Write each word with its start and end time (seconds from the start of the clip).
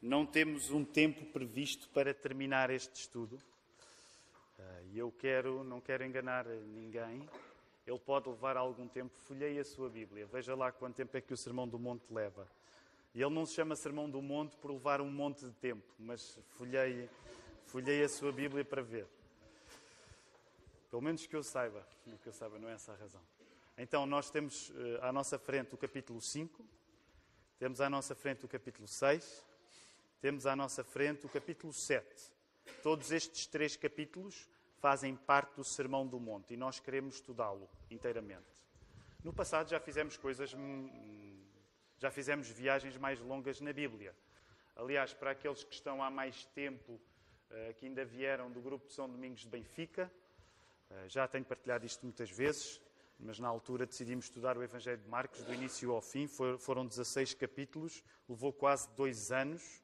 não 0.00 0.24
temos 0.24 0.70
um 0.70 0.84
tempo 0.84 1.24
previsto 1.26 1.88
para 1.90 2.14
terminar 2.14 2.70
este 2.70 2.94
estudo. 2.94 3.38
Ah, 4.58 4.80
e 4.92 4.98
eu 4.98 5.12
quero, 5.12 5.64
não 5.64 5.80
quero 5.80 6.04
enganar 6.04 6.46
ninguém. 6.46 7.28
Ele 7.86 7.98
pode 7.98 8.28
levar 8.28 8.56
algum 8.56 8.86
tempo. 8.86 9.16
Folhei 9.26 9.58
a 9.58 9.64
sua 9.64 9.88
Bíblia. 9.88 10.26
Veja 10.26 10.54
lá 10.54 10.70
quanto 10.70 10.96
tempo 10.96 11.16
é 11.16 11.20
que 11.20 11.32
o 11.32 11.36
Sermão 11.36 11.66
do 11.66 11.78
Monte 11.78 12.04
leva. 12.12 12.46
E 13.14 13.22
ele 13.22 13.34
não 13.34 13.46
se 13.46 13.54
chama 13.54 13.74
Sermão 13.74 14.08
do 14.08 14.20
Monte 14.20 14.56
por 14.56 14.70
levar 14.70 15.00
um 15.00 15.10
monte 15.10 15.44
de 15.44 15.52
tempo, 15.54 15.82
mas 15.98 16.38
folhei, 16.50 17.08
folhei 17.66 18.04
a 18.04 18.08
sua 18.08 18.30
Bíblia 18.30 18.64
para 18.64 18.82
ver. 18.82 19.06
Pelo 20.90 21.02
menos 21.02 21.26
que 21.26 21.34
eu 21.34 21.42
saiba. 21.42 21.84
Que 22.22 22.28
eu 22.28 22.32
saiba, 22.32 22.58
não 22.58 22.68
é 22.68 22.74
essa 22.74 22.92
a 22.92 22.96
razão. 22.96 23.20
Então, 23.76 24.06
nós 24.06 24.30
temos 24.30 24.70
uh, 24.70 24.74
à 25.02 25.12
nossa 25.12 25.38
frente 25.38 25.74
o 25.74 25.78
capítulo 25.78 26.20
5, 26.20 26.64
temos 27.58 27.80
à 27.80 27.88
nossa 27.88 28.14
frente 28.14 28.44
o 28.44 28.48
capítulo 28.48 28.86
6, 28.86 29.44
temos 30.20 30.46
à 30.46 30.56
nossa 30.56 30.82
frente 30.82 31.26
o 31.26 31.28
capítulo 31.28 31.72
7. 31.72 32.04
Todos 32.82 33.12
estes 33.12 33.46
três 33.46 33.76
capítulos 33.76 34.48
fazem 34.80 35.14
parte 35.14 35.56
do 35.56 35.64
Sermão 35.64 36.06
do 36.06 36.18
Monte 36.18 36.54
e 36.54 36.56
nós 36.56 36.80
queremos 36.80 37.16
estudá-lo 37.16 37.68
inteiramente. 37.90 38.46
No 39.22 39.32
passado 39.32 39.68
já 39.68 39.80
fizemos 39.80 40.16
coisas, 40.16 40.54
hum, 40.54 41.44
já 41.98 42.10
fizemos 42.10 42.48
viagens 42.48 42.96
mais 42.96 43.20
longas 43.20 43.60
na 43.60 43.72
Bíblia. 43.72 44.14
Aliás, 44.76 45.12
para 45.12 45.32
aqueles 45.32 45.64
que 45.64 45.74
estão 45.74 46.02
há 46.02 46.10
mais 46.10 46.44
tempo, 46.46 47.00
eh, 47.50 47.74
que 47.74 47.86
ainda 47.86 48.04
vieram 48.04 48.50
do 48.50 48.60
grupo 48.60 48.86
de 48.86 48.92
São 48.92 49.08
Domingos 49.08 49.40
de 49.40 49.48
Benfica, 49.48 50.10
eh, 50.90 51.08
já 51.08 51.26
tenho 51.26 51.44
partilhado 51.44 51.84
isto 51.84 52.04
muitas 52.04 52.30
vezes, 52.30 52.80
mas 53.18 53.38
na 53.40 53.48
altura 53.48 53.86
decidimos 53.86 54.26
estudar 54.26 54.56
o 54.56 54.62
Evangelho 54.62 55.02
de 55.02 55.08
Marcos 55.08 55.42
do 55.42 55.52
início 55.52 55.90
ao 55.90 56.00
fim. 56.00 56.28
Foram 56.58 56.86
16 56.86 57.34
capítulos, 57.34 58.04
levou 58.28 58.52
quase 58.52 58.88
dois 58.94 59.32
anos. 59.32 59.82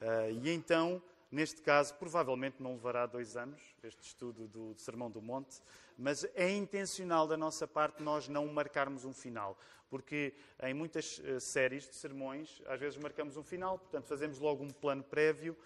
Eh, 0.00 0.32
e 0.32 0.50
então, 0.50 1.02
neste 1.30 1.62
caso, 1.62 1.94
provavelmente 1.94 2.62
não 2.62 2.72
levará 2.72 3.06
dois 3.06 3.36
anos, 3.36 3.60
este 3.82 4.02
estudo 4.02 4.46
do 4.46 4.74
Sermão 4.76 5.10
do 5.10 5.22
Monte, 5.22 5.60
mas 5.96 6.24
é 6.34 6.50
intencional 6.50 7.26
da 7.26 7.36
nossa 7.36 7.66
parte 7.66 8.02
nós 8.02 8.28
não 8.28 8.46
marcarmos 8.46 9.04
um 9.04 9.12
final, 9.12 9.58
porque 9.88 10.34
em 10.62 10.74
muitas 10.74 11.20
eh, 11.24 11.40
séries 11.40 11.88
de 11.88 11.94
sermões, 11.94 12.62
às 12.66 12.78
vezes 12.78 12.98
marcamos 12.98 13.36
um 13.36 13.42
final, 13.42 13.78
portanto 13.78 14.06
fazemos 14.06 14.38
logo 14.38 14.62
um 14.62 14.70
plano 14.70 15.02
prévio, 15.02 15.56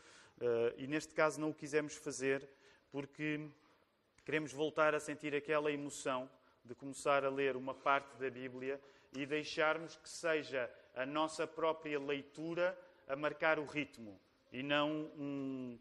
e 0.78 0.86
neste 0.86 1.12
caso 1.12 1.38
não 1.38 1.50
o 1.50 1.54
quisemos 1.54 1.96
fazer, 1.96 2.48
porque 2.90 3.46
queremos 4.24 4.54
voltar 4.54 4.94
a 4.94 5.00
sentir 5.00 5.34
aquela 5.34 5.70
emoção 5.70 6.30
de 6.64 6.74
começar 6.74 7.26
a 7.26 7.28
ler 7.28 7.56
uma 7.56 7.74
parte 7.74 8.16
da 8.16 8.30
Bíblia 8.30 8.80
e 9.12 9.26
deixarmos 9.26 9.96
que 9.96 10.08
seja 10.08 10.70
a 10.94 11.04
nossa 11.04 11.46
própria 11.46 12.00
leitura 12.00 12.78
a 13.06 13.16
marcar 13.16 13.58
o 13.58 13.66
ritmo 13.66 14.18
e 14.52 14.62
não 14.62 15.10
um, 15.16 15.78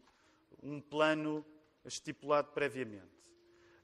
um 0.62 0.80
plano 0.80 1.44
estipulado 1.84 2.52
previamente. 2.52 3.04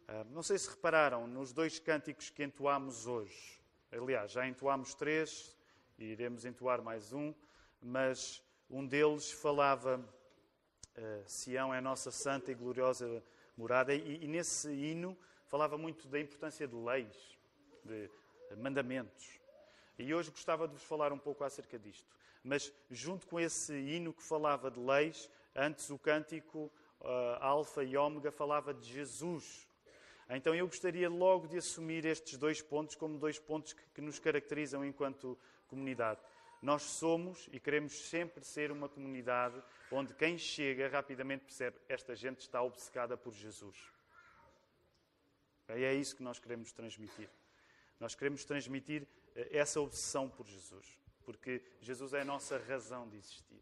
Uh, 0.09 0.25
não 0.31 0.43
sei 0.43 0.59
se 0.59 0.71
repararam 0.71 1.27
nos 1.27 1.53
dois 1.53 1.79
cânticos 1.79 2.31
que 2.31 2.45
entoámos 2.45 3.07
hoje. 3.07 3.61
Aliás, 3.91 4.33
já 4.33 4.47
entoámos 4.47 4.95
três 4.95 5.57
e 5.99 6.05
iremos 6.05 6.45
entoar 6.45 6.83
mais 6.83 7.13
um, 7.13 7.35
mas 7.81 8.43
um 8.71 8.87
deles 8.87 9.31
falava 9.31 9.99
uh, 9.99 11.29
Sião 11.29 11.73
é 11.75 11.79
a 11.79 11.83
nossa 11.83 12.11
santa 12.11 12.53
e 12.53 12.55
gloriosa 12.55 13.23
morada, 13.57 13.95
e, 13.95 14.25
e 14.25 14.29
nesse 14.29 14.71
hino 14.71 15.17
falava 15.47 15.79
muito 15.79 16.07
da 16.09 16.21
importância 16.21 16.69
de 16.69 16.75
leis, 16.75 17.39
de 17.85 18.11
mandamentos. 18.57 19.41
E 19.99 20.13
hoje 20.13 20.31
gostava 20.31 20.69
de 20.69 20.75
vos 20.75 20.83
falar 20.83 21.13
um 21.13 21.19
pouco 21.19 21.43
acerca 21.43 21.79
disto. 21.79 22.07
Mas, 22.47 22.73
junto 22.89 23.27
com 23.27 23.41
esse 23.41 23.75
hino 23.75 24.13
que 24.13 24.23
falava 24.23 24.71
de 24.71 24.79
leis, 24.79 25.29
antes 25.53 25.91
o 25.91 25.99
cântico 25.99 26.71
uh, 27.01 27.09
Alfa 27.41 27.83
e 27.83 27.97
Ômega 27.97 28.31
falava 28.31 28.73
de 28.73 28.89
Jesus. 28.89 29.67
Então 30.31 30.55
eu 30.55 30.67
gostaria 30.67 31.09
logo 31.09 31.49
de 31.49 31.59
assumir 31.59 32.05
estes 32.05 32.39
dois 32.39 32.63
pontos 32.63 32.95
como 32.95 33.19
dois 33.19 33.39
pontos 33.39 33.73
que, 33.73 33.83
que 33.95 34.01
nos 34.01 34.21
caracterizam 34.21 34.85
enquanto 34.85 35.37
comunidade. 35.67 36.21
Nós 36.63 36.83
somos 36.83 37.49
e 37.53 37.59
queremos 37.59 38.09
sempre 38.09 38.45
ser 38.45 38.71
uma 38.71 38.89
comunidade 38.89 39.61
onde 39.91 40.15
quem 40.15 40.39
chega 40.39 40.89
rapidamente 40.89 41.45
percebe 41.45 41.77
esta 41.89 42.15
gente 42.15 42.41
está 42.41 42.63
obcecada 42.63 43.17
por 43.17 43.33
Jesus. 43.35 43.77
E 45.69 45.83
é 45.83 45.95
isso 45.95 46.15
que 46.15 46.23
nós 46.23 46.39
queremos 46.39 46.73
transmitir. 46.73 47.29
Nós 47.99 48.15
queremos 48.15 48.45
transmitir 48.45 49.07
eh, 49.35 49.49
essa 49.51 49.81
obsessão 49.81 50.29
por 50.29 50.47
Jesus, 50.47 50.87
porque 51.27 51.61
Jesus 51.81 52.15
é 52.15 52.21
a 52.21 52.25
nossa 52.25 52.57
razão 52.57 53.07
de 53.09 53.17
existir. 53.17 53.61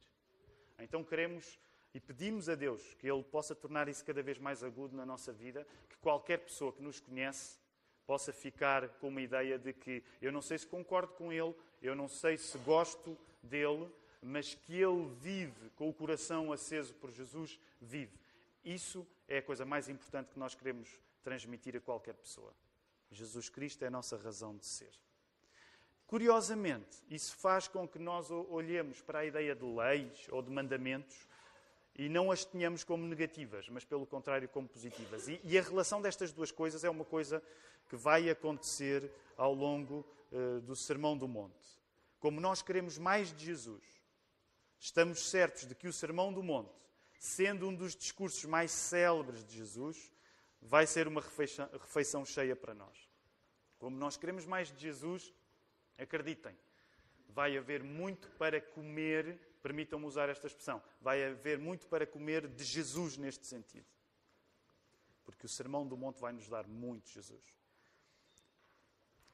Então 0.78 1.02
queremos 1.02 1.58
e 1.94 1.98
pedimos 1.98 2.48
a 2.48 2.54
Deus 2.54 2.94
que 2.94 3.10
Ele 3.10 3.22
possa 3.22 3.54
tornar 3.54 3.88
isso 3.88 4.04
cada 4.04 4.22
vez 4.22 4.38
mais 4.38 4.62
agudo 4.62 4.94
na 4.94 5.06
nossa 5.06 5.32
vida, 5.32 5.66
que 5.88 5.96
qualquer 5.96 6.38
pessoa 6.38 6.72
que 6.72 6.82
nos 6.82 7.00
conhece 7.00 7.58
possa 8.06 8.32
ficar 8.32 8.88
com 8.98 9.08
uma 9.08 9.22
ideia 9.22 9.58
de 9.58 9.72
que 9.72 10.04
eu 10.20 10.30
não 10.30 10.42
sei 10.42 10.58
se 10.58 10.66
concordo 10.66 11.14
com 11.14 11.32
Ele, 11.32 11.54
eu 11.80 11.96
não 11.96 12.06
sei 12.06 12.36
se 12.36 12.58
gosto 12.58 13.16
dele, 13.42 13.90
mas 14.20 14.54
que 14.54 14.74
Ele 14.74 15.08
vive 15.20 15.70
com 15.70 15.88
o 15.88 15.94
coração 15.94 16.52
aceso 16.52 16.92
por 16.94 17.10
Jesus, 17.10 17.58
vive. 17.80 18.18
Isso 18.62 19.06
é 19.26 19.38
a 19.38 19.42
coisa 19.42 19.64
mais 19.64 19.88
importante 19.88 20.30
que 20.30 20.38
nós 20.38 20.54
queremos 20.54 21.00
transmitir 21.22 21.76
a 21.76 21.80
qualquer 21.80 22.14
pessoa. 22.14 22.52
Jesus 23.10 23.48
Cristo 23.48 23.84
é 23.84 23.86
a 23.86 23.90
nossa 23.90 24.16
razão 24.16 24.56
de 24.56 24.66
ser. 24.66 25.03
Curiosamente, 26.14 27.02
isso 27.10 27.34
faz 27.34 27.66
com 27.66 27.88
que 27.88 27.98
nós 27.98 28.30
olhemos 28.30 29.02
para 29.02 29.18
a 29.18 29.24
ideia 29.24 29.52
de 29.52 29.64
leis 29.64 30.28
ou 30.30 30.40
de 30.40 30.48
mandamentos 30.48 31.26
e 31.92 32.08
não 32.08 32.30
as 32.30 32.44
tenhamos 32.44 32.84
como 32.84 33.04
negativas, 33.04 33.68
mas 33.68 33.84
pelo 33.84 34.06
contrário 34.06 34.48
como 34.48 34.68
positivas. 34.68 35.26
E, 35.26 35.40
e 35.42 35.58
a 35.58 35.62
relação 35.62 36.00
destas 36.00 36.30
duas 36.30 36.52
coisas 36.52 36.84
é 36.84 36.88
uma 36.88 37.04
coisa 37.04 37.42
que 37.88 37.96
vai 37.96 38.30
acontecer 38.30 39.10
ao 39.36 39.52
longo 39.52 40.06
uh, 40.30 40.60
do 40.60 40.76
Sermão 40.76 41.18
do 41.18 41.26
Monte. 41.26 41.66
Como 42.20 42.40
nós 42.40 42.62
queremos 42.62 42.96
mais 42.96 43.34
de 43.34 43.46
Jesus, 43.46 43.82
estamos 44.78 45.28
certos 45.28 45.66
de 45.66 45.74
que 45.74 45.88
o 45.88 45.92
Sermão 45.92 46.32
do 46.32 46.44
Monte, 46.44 46.70
sendo 47.18 47.68
um 47.68 47.74
dos 47.74 47.96
discursos 47.96 48.44
mais 48.44 48.70
célebres 48.70 49.44
de 49.44 49.56
Jesus, 49.56 50.12
vai 50.62 50.86
ser 50.86 51.08
uma 51.08 51.20
refeição, 51.20 51.68
refeição 51.72 52.24
cheia 52.24 52.54
para 52.54 52.72
nós. 52.72 52.96
Como 53.80 53.96
nós 53.96 54.16
queremos 54.16 54.46
mais 54.46 54.70
de 54.70 54.80
Jesus, 54.80 55.34
acreditem, 55.98 56.56
vai 57.28 57.56
haver 57.56 57.82
muito 57.82 58.28
para 58.32 58.60
comer, 58.60 59.38
permitam-me 59.62 60.06
usar 60.06 60.28
esta 60.28 60.46
expressão, 60.46 60.82
vai 61.00 61.24
haver 61.24 61.58
muito 61.58 61.86
para 61.86 62.06
comer 62.06 62.46
de 62.46 62.64
Jesus 62.64 63.16
neste 63.16 63.46
sentido. 63.46 63.86
Porque 65.24 65.46
o 65.46 65.48
Sermão 65.48 65.86
do 65.86 65.96
Monte 65.96 66.20
vai 66.20 66.32
nos 66.32 66.48
dar 66.48 66.66
muito 66.66 67.10
Jesus. 67.10 67.42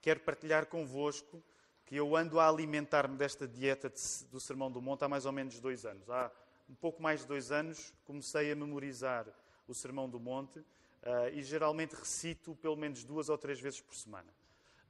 Quero 0.00 0.21
partilhar 0.21 0.66
convosco 0.66 1.43
que 1.84 1.97
eu 1.97 2.16
ando 2.16 2.38
a 2.38 2.48
alimentar-me 2.48 3.16
desta 3.16 3.47
dieta 3.47 3.92
do 4.31 4.41
Sermão 4.41 4.71
do 4.71 4.81
Monte 4.81 5.04
há 5.04 5.09
mais 5.09 5.27
ou 5.27 5.32
menos 5.32 5.59
dois 5.59 5.84
anos. 5.84 6.09
Há 6.09 6.31
um 6.69 6.75
pouco 6.75 7.03
mais 7.03 7.21
de 7.21 7.27
dois 7.27 7.50
anos 7.50 7.92
comecei 8.04 8.53
a 8.53 8.56
memorizar 8.56 9.27
o 9.66 9.75
Sermão 9.75 10.09
do 10.09 10.21
Monte 10.21 10.65
Uh, 11.00 11.32
e 11.32 11.42
geralmente 11.42 11.94
recito 11.94 12.54
pelo 12.56 12.77
menos 12.77 13.04
duas 13.04 13.31
ou 13.31 13.38
três 13.38 13.59
vezes 13.59 13.81
por 13.81 13.94
semana. 13.94 14.31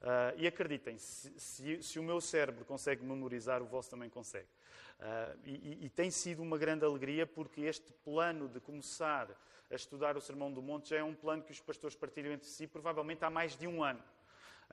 Uh, 0.01 0.33
e 0.35 0.47
acreditem, 0.47 0.97
se, 0.97 1.31
se, 1.37 1.83
se, 1.83 1.99
o 1.99 2.03
meu 2.03 2.19
cérebro 2.19 2.65
consegue 2.65 3.05
memorizar, 3.05 3.61
o 3.61 3.65
vosso 3.65 3.89
também 3.89 4.09
consegue. 4.09 4.47
Uh, 4.99 5.39
e, 5.45 5.85
e, 5.85 5.89
tem 5.89 6.09
sido 6.09 6.41
uma 6.41 6.57
grande 6.57 6.83
alegria 6.83 7.27
porque 7.27 7.61
este 7.61 7.93
plano 8.03 8.49
de 8.49 8.59
começar 8.59 9.29
a 9.69 9.75
estudar 9.75 10.17
o 10.17 10.21
Sermão 10.21 10.51
do 10.51 10.61
Monte 10.61 10.89
já 10.89 10.97
é 10.97 11.03
um 11.03 11.13
plano 11.13 11.43
que 11.43 11.51
os 11.51 11.59
pastores 11.59 11.95
partilham 11.95 12.33
entre 12.33 12.47
si, 12.47 12.65
provavelmente 12.65 13.23
há 13.23 13.29
mais 13.29 13.55
de 13.55 13.67
um 13.67 13.83
ano. 13.83 14.03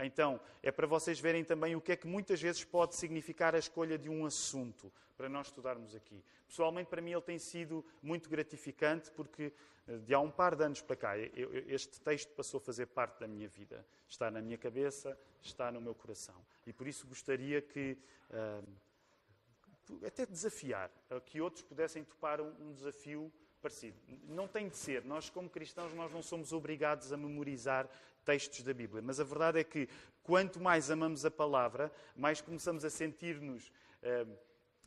Então, 0.01 0.41
é 0.63 0.71
para 0.71 0.87
vocês 0.87 1.19
verem 1.19 1.45
também 1.45 1.75
o 1.75 1.81
que 1.81 1.93
é 1.93 1.97
que 1.97 2.07
muitas 2.07 2.41
vezes 2.41 2.65
pode 2.65 2.95
significar 2.95 3.55
a 3.55 3.59
escolha 3.59 3.99
de 3.99 4.09
um 4.09 4.25
assunto 4.25 4.93
para 5.17 5.29
nós 5.29 5.49
estudarmos 5.49 5.95
aqui. 5.95 6.23
Pessoalmente, 6.47 6.89
para 6.89 7.03
mim, 7.03 7.13
ele 7.13 7.21
tem 7.21 7.39
sido 7.39 7.85
muito 8.01 8.31
gratificante 8.31 9.11
porque, 9.11 9.53
de 10.07 10.13
há 10.13 10.21
um 10.21 10.31
par 10.31 10.55
de 10.55 10.65
anos 10.65 10.83
para 10.83 10.97
cá, 10.97 11.19
este 11.67 12.01
texto 12.01 12.31
passou 12.35 12.59
a 12.59 12.61
fazer 12.61 12.87
parte 12.87 13.21
da 13.21 13.27
minha 13.27 13.49
vida. 13.49 13.85
Está 14.07 14.31
na 14.31 14.43
minha 14.43 14.59
cabeça, 14.59 15.19
está 15.41 15.73
no 15.73 15.81
meu 15.81 15.95
coração. 15.95 16.35
E 16.67 16.73
por 16.73 16.87
isso 16.87 17.07
gostaria 17.07 17.63
que. 17.63 17.97
Uh, 18.31 18.89
até 20.07 20.27
desafiar, 20.27 20.91
que 21.25 21.41
outros 21.41 21.63
pudessem 21.63 22.05
topar 22.05 22.43
um 22.43 22.75
desafio 22.75 23.33
parecido. 23.61 23.97
Não 24.29 24.47
tem 24.47 24.69
de 24.69 24.77
ser. 24.77 25.05
Nós, 25.05 25.31
como 25.31 25.49
cristãos, 25.49 25.95
nós 25.95 26.13
não 26.13 26.23
somos 26.23 26.53
obrigados 26.53 27.13
a 27.13 27.17
memorizar 27.17 27.89
textos 28.25 28.63
da 28.63 28.75
Bíblia. 28.75 29.03
Mas 29.03 29.19
a 29.19 29.25
verdade 29.25 29.59
é 29.59 29.65
que 29.65 29.89
quanto 30.23 30.61
mais 30.61 30.91
amamos 30.91 31.25
a 31.25 31.31
palavra, 31.31 31.91
mais 32.15 32.41
começamos 32.41 32.85
a 32.85 32.91
sentir-nos, 32.91 33.73
eh, 34.03 34.27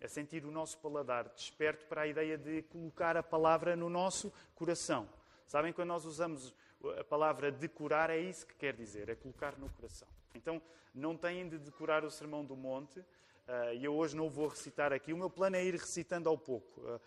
a 0.01 0.07
sentir 0.07 0.45
o 0.45 0.51
nosso 0.51 0.77
paladar 0.80 1.30
desperto 1.30 1.86
para 1.86 2.01
a 2.01 2.07
ideia 2.07 2.38
de 2.38 2.62
colocar 2.63 3.15
a 3.15 3.24
palavra 3.24 3.75
no 3.75 3.89
nosso 3.89 4.31
coração. 4.56 5.07
Sabem, 5.48 5.71
quando 5.74 5.89
nós 5.89 6.06
usamos 6.06 6.53
a 7.00 7.03
palavra 7.03 7.51
decorar, 7.51 8.09
é 8.09 8.18
isso 8.18 8.45
que 8.48 8.56
quer 8.56 8.74
dizer, 8.74 9.09
é 9.09 9.15
colocar 9.15 9.57
no 9.57 9.69
coração. 9.69 10.07
Então, 10.33 10.62
não 10.94 11.15
têm 11.15 11.48
de 11.48 11.57
decorar 11.57 12.03
o 12.03 12.12
Sermão 12.12 12.44
do 12.44 12.56
Monte, 12.56 13.03
Uh, 13.48 13.74
e 13.74 13.83
eu 13.83 13.94
hoje 13.94 14.15
não 14.15 14.30
vou 14.30 14.48
recitar 14.48 14.94
aqui. 14.94 15.12
O 15.12 15.18
meu 15.18 15.30
plano 15.30 15.57
é 15.57 15.65
ir 15.65 15.74
recitando 15.74 16.30
ao 16.30 16.38
pouco, 16.38 16.80
uh, 16.80 17.01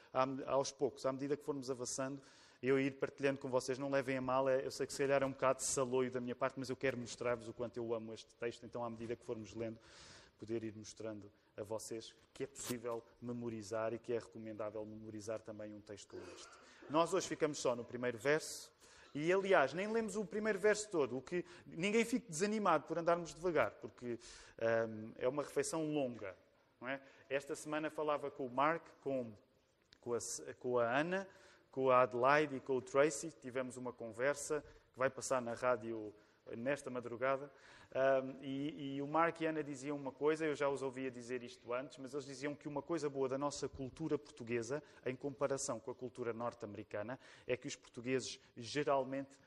aos 0.47 0.71
poucos, 0.71 1.07
à 1.07 1.13
medida 1.13 1.37
que 1.39 1.45
formos 1.45 1.71
avançando, 1.71 2.21
eu 2.63 2.79
ir 2.79 2.91
partilhando 2.93 3.39
com 3.39 3.49
vocês. 3.49 3.79
Não 3.79 3.89
levem 3.89 4.19
a 4.19 4.21
mal, 4.21 4.49
é, 4.49 4.65
eu 4.65 4.71
sei 4.71 4.87
que 4.87 4.93
se 4.93 4.99
calhar 4.99 5.23
é 5.23 5.27
um 5.27 5.31
bocado 5.31 5.63
saloio 5.63 6.11
da 6.11 6.21
minha 6.21 6.35
parte, 6.35 6.59
mas 6.59 6.69
eu 6.69 6.77
quero 6.77 6.99
mostrar-vos 6.99 7.49
o 7.49 7.53
quanto 7.55 7.77
eu 7.77 7.95
amo 7.95 8.13
este 8.13 8.35
texto, 8.35 8.67
então 8.67 8.85
à 8.85 8.91
medida 8.91 9.17
que 9.17 9.25
formos 9.25 9.55
lendo, 9.55 9.79
poder 10.39 10.63
ir 10.65 10.75
mostrando 10.77 11.31
a 11.57 11.63
vocês 11.63 12.15
que 12.33 12.45
é 12.45 12.47
possível 12.47 13.03
memorizar 13.21 13.93
e 13.93 13.99
que 13.99 14.13
é 14.13 14.19
recomendável 14.19 14.85
memorizar 14.85 15.41
também 15.41 15.73
um 15.73 15.81
texto 15.81 16.09
como 16.09 16.23
este. 16.35 16.49
Nós 16.91 17.15
hoje 17.15 17.27
ficamos 17.27 17.59
só 17.59 17.75
no 17.77 17.85
primeiro 17.85 18.19
verso. 18.19 18.73
E, 19.15 19.33
aliás, 19.33 19.73
nem 19.73 19.87
lemos 19.87 20.17
o 20.17 20.25
primeiro 20.25 20.59
verso 20.59 20.91
todo, 20.91 21.17
o 21.17 21.23
que 21.23 21.45
ninguém 21.67 22.05
fique 22.05 22.29
desanimado 22.29 22.85
por 22.85 22.99
andarmos 22.99 23.33
devagar, 23.33 23.71
porque 23.73 24.19
um, 24.89 25.13
é 25.17 25.29
uma 25.29 25.45
refeição 25.45 25.87
longa. 25.87 26.37
É? 26.83 27.01
Esta 27.31 27.55
semana 27.55 27.89
falava 27.91 28.29
com 28.31 28.45
o 28.45 28.51
Mark, 28.51 28.85
com, 29.01 29.33
com, 30.01 30.15
a, 30.15 30.19
com 30.59 30.79
a 30.79 30.99
Ana, 30.99 31.29
com 31.71 31.91
a 31.91 32.03
Adelaide 32.03 32.57
e 32.57 32.61
com 32.61 32.77
o 32.77 32.83
Tracy. 32.83 33.31
Tivemos 33.41 33.77
uma 33.77 33.93
conversa 33.93 34.63
que 34.93 34.99
vai 34.99 35.09
passar 35.09 35.41
na 35.41 35.55
rádio 35.55 36.13
nesta 36.57 36.91
madrugada. 36.91 37.51
Um, 37.95 38.43
e, 38.43 38.97
e, 38.97 39.03
o 39.03 39.07
Mark 39.07 39.41
e 39.41 39.47
Ana 39.47 39.63
diziam 39.63 39.97
uma 39.97 40.11
coisa, 40.11 40.45
eu 40.45 40.55
já 40.55 40.69
os 40.69 40.83
ouvia 40.83 41.11
dizer 41.11 41.43
isto 41.43 41.73
antes, 41.73 41.99
mas 41.99 42.13
eles 42.13 42.27
diziam 42.27 42.55
que 42.55 42.67
uma 42.67 42.83
coisa 42.83 43.09
boa 43.09 43.29
da 43.29 43.39
nossa 43.39 43.69
cultura 43.69 44.19
portuguesa, 44.19 44.83
em 45.07 45.15
comparação 45.15 45.79
com 45.79 45.91
a 45.91 45.95
cultura 45.95 46.33
norte-americana, 46.33 47.19
é 47.47 47.57
que 47.57 47.69
os 47.69 47.77
portugueses 47.77 48.41
geralmente 48.57 49.39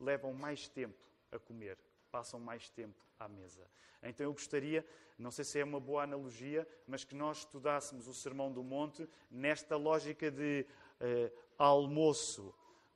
levam 0.00 0.32
mais 0.32 0.66
tempo 0.68 0.98
a 1.30 1.38
comer, 1.38 1.78
passam 2.10 2.40
mais 2.40 2.70
tempo 2.70 3.04
à 3.18 3.28
mesa. 3.28 3.66
Então 4.02 4.24
eu 4.24 4.32
gostaria, 4.32 4.86
não 5.18 5.30
sei 5.30 5.44
se 5.44 5.58
é 5.58 5.64
uma 5.64 5.78
boa 5.78 6.04
analogia, 6.04 6.66
mas 6.86 7.04
que 7.04 7.14
nós 7.14 7.38
estudássemos 7.38 8.08
o 8.08 8.14
Sermão 8.14 8.50
do 8.50 8.62
Monte 8.62 9.06
nesta 9.30 9.76
lógica 9.76 10.30
de 10.30 10.66
uh, 11.00 11.38
almoço 11.58 12.54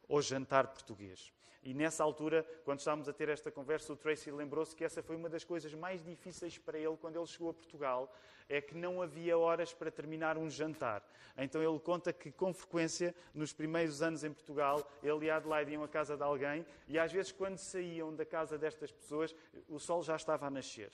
ou 0.09 0.23
jantar 0.23 0.69
português. 0.69 1.34
E 1.65 1.73
nessa 1.73 2.05
altura, 2.05 2.47
quando 2.63 2.81
estávamos 2.81 3.09
a 3.09 3.13
ter 3.13 3.31
esta 3.31 3.51
conversa, 3.51 3.91
o 3.91 3.97
Tracy 3.97 4.31
lembrou-se 4.31 4.77
que 4.77 4.85
essa 4.85 5.03
foi 5.03 5.17
uma 5.17 5.31
das 5.31 5.45
coisas 5.45 5.73
mais 5.73 6.05
difíceis 6.05 6.59
para 6.59 6.79
ele 6.79 6.95
quando 7.01 7.17
ele 7.17 7.27
chegou 7.27 7.49
a 7.49 7.55
Portugal, 7.55 8.15
é 8.51 8.61
que 8.61 8.75
não 8.75 9.01
havia 9.01 9.39
horas 9.39 9.73
para 9.73 9.91
terminar 9.91 10.37
um 10.37 10.51
jantar. 10.51 11.03
Então 11.39 11.63
ele 11.63 11.81
conta 11.81 12.13
que 12.13 12.31
com 12.31 12.53
frequência, 12.53 13.15
nos 13.33 13.55
primeiros 13.55 14.03
anos 14.03 14.23
em 14.23 14.31
Portugal, 14.31 14.87
ele 15.03 15.25
e 15.25 15.31
Adelaide 15.31 15.73
iam 15.73 15.83
à 15.83 15.89
casa 15.89 16.19
de 16.19 16.23
alguém 16.23 16.67
e 16.87 16.99
às 16.99 17.11
vezes 17.11 17.33
quando 17.33 17.57
saíam 17.57 18.15
da 18.15 18.27
casa 18.27 18.59
destas 18.59 18.93
pessoas, 18.93 19.35
o 19.67 19.79
sol 19.79 20.03
já 20.03 20.17
estava 20.17 20.47
a 20.47 20.51
nascer. 20.51 20.93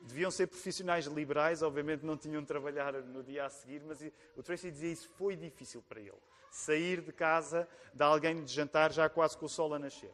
Deviam 0.00 0.30
ser 0.30 0.46
profissionais 0.46 1.04
liberais, 1.04 1.62
obviamente 1.62 2.06
não 2.06 2.16
tinham 2.16 2.40
de 2.40 2.48
trabalhar 2.48 2.94
no 3.02 3.22
dia 3.22 3.44
a 3.44 3.50
seguir, 3.50 3.82
mas 3.84 4.02
o 4.34 4.42
Tracy 4.42 4.70
dizia 4.70 4.92
isso 4.92 5.10
foi 5.10 5.36
difícil 5.36 5.82
para 5.82 6.00
ele 6.00 6.31
sair 6.52 7.00
de 7.00 7.12
casa 7.12 7.66
de 7.94 8.02
alguém 8.02 8.44
de 8.44 8.52
jantar 8.52 8.92
já 8.92 9.08
quase 9.08 9.36
com 9.36 9.46
o 9.46 9.48
sol 9.48 9.74
a 9.74 9.78
nascer. 9.78 10.12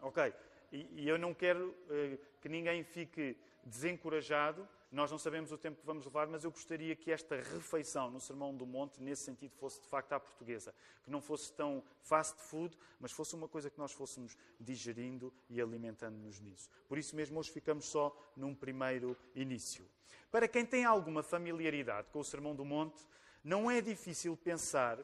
Ok? 0.00 0.32
E, 0.70 0.88
e 0.96 1.08
eu 1.08 1.18
não 1.18 1.32
quero 1.32 1.68
uh, 1.68 2.18
que 2.40 2.48
ninguém 2.48 2.84
fique 2.84 3.36
desencorajado. 3.64 4.68
Nós 4.92 5.10
não 5.10 5.18
sabemos 5.18 5.50
o 5.50 5.58
tempo 5.58 5.80
que 5.80 5.86
vamos 5.86 6.04
levar, 6.04 6.28
mas 6.28 6.44
eu 6.44 6.50
gostaria 6.50 6.94
que 6.94 7.10
esta 7.10 7.36
refeição 7.36 8.10
no 8.10 8.20
Sermão 8.20 8.54
do 8.54 8.66
Monte, 8.66 9.02
nesse 9.02 9.22
sentido, 9.22 9.52
fosse 9.56 9.80
de 9.80 9.88
facto 9.88 10.12
à 10.12 10.20
portuguesa. 10.20 10.74
Que 11.02 11.10
não 11.10 11.20
fosse 11.20 11.52
tão 11.52 11.82
fast 12.02 12.40
food, 12.42 12.76
mas 13.00 13.10
fosse 13.10 13.34
uma 13.34 13.48
coisa 13.48 13.70
que 13.70 13.78
nós 13.78 13.92
fôssemos 13.92 14.36
digerindo 14.60 15.32
e 15.48 15.60
alimentando-nos 15.60 16.40
nisso. 16.40 16.68
Por 16.86 16.98
isso 16.98 17.16
mesmo, 17.16 17.40
hoje 17.40 17.50
ficamos 17.50 17.86
só 17.86 18.14
num 18.36 18.54
primeiro 18.54 19.16
início. 19.34 19.84
Para 20.30 20.46
quem 20.46 20.66
tem 20.66 20.84
alguma 20.84 21.22
familiaridade 21.22 22.08
com 22.12 22.18
o 22.20 22.24
Sermão 22.24 22.54
do 22.54 22.64
Monte, 22.64 23.00
não 23.42 23.70
é 23.70 23.80
difícil 23.80 24.36
pensar 24.36 24.98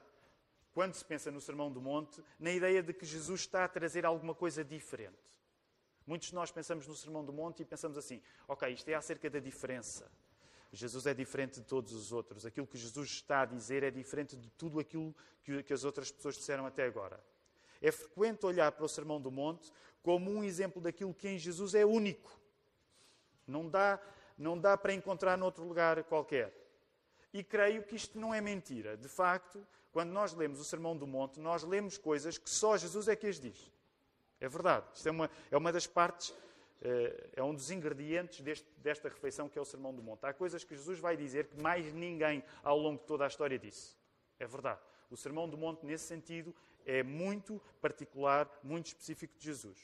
quando 0.72 0.94
se 0.94 1.04
pensa 1.04 1.30
no 1.30 1.40
Sermão 1.40 1.70
do 1.70 1.80
Monte, 1.80 2.22
na 2.38 2.52
ideia 2.52 2.82
de 2.82 2.92
que 2.92 3.04
Jesus 3.04 3.40
está 3.40 3.64
a 3.64 3.68
trazer 3.68 4.06
alguma 4.06 4.34
coisa 4.34 4.64
diferente. 4.64 5.16
Muitos 6.06 6.28
de 6.28 6.34
nós 6.34 6.50
pensamos 6.50 6.86
no 6.86 6.94
Sermão 6.94 7.24
do 7.24 7.32
Monte 7.32 7.62
e 7.62 7.64
pensamos 7.64 7.96
assim: 7.96 8.20
ok, 8.48 8.72
isto 8.72 8.88
é 8.88 8.94
acerca 8.94 9.28
da 9.28 9.38
diferença. 9.38 10.10
Jesus 10.72 11.06
é 11.06 11.14
diferente 11.14 11.60
de 11.60 11.66
todos 11.66 11.92
os 11.92 12.12
outros. 12.12 12.46
Aquilo 12.46 12.66
que 12.66 12.78
Jesus 12.78 13.10
está 13.10 13.42
a 13.42 13.44
dizer 13.44 13.82
é 13.82 13.90
diferente 13.90 14.36
de 14.36 14.48
tudo 14.50 14.78
aquilo 14.78 15.14
que 15.42 15.72
as 15.72 15.82
outras 15.82 16.12
pessoas 16.12 16.36
disseram 16.36 16.64
até 16.64 16.84
agora. 16.84 17.22
É 17.82 17.90
frequente 17.90 18.46
olhar 18.46 18.70
para 18.70 18.84
o 18.84 18.88
Sermão 18.88 19.20
do 19.20 19.30
Monte 19.30 19.72
como 20.02 20.30
um 20.30 20.44
exemplo 20.44 20.80
daquilo 20.80 21.14
que 21.14 21.28
em 21.28 21.38
Jesus 21.38 21.74
é 21.74 21.84
único. 21.84 22.40
Não 23.46 23.68
dá, 23.68 24.00
não 24.38 24.58
dá 24.58 24.76
para 24.76 24.94
encontrar 24.94 25.36
noutro 25.36 25.64
lugar 25.64 26.04
qualquer. 26.04 26.59
E 27.32 27.44
creio 27.44 27.82
que 27.82 27.94
isto 27.94 28.18
não 28.18 28.34
é 28.34 28.40
mentira. 28.40 28.96
De 28.96 29.08
facto, 29.08 29.64
quando 29.92 30.10
nós 30.10 30.32
lemos 30.32 30.60
o 30.60 30.64
Sermão 30.64 30.96
do 30.96 31.06
Monte, 31.06 31.38
nós 31.40 31.62
lemos 31.62 31.98
coisas 31.98 32.38
que 32.38 32.50
só 32.50 32.76
Jesus 32.76 33.08
é 33.08 33.16
que 33.16 33.26
as 33.26 33.38
diz. 33.38 33.70
É 34.40 34.48
verdade. 34.48 34.86
Isto 34.94 35.08
é 35.08 35.10
uma, 35.10 35.30
é 35.50 35.56
uma 35.56 35.72
das 35.72 35.86
partes, 35.86 36.34
eh, 36.80 37.30
é 37.36 37.42
um 37.42 37.54
dos 37.54 37.70
ingredientes 37.70 38.40
deste, 38.40 38.66
desta 38.78 39.08
refeição 39.08 39.48
que 39.48 39.58
é 39.58 39.62
o 39.62 39.64
Sermão 39.64 39.94
do 39.94 40.02
Monte. 40.02 40.24
Há 40.24 40.32
coisas 40.32 40.64
que 40.64 40.74
Jesus 40.74 40.98
vai 40.98 41.16
dizer 41.16 41.46
que 41.46 41.60
mais 41.60 41.92
ninguém 41.92 42.42
ao 42.62 42.78
longo 42.78 43.00
de 43.00 43.06
toda 43.06 43.24
a 43.24 43.28
história 43.28 43.58
disse. 43.58 43.94
É 44.38 44.46
verdade. 44.46 44.80
O 45.10 45.16
Sermão 45.16 45.48
do 45.48 45.58
Monte, 45.58 45.84
nesse 45.84 46.04
sentido, 46.04 46.54
é 46.86 47.02
muito 47.02 47.60
particular, 47.80 48.48
muito 48.62 48.86
específico 48.86 49.36
de 49.36 49.44
Jesus. 49.44 49.78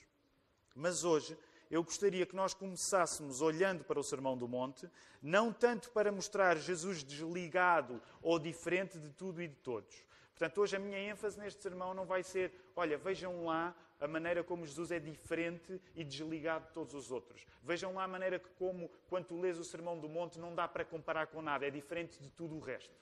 Mas 0.75 1.05
hoje 1.05 1.37
eu 1.71 1.83
gostaria 1.83 2.25
que 2.25 2.37
nós 2.37 2.55
começássemos 2.55 3.41
olhando 3.41 3.85
para 3.85 3.99
o 3.99 4.05
Sermão 4.05 4.37
do 4.37 4.47
Monte, 4.47 4.89
não 5.23 5.53
tanto 5.53 5.91
para 5.91 6.13
mostrar 6.13 6.57
Jesus 6.57 7.03
desligado 7.03 8.01
ou 8.23 8.39
diferente 8.39 8.99
de 8.99 9.11
tudo 9.11 9.43
e 9.43 9.49
de 9.49 9.57
todos. 9.57 10.05
Portanto, 10.31 10.61
hoje 10.61 10.77
a 10.77 10.79
minha 10.79 10.99
ênfase 10.99 11.39
neste 11.39 11.63
sermão 11.63 11.95
não 11.95 12.05
vai 12.05 12.23
ser, 12.23 12.53
olha, 12.77 12.99
vejam 12.99 13.47
lá 13.47 13.75
a 13.99 14.07
maneira 14.07 14.45
como 14.45 14.67
Jesus 14.67 14.91
é 14.91 14.99
diferente 14.99 15.81
e 15.95 16.05
desligado 16.05 16.67
de 16.67 16.73
todos 16.73 16.95
os 16.95 17.11
outros. 17.11 17.47
Vejam 17.63 17.95
lá 17.95 18.05
a 18.05 18.09
maneira 18.09 18.39
que, 18.39 18.51
como, 18.59 18.91
quando 19.09 19.25
tu 19.25 19.41
lês 19.41 19.59
o 19.59 19.65
Sermão 19.65 19.99
do 19.99 20.09
Monte, 20.09 20.39
não 20.39 20.55
dá 20.55 20.69
para 20.69 20.85
comparar 20.85 21.29
com 21.29 21.41
nada, 21.41 21.67
é 21.67 21.71
diferente 21.71 22.21
de 22.21 22.29
tudo 22.29 22.55
o 22.55 22.61
resto. 22.61 22.95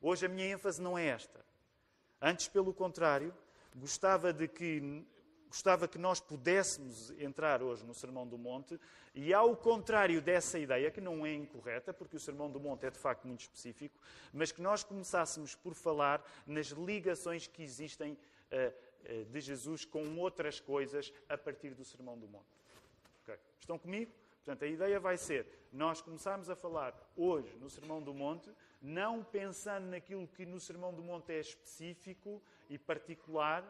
Hoje 0.00 0.26
a 0.26 0.28
minha 0.28 0.46
ênfase 0.46 0.82
não 0.82 0.98
é 0.98 1.06
esta. 1.06 1.42
Antes, 2.20 2.48
pelo 2.48 2.74
contrário, 2.74 3.34
gostava 3.74 4.32
de 4.32 4.46
que 4.46 5.06
gostava 5.54 5.86
que 5.86 5.98
nós 5.98 6.18
pudéssemos 6.18 7.12
entrar 7.12 7.62
hoje 7.62 7.84
no 7.84 7.94
Sermão 7.94 8.26
do 8.26 8.36
Monte 8.36 8.78
e, 9.14 9.32
ao 9.32 9.56
contrário 9.56 10.20
dessa 10.20 10.58
ideia, 10.58 10.90
que 10.90 11.00
não 11.00 11.24
é 11.24 11.32
incorreta, 11.32 11.94
porque 11.94 12.16
o 12.16 12.18
Sermão 12.18 12.50
do 12.50 12.58
Monte 12.58 12.86
é 12.86 12.90
de 12.90 12.98
facto 12.98 13.24
muito 13.24 13.42
específico, 13.42 13.96
mas 14.32 14.50
que 14.50 14.60
nós 14.60 14.82
começássemos 14.82 15.54
por 15.54 15.72
falar 15.74 16.20
nas 16.44 16.70
ligações 16.70 17.46
que 17.46 17.62
existem 17.62 18.14
uh, 18.14 19.20
uh, 19.20 19.24
de 19.26 19.40
Jesus 19.40 19.84
com 19.84 20.18
outras 20.18 20.58
coisas 20.58 21.12
a 21.28 21.38
partir 21.38 21.72
do 21.72 21.84
Sermão 21.84 22.18
do 22.18 22.26
Monte. 22.26 22.50
Okay. 23.22 23.38
Estão 23.60 23.78
comigo? 23.78 24.10
Portanto, 24.38 24.64
a 24.64 24.66
ideia 24.66 24.98
vai 24.98 25.16
ser 25.16 25.46
nós 25.72 26.00
começarmos 26.00 26.50
a 26.50 26.56
falar 26.56 26.92
hoje 27.16 27.56
no 27.60 27.70
Sermão 27.70 28.02
do 28.02 28.12
Monte, 28.12 28.50
não 28.82 29.22
pensando 29.22 29.86
naquilo 29.86 30.26
que 30.26 30.44
no 30.44 30.58
Sermão 30.58 30.92
do 30.92 31.00
Monte 31.00 31.32
é 31.32 31.38
específico 31.38 32.42
e 32.68 32.76
particular, 32.76 33.64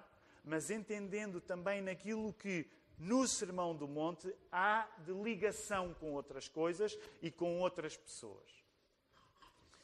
mas 0.44 0.70
entendendo 0.70 1.40
também 1.40 1.80
naquilo 1.80 2.32
que 2.32 2.68
no 2.98 3.26
Sermão 3.26 3.74
do 3.74 3.88
Monte 3.88 4.34
há 4.52 4.86
de 5.04 5.12
ligação 5.12 5.94
com 5.94 6.12
outras 6.12 6.48
coisas 6.48 6.96
e 7.20 7.30
com 7.30 7.60
outras 7.60 7.96
pessoas. 7.96 8.64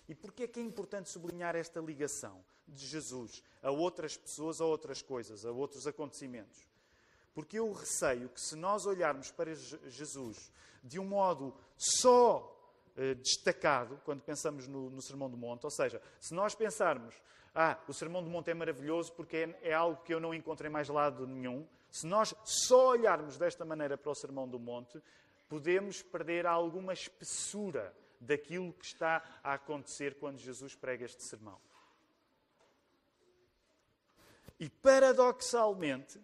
E 0.08 0.14
porquê 0.14 0.44
é 0.44 0.48
que 0.48 0.60
é 0.60 0.62
importante 0.62 1.10
sublinhar 1.10 1.56
esta 1.56 1.80
ligação 1.80 2.44
de 2.66 2.86
Jesus 2.86 3.42
a 3.62 3.70
outras 3.70 4.16
pessoas, 4.16 4.60
a 4.60 4.64
outras 4.64 5.02
coisas, 5.02 5.44
a 5.44 5.50
outros 5.50 5.86
acontecimentos? 5.86 6.68
Porque 7.32 7.58
eu 7.58 7.72
receio 7.72 8.28
que 8.28 8.40
se 8.40 8.56
nós 8.56 8.86
olharmos 8.86 9.30
para 9.30 9.54
Jesus 9.54 10.52
de 10.82 10.98
um 10.98 11.04
modo 11.04 11.54
só 11.76 12.56
eh, 12.96 13.14
destacado, 13.14 14.00
quando 14.04 14.20
pensamos 14.20 14.66
no, 14.66 14.90
no 14.90 15.00
Sermão 15.00 15.30
do 15.30 15.36
Monte, 15.36 15.64
ou 15.64 15.70
seja, 15.70 16.02
se 16.20 16.34
nós 16.34 16.54
pensarmos 16.54 17.14
ah, 17.54 17.78
o 17.88 17.92
Sermão 17.92 18.22
do 18.22 18.30
Monte 18.30 18.50
é 18.50 18.54
maravilhoso 18.54 19.12
porque 19.12 19.36
é, 19.62 19.70
é 19.70 19.74
algo 19.74 20.02
que 20.02 20.14
eu 20.14 20.20
não 20.20 20.32
encontrei 20.32 20.70
mais 20.70 20.88
lado 20.88 21.26
nenhum. 21.26 21.66
Se 21.90 22.06
nós 22.06 22.34
só 22.44 22.90
olharmos 22.90 23.36
desta 23.36 23.64
maneira 23.64 23.98
para 23.98 24.10
o 24.10 24.14
Sermão 24.14 24.48
do 24.48 24.58
Monte, 24.58 25.02
podemos 25.48 26.02
perder 26.02 26.46
alguma 26.46 26.92
espessura 26.92 27.92
daquilo 28.20 28.72
que 28.72 28.84
está 28.84 29.40
a 29.42 29.54
acontecer 29.54 30.14
quando 30.14 30.38
Jesus 30.38 30.76
prega 30.76 31.04
este 31.04 31.24
sermão. 31.24 31.58
E 34.60 34.68
paradoxalmente, 34.68 36.20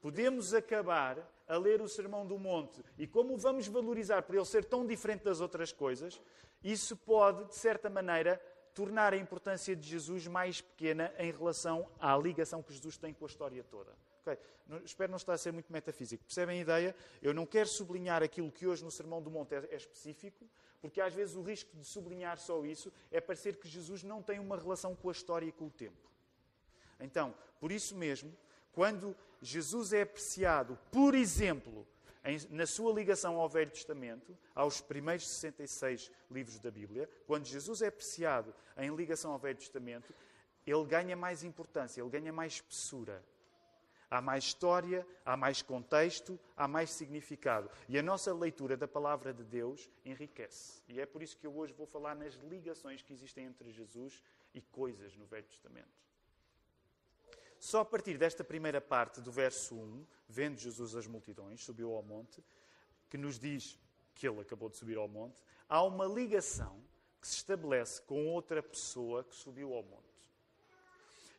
podemos 0.00 0.54
acabar 0.54 1.18
a 1.46 1.56
ler 1.56 1.82
o 1.82 1.88
Sermão 1.88 2.24
do 2.24 2.38
Monte 2.38 2.82
e 2.96 3.06
como 3.06 3.36
vamos 3.36 3.66
valorizar 3.66 4.22
por 4.22 4.36
ele 4.36 4.44
ser 4.44 4.64
tão 4.64 4.86
diferente 4.86 5.24
das 5.24 5.40
outras 5.40 5.72
coisas, 5.72 6.20
isso 6.62 6.96
pode, 6.96 7.44
de 7.46 7.56
certa 7.56 7.90
maneira, 7.90 8.40
tornar 8.80 9.12
a 9.12 9.16
importância 9.18 9.76
de 9.76 9.86
Jesus 9.86 10.26
mais 10.26 10.62
pequena 10.62 11.12
em 11.18 11.30
relação 11.30 11.86
à 11.98 12.16
ligação 12.16 12.62
que 12.62 12.72
Jesus 12.72 12.96
tem 12.96 13.12
com 13.12 13.26
a 13.26 13.28
história 13.28 13.62
toda. 13.62 13.94
Okay. 14.22 14.38
Espero 14.86 15.10
não 15.10 15.18
estar 15.18 15.34
a 15.34 15.38
ser 15.38 15.52
muito 15.52 15.70
metafísico. 15.70 16.24
Percebem 16.24 16.60
a 16.60 16.62
ideia? 16.62 16.96
Eu 17.20 17.34
não 17.34 17.44
quero 17.44 17.68
sublinhar 17.68 18.22
aquilo 18.22 18.50
que 18.50 18.66
hoje 18.66 18.82
no 18.82 18.90
Sermão 18.90 19.20
do 19.20 19.30
Monte 19.30 19.54
é, 19.54 19.68
é 19.70 19.76
específico, 19.76 20.48
porque 20.80 20.98
às 20.98 21.12
vezes 21.12 21.36
o 21.36 21.42
risco 21.42 21.76
de 21.76 21.84
sublinhar 21.84 22.38
só 22.38 22.64
isso 22.64 22.90
é 23.12 23.20
parecer 23.20 23.56
que 23.56 23.68
Jesus 23.68 24.02
não 24.02 24.22
tem 24.22 24.38
uma 24.38 24.56
relação 24.56 24.96
com 24.96 25.10
a 25.10 25.12
história 25.12 25.44
e 25.44 25.52
com 25.52 25.66
o 25.66 25.70
tempo. 25.70 26.10
Então, 26.98 27.34
por 27.60 27.70
isso 27.70 27.94
mesmo, 27.94 28.34
quando 28.72 29.14
Jesus 29.42 29.92
é 29.92 30.00
apreciado, 30.00 30.78
por 30.90 31.14
exemplo, 31.14 31.86
em, 31.99 31.99
na 32.50 32.66
sua 32.66 32.92
ligação 32.92 33.38
ao 33.38 33.48
Velho 33.48 33.70
Testamento, 33.70 34.36
aos 34.54 34.80
primeiros 34.80 35.26
66 35.26 36.10
livros 36.30 36.58
da 36.58 36.70
Bíblia, 36.70 37.08
quando 37.26 37.46
Jesus 37.46 37.80
é 37.82 37.86
apreciado 37.86 38.54
em 38.76 38.94
ligação 38.94 39.32
ao 39.32 39.38
Velho 39.38 39.58
Testamento, 39.58 40.14
ele 40.66 40.84
ganha 40.84 41.16
mais 41.16 41.42
importância, 41.42 42.00
ele 42.00 42.10
ganha 42.10 42.32
mais 42.32 42.54
espessura. 42.54 43.24
Há 44.10 44.20
mais 44.20 44.44
história, 44.44 45.06
há 45.24 45.36
mais 45.36 45.62
contexto, 45.62 46.38
há 46.56 46.66
mais 46.66 46.90
significado. 46.90 47.70
E 47.88 47.96
a 47.96 48.02
nossa 48.02 48.34
leitura 48.34 48.76
da 48.76 48.88
palavra 48.88 49.32
de 49.32 49.44
Deus 49.44 49.88
enriquece. 50.04 50.82
E 50.88 51.00
é 51.00 51.06
por 51.06 51.22
isso 51.22 51.38
que 51.38 51.46
eu 51.46 51.56
hoje 51.56 51.72
vou 51.72 51.86
falar 51.86 52.16
nas 52.16 52.34
ligações 52.34 53.02
que 53.02 53.12
existem 53.12 53.46
entre 53.46 53.70
Jesus 53.70 54.20
e 54.52 54.60
coisas 54.60 55.16
no 55.16 55.26
Velho 55.26 55.46
Testamento. 55.46 56.09
Só 57.60 57.80
a 57.80 57.84
partir 57.84 58.16
desta 58.16 58.42
primeira 58.42 58.80
parte 58.80 59.20
do 59.20 59.30
verso 59.30 59.74
1, 59.74 60.06
vendo 60.26 60.58
Jesus 60.58 60.96
as 60.96 61.06
multidões, 61.06 61.62
subiu 61.62 61.94
ao 61.94 62.02
monte, 62.02 62.42
que 63.10 63.18
nos 63.18 63.38
diz 63.38 63.78
que 64.14 64.26
ele 64.26 64.40
acabou 64.40 64.70
de 64.70 64.78
subir 64.78 64.96
ao 64.96 65.06
monte, 65.06 65.42
há 65.68 65.82
uma 65.82 66.06
ligação 66.06 66.82
que 67.20 67.28
se 67.28 67.36
estabelece 67.36 68.00
com 68.00 68.28
outra 68.28 68.62
pessoa 68.62 69.22
que 69.24 69.36
subiu 69.36 69.74
ao 69.74 69.82
monte. 69.82 70.08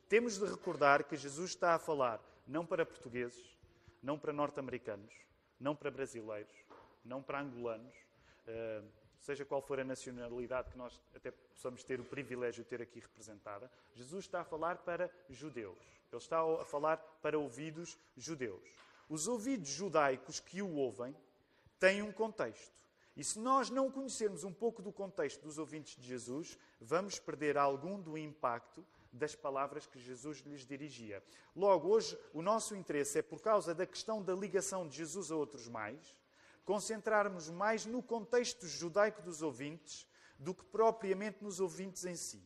Temos 0.08 0.38
de 0.38 0.46
recordar 0.46 1.06
que 1.06 1.18
Jesus 1.18 1.50
está 1.50 1.74
a 1.74 1.80
falar 1.80 2.22
não 2.46 2.68
para 2.68 2.86
portugueses, 2.86 3.58
não 4.04 4.20
para 4.20 4.32
norte-americanos, 4.32 5.12
não 5.60 5.76
para 5.76 5.90
brasileiros, 5.90 6.54
não 7.04 7.24
para 7.24 7.42
angolanos, 7.42 7.96
eh, 8.46 8.84
seja 9.22 9.46
qual 9.46 9.62
for 9.62 9.80
a 9.80 9.84
nacionalidade 9.84 10.72
que 10.72 10.78
nós 10.78 11.00
até 11.16 11.32
possamos 11.32 11.84
ter 11.84 12.00
o 12.00 12.04
privilégio 12.04 12.64
de 12.64 12.70
ter 12.70 12.82
aqui 12.82 13.00
representada. 13.00 13.72
Jesus 13.94 14.26
está 14.26 14.42
a 14.42 14.44
falar 14.44 14.80
para 14.80 15.10
judeus. 15.30 15.78
Ele 16.12 16.18
está 16.18 16.42
a 16.42 16.66
falar 16.66 16.98
para 17.22 17.40
ouvidos 17.40 17.98
judeus. 18.18 18.62
Os 19.08 19.28
ouvidos 19.28 19.70
judaicos 19.70 20.40
que 20.40 20.62
o 20.62 20.74
ouvem 20.74 21.16
têm 21.80 22.02
um 22.02 22.12
contexto. 22.12 22.82
E 23.16 23.24
se 23.24 23.40
nós 23.40 23.70
não 23.70 23.92
conhecermos 23.92 24.44
um 24.44 24.54
pouco 24.54 24.82
do 24.82 24.92
contexto 24.92 25.42
dos 25.42 25.58
ouvintes 25.58 25.96
de 25.96 26.08
Jesus, 26.08 26.58
vamos 26.80 27.20
perder 27.20 27.58
algum 27.58 28.00
do 28.00 28.18
impacto 28.18 28.86
das 29.12 29.36
palavras 29.36 29.86
que 29.86 30.00
Jesus 30.00 30.40
lhes 30.40 30.66
dirigia. 30.66 31.22
Logo, 31.56 31.90
hoje, 31.90 32.18
o 32.34 32.42
nosso 32.42 32.76
interesse 32.76 33.20
é, 33.20 33.22
por 33.22 33.42
causa 33.42 33.76
da 33.76 33.86
questão 33.86 34.24
da 34.24 34.34
ligação 34.34 34.88
de 34.88 34.96
Jesus 34.96 35.30
a 35.30 35.36
outros 35.36 35.68
mais, 35.68 36.16
concentrarmos 36.72 37.50
mais 37.50 37.86
no 37.86 38.02
contexto 38.02 38.66
judaico 38.66 39.22
dos 39.22 39.42
ouvintes 39.42 40.08
do 40.40 40.54
que 40.54 40.64
propriamente 40.64 41.44
nos 41.44 41.60
ouvintes 41.60 42.06
em 42.06 42.16
si. 42.16 42.42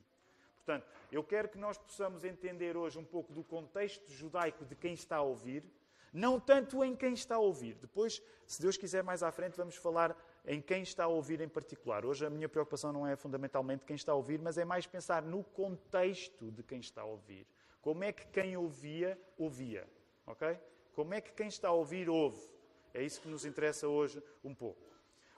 Portanto, 0.56 0.88
eu 1.12 1.24
quero 1.24 1.48
que 1.48 1.60
nós 1.60 1.78
possamos 1.78 2.24
entender 2.24 2.76
hoje 2.76 2.98
um 2.98 3.06
pouco 3.06 3.32
do 3.32 3.44
contexto 3.44 4.12
judaico 4.12 4.66
de 4.66 4.76
quem 4.76 4.96
está 4.96 5.18
a 5.18 5.22
ouvir, 5.22 5.64
não 6.12 6.40
tanto 6.40 6.84
em 6.84 6.96
quem 6.96 7.14
está 7.14 7.36
a 7.36 7.40
ouvir. 7.40 7.76
Depois, 7.76 8.20
se 8.48 8.60
Deus 8.60 8.78
quiser, 8.78 9.04
mais 9.04 9.22
à 9.22 9.32
frente, 9.32 9.58
vamos 9.58 9.76
falar 9.76 10.18
em 10.44 10.60
quem 10.60 10.82
está 10.82 11.04
a 11.04 11.08
ouvir 11.08 11.40
em 11.40 11.48
particular. 11.48 12.04
Hoje 12.04 12.26
a 12.26 12.30
minha 12.32 12.50
preocupação 12.50 12.92
não 12.92 13.06
é 13.06 13.16
fundamentalmente 13.16 13.86
quem 13.86 13.96
está 13.96 14.12
a 14.12 14.16
ouvir, 14.16 14.40
mas 14.40 14.58
é 14.58 14.66
mais 14.66 14.88
pensar 14.88 15.22
no 15.22 15.44
contexto 15.44 16.50
de 16.50 16.64
quem 16.64 16.80
está 16.80 17.04
a 17.04 17.06
ouvir. 17.06 17.46
Como 17.80 18.04
é 18.04 18.12
que 18.12 18.26
quem 18.30 18.58
ouvia, 18.58 19.22
ouvia. 19.38 19.88
Ok? 20.26 20.58
Como 20.96 21.14
é 21.14 21.22
que 21.22 21.32
quem 21.32 21.48
está 21.48 21.68
a 21.68 21.74
ouvir, 21.74 22.10
ouve. 22.10 22.55
É 22.96 23.04
isso 23.04 23.20
que 23.20 23.28
nos 23.28 23.44
interessa 23.44 23.90
hoje 23.90 24.24
um 24.42 24.56
pouco. 24.56 24.82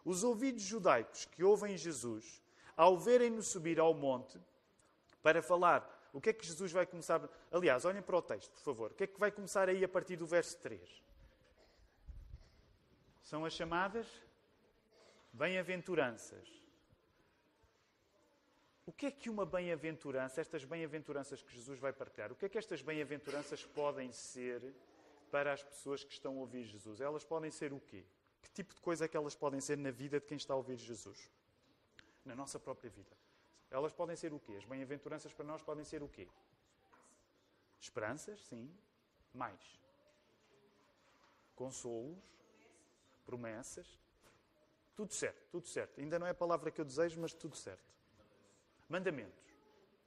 Os 0.05 0.23
ouvidos 0.23 0.61
judaicos 0.61 1.25
que 1.25 1.43
ouvem 1.43 1.75
Jesus, 1.75 2.41
ao 2.75 2.97
verem-no 2.97 3.41
subir 3.41 3.79
ao 3.79 3.95
monte, 3.95 4.39
para 5.23 5.41
falar 5.41 6.09
o 6.13 6.21
que 6.21 6.29
é 6.29 6.33
que 6.33 6.45
Jesus 6.45 6.71
vai 6.71 6.85
começar. 6.85 7.27
Aliás, 7.51 7.83
olhem 7.83 8.01
para 8.01 8.15
o 8.15 8.21
texto, 8.21 8.51
por 8.51 8.61
favor. 8.61 8.91
O 8.91 8.93
que 8.93 9.05
é 9.05 9.07
que 9.07 9.19
vai 9.19 9.31
começar 9.31 9.67
aí 9.67 9.83
a 9.83 9.89
partir 9.89 10.15
do 10.15 10.27
verso 10.27 10.55
3? 10.59 11.03
São 13.23 13.43
as 13.43 13.53
chamadas 13.53 14.07
bem-aventuranças. 15.33 16.47
O 18.85 18.91
que 18.91 19.07
é 19.07 19.11
que 19.11 19.31
uma 19.31 19.47
bem-aventurança, 19.47 20.39
estas 20.39 20.63
bem-aventuranças 20.63 21.41
que 21.41 21.55
Jesus 21.55 21.79
vai 21.79 21.91
partilhar, 21.91 22.31
o 22.31 22.35
que 22.35 22.45
é 22.45 22.49
que 22.49 22.57
estas 22.57 22.83
bem-aventuranças 22.83 23.65
podem 23.65 24.11
ser 24.11 24.73
para 25.31 25.53
as 25.53 25.63
pessoas 25.63 26.03
que 26.03 26.13
estão 26.13 26.37
a 26.37 26.39
ouvir 26.39 26.63
Jesus? 26.63 27.01
Elas 27.01 27.23
podem 27.23 27.51
ser 27.51 27.73
o 27.73 27.79
quê? 27.79 28.03
Que 28.41 28.49
tipo 28.51 28.73
de 28.73 28.81
coisa 28.81 29.05
é 29.05 29.07
que 29.07 29.17
elas 29.17 29.35
podem 29.35 29.59
ser 29.59 29.77
na 29.77 29.91
vida 29.91 30.19
de 30.19 30.25
quem 30.25 30.37
está 30.37 30.53
a 30.53 30.57
ouvir 30.57 30.77
Jesus? 30.77 31.29
Na 32.25 32.35
nossa 32.35 32.59
própria 32.59 32.89
vida. 32.89 33.15
Elas 33.69 33.91
podem 33.91 34.15
ser 34.15 34.33
o 34.33 34.39
quê? 34.39 34.53
As 34.57 34.65
bem-aventuranças 34.65 35.33
para 35.33 35.45
nós 35.45 35.61
podem 35.61 35.83
ser 35.83 36.01
o 36.01 36.07
quê? 36.07 36.27
Esperanças, 37.79 38.41
sim. 38.45 38.73
Mais. 39.33 39.79
Consolos, 41.55 42.23
promessas. 43.25 43.99
Tudo 44.95 45.13
certo, 45.13 45.47
tudo 45.51 45.67
certo. 45.67 45.99
Ainda 45.99 46.17
não 46.17 46.25
é 46.25 46.31
a 46.31 46.35
palavra 46.35 46.71
que 46.71 46.81
eu 46.81 46.85
desejo, 46.85 47.19
mas 47.19 47.33
tudo 47.33 47.55
certo. 47.55 47.93
Mandamentos. 48.89 49.45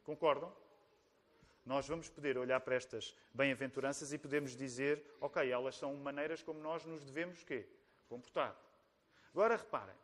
Concordam? 0.02 0.52
Nós 1.64 1.87
vamos 1.87 2.09
poder 2.09 2.38
olhar 2.38 2.61
para 2.61 2.75
estas 2.75 3.14
bem-aventuranças 3.35 4.12
e 4.12 4.19
podemos 4.19 4.57
dizer, 4.57 5.05
ok, 5.21 5.50
elas 5.50 5.76
são 5.76 5.95
maneiras 5.97 6.43
como 6.43 6.61
nós 6.61 6.85
nos 6.85 7.05
devemos 7.05 7.45
quê? 7.45 7.67
comportar. 8.11 8.57
Agora 9.33 9.57
reparem, 9.57 9.95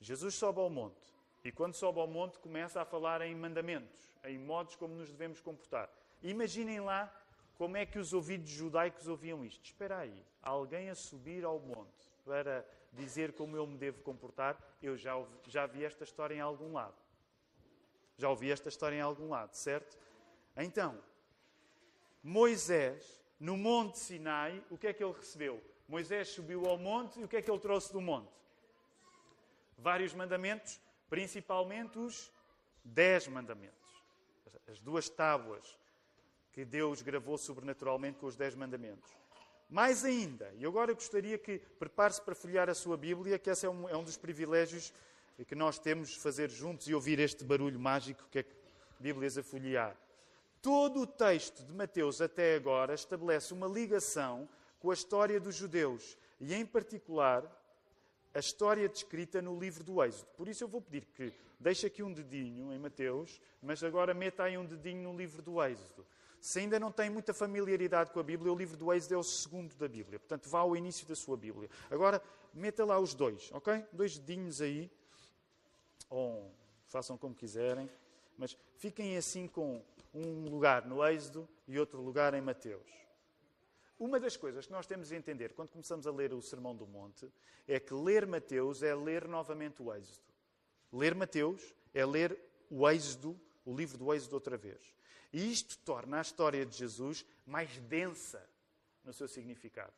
Jesus 0.00 0.34
sobe 0.34 0.58
ao 0.58 0.68
monte 0.68 1.14
e 1.44 1.52
quando 1.52 1.74
sobe 1.74 2.00
ao 2.00 2.06
monte, 2.08 2.38
começa 2.38 2.82
a 2.82 2.84
falar 2.84 3.22
em 3.22 3.34
mandamentos, 3.34 4.12
em 4.24 4.38
modos 4.38 4.74
como 4.74 4.94
nos 4.94 5.10
devemos 5.10 5.40
comportar. 5.40 5.88
Imaginem 6.20 6.80
lá 6.80 7.14
como 7.56 7.76
é 7.76 7.86
que 7.86 7.98
os 7.98 8.12
ouvidos 8.12 8.50
judaicos 8.50 9.06
ouviam 9.06 9.44
isto. 9.44 9.64
Espera 9.64 9.98
aí, 9.98 10.26
alguém 10.42 10.90
a 10.90 10.94
subir 10.94 11.44
ao 11.44 11.58
monte 11.60 12.10
para 12.24 12.66
dizer 12.92 13.32
como 13.32 13.56
eu 13.56 13.66
me 13.66 13.78
devo 13.78 14.02
comportar, 14.02 14.58
eu 14.82 14.96
já, 14.96 15.14
ouvi, 15.16 15.38
já 15.46 15.64
vi 15.66 15.84
esta 15.84 16.02
história 16.02 16.34
em 16.34 16.40
algum 16.40 16.72
lado. 16.72 16.96
Já 18.18 18.28
ouvi 18.28 18.50
esta 18.50 18.68
história 18.68 18.96
em 18.96 19.00
algum 19.00 19.30
lado, 19.30 19.54
certo? 19.54 19.96
Então, 20.56 20.98
Moisés, 22.22 23.22
no 23.38 23.56
Monte 23.56 23.98
Sinai, 23.98 24.62
o 24.70 24.76
que 24.76 24.86
é 24.86 24.92
que 24.92 25.02
ele 25.02 25.12
recebeu? 25.12 25.62
Moisés 25.88 26.28
subiu 26.28 26.66
ao 26.66 26.78
monte 26.78 27.18
e 27.18 27.24
o 27.24 27.28
que 27.28 27.36
é 27.36 27.42
que 27.42 27.50
ele 27.50 27.58
trouxe 27.58 27.92
do 27.92 28.00
monte? 28.00 28.30
Vários 29.76 30.14
mandamentos 30.14 30.80
principalmente 31.10 31.98
os 31.98 32.30
dez 32.84 33.26
mandamentos. 33.26 33.76
As 34.68 34.78
duas 34.78 35.08
tábuas 35.08 35.76
que 36.52 36.64
Deus 36.64 37.02
gravou 37.02 37.36
sobrenaturalmente 37.36 38.18
com 38.18 38.26
os 38.26 38.36
dez 38.36 38.54
mandamentos. 38.54 39.10
Mais 39.68 40.04
ainda, 40.04 40.52
e 40.56 40.64
agora 40.64 40.92
eu 40.92 40.94
gostaria 40.94 41.36
que 41.36 41.58
prepare-se 41.58 42.22
para 42.22 42.34
folhear 42.34 42.70
a 42.70 42.74
sua 42.74 42.96
Bíblia, 42.96 43.38
que 43.38 43.50
esse 43.50 43.66
é 43.66 43.70
um, 43.70 43.88
é 43.88 43.96
um 43.96 44.04
dos 44.04 44.16
privilégios 44.16 44.92
que 45.46 45.54
nós 45.54 45.78
temos 45.78 46.10
de 46.10 46.18
fazer 46.18 46.50
juntos 46.50 46.88
e 46.88 46.94
ouvir 46.94 47.18
este 47.18 47.44
barulho 47.44 47.78
mágico 47.78 48.24
que 48.30 48.40
é 48.40 48.44
Bíblias 48.98 49.38
a 49.38 49.42
folhear. 49.42 49.96
Todo 50.62 51.00
o 51.00 51.06
texto 51.06 51.64
de 51.64 51.72
Mateus 51.72 52.20
até 52.20 52.54
agora 52.54 52.94
estabelece 52.94 53.54
uma 53.54 53.66
ligação 53.66 54.48
com 54.78 54.90
a 54.90 54.94
história 54.94 55.40
dos 55.40 55.54
judeus 55.54 56.18
e, 56.38 56.54
em 56.54 56.66
particular, 56.66 57.44
a 58.34 58.38
história 58.38 58.88
descrita 58.88 59.40
no 59.40 59.58
livro 59.58 59.82
do 59.82 60.02
Êxodo. 60.02 60.28
Por 60.36 60.48
isso 60.48 60.62
eu 60.62 60.68
vou 60.68 60.80
pedir 60.80 61.06
que 61.06 61.32
deixe 61.58 61.86
aqui 61.86 62.02
um 62.02 62.12
dedinho 62.12 62.72
em 62.72 62.78
Mateus, 62.78 63.40
mas 63.62 63.82
agora 63.82 64.14
meta 64.14 64.44
aí 64.44 64.56
um 64.56 64.64
dedinho 64.64 65.10
no 65.10 65.16
livro 65.16 65.42
do 65.42 65.62
Êxodo. 65.62 66.06
Se 66.40 66.60
ainda 66.60 66.78
não 66.78 66.90
tem 66.90 67.10
muita 67.10 67.34
familiaridade 67.34 68.10
com 68.10 68.20
a 68.20 68.22
Bíblia, 68.22 68.52
o 68.52 68.56
livro 68.56 68.76
do 68.76 68.92
Êxodo 68.92 69.14
é 69.14 69.18
o 69.18 69.22
segundo 69.22 69.74
da 69.76 69.88
Bíblia. 69.88 70.18
Portanto, 70.18 70.48
vá 70.48 70.60
ao 70.60 70.76
início 70.76 71.06
da 71.06 71.14
sua 71.14 71.36
Bíblia. 71.36 71.68
Agora, 71.90 72.22
meta 72.54 72.84
lá 72.84 72.98
os 72.98 73.14
dois, 73.14 73.50
ok? 73.52 73.84
Dois 73.92 74.18
dedinhos 74.18 74.60
aí. 74.60 74.90
Ou 76.08 76.50
façam 76.86 77.18
como 77.18 77.34
quiserem. 77.34 77.90
Mas 78.40 78.56
fiquem 78.78 79.18
assim 79.18 79.46
com 79.46 79.84
um 80.14 80.48
lugar 80.48 80.86
no 80.86 81.04
Êxodo 81.06 81.46
e 81.68 81.78
outro 81.78 82.00
lugar 82.00 82.32
em 82.32 82.40
Mateus. 82.40 82.90
Uma 83.98 84.18
das 84.18 84.34
coisas 84.34 84.64
que 84.64 84.72
nós 84.72 84.86
temos 84.86 85.08
de 85.08 85.14
entender 85.14 85.52
quando 85.52 85.68
começamos 85.68 86.06
a 86.06 86.10
ler 86.10 86.32
o 86.32 86.40
Sermão 86.40 86.74
do 86.74 86.86
Monte 86.86 87.30
é 87.68 87.78
que 87.78 87.92
ler 87.92 88.26
Mateus 88.26 88.82
é 88.82 88.94
ler 88.94 89.28
novamente 89.28 89.82
o 89.82 89.94
Êxodo. 89.94 90.24
Ler 90.90 91.14
Mateus 91.14 91.74
é 91.92 92.02
ler 92.06 92.34
o 92.70 92.88
Êxodo, 92.88 93.38
o 93.62 93.76
livro 93.76 93.98
do 93.98 94.10
Êxodo 94.14 94.36
outra 94.36 94.56
vez. 94.56 94.80
E 95.34 95.52
isto 95.52 95.76
torna 95.80 96.16
a 96.16 96.22
história 96.22 96.64
de 96.64 96.74
Jesus 96.74 97.26
mais 97.44 97.76
densa 97.80 98.42
no 99.04 99.12
seu 99.12 99.28
significado. 99.28 99.92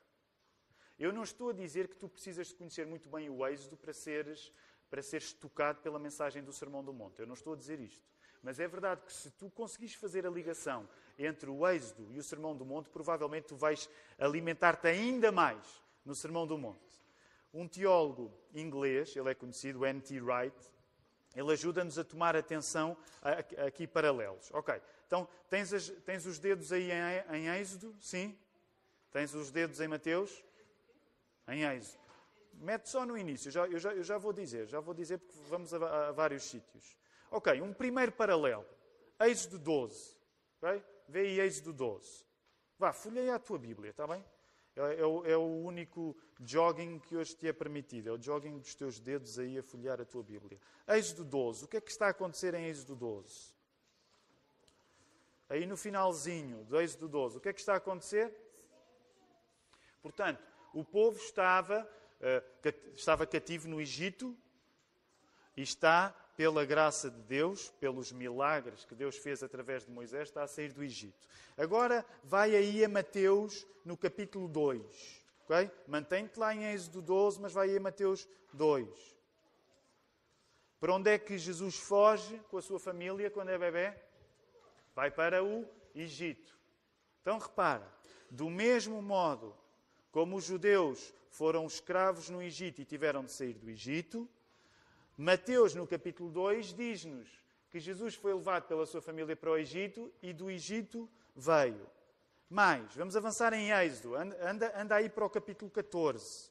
Eu 0.98 1.12
não 1.12 1.22
estou 1.22 1.50
a 1.50 1.54
dizer 1.54 1.86
que 1.86 1.94
tu 1.94 2.08
precisas 2.08 2.48
de 2.48 2.56
conhecer 2.56 2.88
muito 2.88 3.08
bem 3.08 3.30
o 3.30 3.46
Êxodo 3.46 3.76
para 3.76 3.92
seres, 3.92 4.52
para 4.90 5.00
seres 5.00 5.32
tocado 5.32 5.80
pela 5.80 6.00
mensagem 6.00 6.42
do 6.42 6.52
Sermão 6.52 6.82
do 6.82 6.92
Monte. 6.92 7.20
Eu 7.20 7.26
não 7.28 7.34
estou 7.34 7.52
a 7.52 7.56
dizer 7.56 7.78
isto. 7.78 8.10
Mas 8.42 8.58
é 8.58 8.66
verdade 8.66 9.02
que 9.06 9.12
se 9.12 9.30
tu 9.30 9.48
conseguires 9.50 9.94
fazer 9.94 10.26
a 10.26 10.30
ligação 10.30 10.88
entre 11.18 11.48
o 11.48 11.66
Êxodo 11.68 12.10
e 12.10 12.18
o 12.18 12.22
Sermão 12.22 12.56
do 12.56 12.64
Monte, 12.64 12.90
provavelmente 12.90 13.48
tu 13.48 13.56
vais 13.56 13.88
alimentar-te 14.18 14.88
ainda 14.88 15.30
mais 15.30 15.82
no 16.04 16.14
Sermão 16.14 16.46
do 16.46 16.58
Monte. 16.58 17.00
um 17.54 17.68
teólogo 17.68 18.32
inglês, 18.54 19.14
ele 19.14 19.30
é 19.30 19.34
conhecido, 19.34 19.84
N.T. 19.84 20.20
Wright, 20.20 20.56
ele 21.36 21.52
ajuda-nos 21.52 21.98
a 21.98 22.04
tomar 22.04 22.34
atenção 22.34 22.96
aqui 23.66 23.86
paralelos. 23.86 24.50
Ok, 24.52 24.74
então 25.06 25.28
tens, 25.48 25.72
as, 25.72 25.88
tens 26.04 26.26
os 26.26 26.38
dedos 26.38 26.72
aí 26.72 26.90
em, 26.90 27.36
em 27.36 27.48
Êxodo? 27.60 27.94
Sim? 28.00 28.36
Tens 29.12 29.34
os 29.34 29.50
dedos 29.50 29.80
em 29.80 29.86
Mateus? 29.86 30.42
Em 31.46 31.62
Êxodo. 31.62 32.02
Mete 32.54 32.88
só 32.88 33.06
no 33.06 33.16
início, 33.16 33.48
eu 33.48 33.52
já, 33.52 33.66
eu 33.66 33.78
já, 33.78 33.94
eu 33.94 34.02
já 34.02 34.18
vou 34.18 34.32
dizer, 34.32 34.66
já 34.66 34.80
vou 34.80 34.94
dizer 34.94 35.18
porque 35.18 35.38
vamos 35.48 35.72
a, 35.72 36.08
a 36.08 36.12
vários 36.12 36.44
sítios. 36.44 36.96
Ok, 37.34 37.62
um 37.62 37.72
primeiro 37.72 38.12
paralelo. 38.12 38.66
Êxodo 39.18 39.58
12. 39.58 40.14
Okay? 40.58 40.84
Vê 41.08 41.20
aí 41.20 41.40
Êxodo 41.40 41.72
12. 41.72 42.26
Vá, 42.78 42.92
folheia 42.92 43.34
a 43.34 43.38
tua 43.38 43.58
Bíblia, 43.58 43.90
está 43.90 44.06
bem? 44.06 44.22
É, 44.76 45.00
é, 45.00 45.06
o, 45.06 45.24
é, 45.24 45.36
o, 45.36 45.64
único 45.64 46.14
jogging 46.44 46.98
que 46.98 47.16
hoje 47.16 47.34
te 47.34 47.48
é 47.48 47.52
permitido. 47.52 48.10
É 48.10 48.12
o 48.12 48.22
jogging 48.22 48.58
dos 48.58 48.74
teus 48.74 49.00
dedos 49.00 49.38
aí 49.38 49.58
a 49.58 49.62
folhear 49.62 49.98
a 49.98 50.04
tua 50.04 50.22
Bíblia. 50.22 50.60
Êxodo 50.86 51.24
12. 51.24 51.64
O 51.64 51.68
que 51.68 51.78
é 51.78 51.80
que 51.80 51.90
está 51.90 52.08
a 52.08 52.10
acontecer 52.10 52.52
em 52.52 52.66
Êxodo 52.66 52.94
12? 52.94 53.54
Aí 55.48 55.64
no 55.64 55.76
finalzinho 55.76 56.64
do 56.64 56.78
Êxodo 56.78 57.08
12, 57.08 57.38
o 57.38 57.40
que 57.40 57.48
é 57.48 57.52
que 57.54 57.60
está 57.60 57.72
a 57.72 57.78
acontecer? 57.78 58.30
Portanto, 60.02 60.42
o 60.74 60.84
povo 60.84 61.18
estava, 61.18 61.88
uh, 62.20 62.94
estava 62.94 63.26
cativo 63.26 63.68
no 63.68 63.80
Egito 63.80 64.36
e 65.56 65.62
está 65.62 66.14
pela 66.36 66.64
graça 66.64 67.10
de 67.10 67.20
Deus, 67.22 67.70
pelos 67.80 68.12
milagres 68.12 68.84
que 68.84 68.94
Deus 68.94 69.16
fez 69.16 69.42
através 69.42 69.84
de 69.84 69.90
Moisés, 69.90 70.28
está 70.28 70.42
a 70.42 70.46
sair 70.46 70.72
do 70.72 70.82
Egito. 70.82 71.28
Agora 71.56 72.04
vai 72.24 72.56
aí 72.56 72.84
a 72.84 72.88
Mateus 72.88 73.66
no 73.84 73.96
capítulo 73.96 74.48
2. 74.48 75.22
Okay? 75.44 75.70
Mantém-te 75.86 76.38
lá 76.38 76.54
em 76.54 76.64
Êxodo 76.72 77.02
12, 77.02 77.40
mas 77.40 77.52
vai 77.52 77.70
aí 77.70 77.76
a 77.76 77.80
Mateus 77.80 78.26
2. 78.54 78.88
Para 80.80 80.94
onde 80.94 81.10
é 81.10 81.18
que 81.18 81.38
Jesus 81.38 81.76
foge 81.76 82.40
com 82.50 82.56
a 82.56 82.62
sua 82.62 82.80
família 82.80 83.30
quando 83.30 83.50
é 83.50 83.58
bebê? 83.58 83.94
Vai 84.94 85.10
para 85.10 85.44
o 85.44 85.68
Egito. 85.94 86.58
Então 87.20 87.38
repara, 87.38 87.86
do 88.30 88.50
mesmo 88.50 89.00
modo 89.00 89.54
como 90.10 90.36
os 90.36 90.44
judeus 90.44 91.14
foram 91.30 91.66
escravos 91.66 92.28
no 92.28 92.42
Egito 92.42 92.80
e 92.80 92.84
tiveram 92.84 93.24
de 93.24 93.32
sair 93.32 93.54
do 93.54 93.70
Egito, 93.70 94.28
Mateus, 95.16 95.74
no 95.74 95.86
capítulo 95.86 96.30
2, 96.30 96.72
diz-nos 96.72 97.28
que 97.70 97.78
Jesus 97.78 98.14
foi 98.14 98.32
levado 98.32 98.66
pela 98.66 98.86
sua 98.86 99.02
família 99.02 99.36
para 99.36 99.50
o 99.50 99.56
Egito 99.56 100.12
e 100.22 100.32
do 100.32 100.50
Egito 100.50 101.08
veio. 101.36 101.86
Mais, 102.48 102.94
vamos 102.94 103.14
avançar 103.14 103.52
em 103.52 103.70
Êxodo. 103.70 104.14
Anda, 104.14 104.72
anda 104.80 104.96
aí 104.96 105.08
para 105.08 105.24
o 105.24 105.30
capítulo 105.30 105.70
14. 105.70 106.50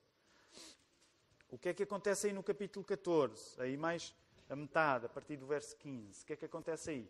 O 1.50 1.58
que 1.58 1.70
é 1.70 1.74
que 1.74 1.84
acontece 1.84 2.28
aí 2.28 2.34
no 2.34 2.44
capítulo 2.44 2.86
14? 2.86 3.62
Aí 3.62 3.76
mais 3.76 4.16
a 4.50 4.56
metade, 4.56 5.06
a 5.06 5.10
partir 5.10 5.38
do 5.38 5.46
verso 5.48 5.76
15. 5.78 6.22
O 6.22 6.26
que 6.26 6.34
é 6.34 6.36
que 6.36 6.46
acontece 6.46 6.92
aí? 6.92 7.10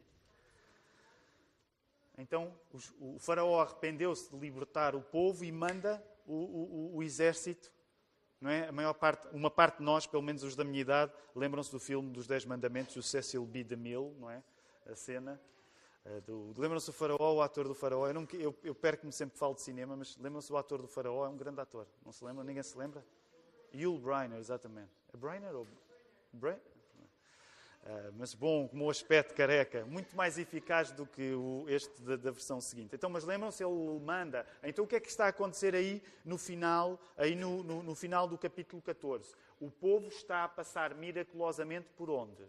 Então, 2.17 2.53
o 2.99 3.17
faraó 3.19 3.61
arrependeu-se 3.61 4.29
de 4.29 4.37
libertar 4.37 4.95
o 4.95 5.01
povo 5.01 5.43
e 5.43 5.51
manda 5.51 6.03
o, 6.25 6.33
o, 6.33 6.97
o 6.97 7.03
exército 7.03 7.71
não 8.41 8.49
é? 8.49 8.67
A 8.67 8.71
maior 8.71 8.93
parte, 8.93 9.27
uma 9.31 9.51
parte 9.51 9.77
de 9.77 9.83
nós, 9.83 10.07
pelo 10.07 10.23
menos 10.23 10.43
os 10.43 10.55
da 10.55 10.63
minha 10.63 10.81
idade, 10.81 11.13
lembram-se 11.35 11.71
do 11.71 11.79
filme 11.79 12.09
dos 12.09 12.25
Dez 12.25 12.43
Mandamentos, 12.43 12.95
do 12.95 13.03
Cecil 13.03 13.45
B. 13.45 13.63
DeMille, 13.63 14.15
não 14.19 14.29
é? 14.29 14.43
A 14.89 14.95
cena. 14.95 15.39
Eh, 16.03 16.21
lembram-se 16.57 16.87
do 16.87 16.93
Faraó, 16.93 17.35
o 17.35 17.41
ator 17.41 17.67
do 17.67 17.75
Faraó? 17.75 18.07
Eu, 18.07 18.27
eu, 18.33 18.59
eu 18.63 18.75
perco-me 18.75 19.11
sempre 19.11 19.37
falo 19.37 19.53
de 19.53 19.61
cinema, 19.61 19.95
mas 19.95 20.17
lembram-se 20.17 20.49
do 20.49 20.57
ator 20.57 20.81
do 20.81 20.87
Faraó? 20.87 21.25
É 21.25 21.29
um 21.29 21.37
grande 21.37 21.61
ator. 21.61 21.87
Não 22.03 22.11
se 22.11 22.25
lembra? 22.25 22.43
Ninguém 22.43 22.63
se 22.63 22.75
lembra? 22.75 23.05
Yul 23.73 23.99
Brynner, 23.99 24.39
exatamente. 24.39 24.91
É 25.13 25.17
Brynner 25.17 25.55
ou... 25.55 25.67
Bra... 26.33 26.59
Uh, 27.83 28.13
mas 28.15 28.35
bom, 28.35 28.67
como 28.67 28.85
o 28.85 28.89
aspecto 28.91 29.33
careca, 29.33 29.83
muito 29.85 30.15
mais 30.15 30.37
eficaz 30.37 30.91
do 30.91 31.03
que 31.03 31.33
o, 31.33 31.65
este 31.67 31.99
da, 32.03 32.15
da, 32.15 32.29
versão 32.29 32.61
seguinte. 32.61 32.93
Então, 32.93 33.09
mas 33.09 33.23
lembram-se, 33.23 33.63
ele 33.63 33.99
manda. 33.99 34.45
Então, 34.61 34.85
o 34.85 34.87
que 34.87 34.95
é 34.95 34.99
que 34.99 35.09
está 35.09 35.25
a 35.25 35.29
acontecer 35.29 35.73
aí 35.73 36.01
no 36.23 36.37
final, 36.37 36.99
aí 37.17 37.35
no, 37.35 37.63
no, 37.63 37.81
no 37.81 37.95
final 37.95 38.27
do 38.27 38.37
capítulo 38.37 38.83
14? 38.83 39.33
O 39.59 39.71
povo 39.71 40.09
está 40.09 40.43
a 40.43 40.47
passar 40.47 40.93
miraculosamente 40.93 41.87
por 41.97 42.11
onde? 42.11 42.43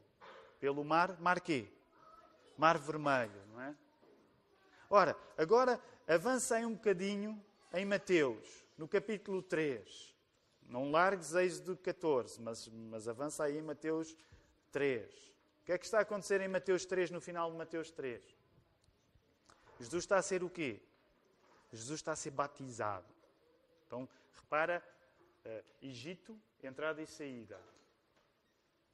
Pelo 0.61 0.85
mar, 0.85 1.19
mar 1.19 1.41
quê? 1.41 1.67
Mar 2.59 2.77
Vermelho, 2.77 3.43
não 3.51 3.63
é? 3.63 3.75
Ora, 4.91 5.17
agora 5.39 5.81
avança 6.07 6.57
aí 6.57 6.67
um 6.67 6.75
bocadinho 6.75 7.43
em 7.73 7.87
Mateus, 7.87 8.67
no 8.77 8.87
capítulo 8.87 9.41
3. 9.43 10.15
Não 10.69 10.91
largues 10.91 11.35
Êxodo 11.35 11.75
14, 11.79 12.39
mas, 12.39 12.69
mas 12.69 13.09
avança 13.09 13.45
aí 13.45 13.57
em 13.57 13.63
Mateus 13.63 14.13
3. 14.13 14.32
O 15.63 15.65
que 15.65 15.73
é 15.73 15.79
que 15.79 15.85
está 15.85 15.99
a 15.99 16.03
acontecer 16.03 16.41
em 16.41 16.49
Mateus 16.49 16.85
3, 16.85 17.11
no 17.11 17.21
final 17.21 17.51
de 17.51 17.57
Mateus 17.57 17.91
3? 17.91 18.23
Jesus 19.79 20.05
está 20.05 20.17
a 20.17 20.23
ser 20.23 20.43
o 20.43 20.51
quê? 20.51 20.81
Jesus 21.73 22.01
está 22.01 22.13
a 22.13 22.17
ser 22.17 22.31
batizado. 22.31 23.07
Então, 23.87 24.09
repara, 24.35 24.83
uh, 25.45 25.65
Egito, 25.81 26.41
entrada 26.63 27.03
e 27.03 27.07
saída. 27.07 27.61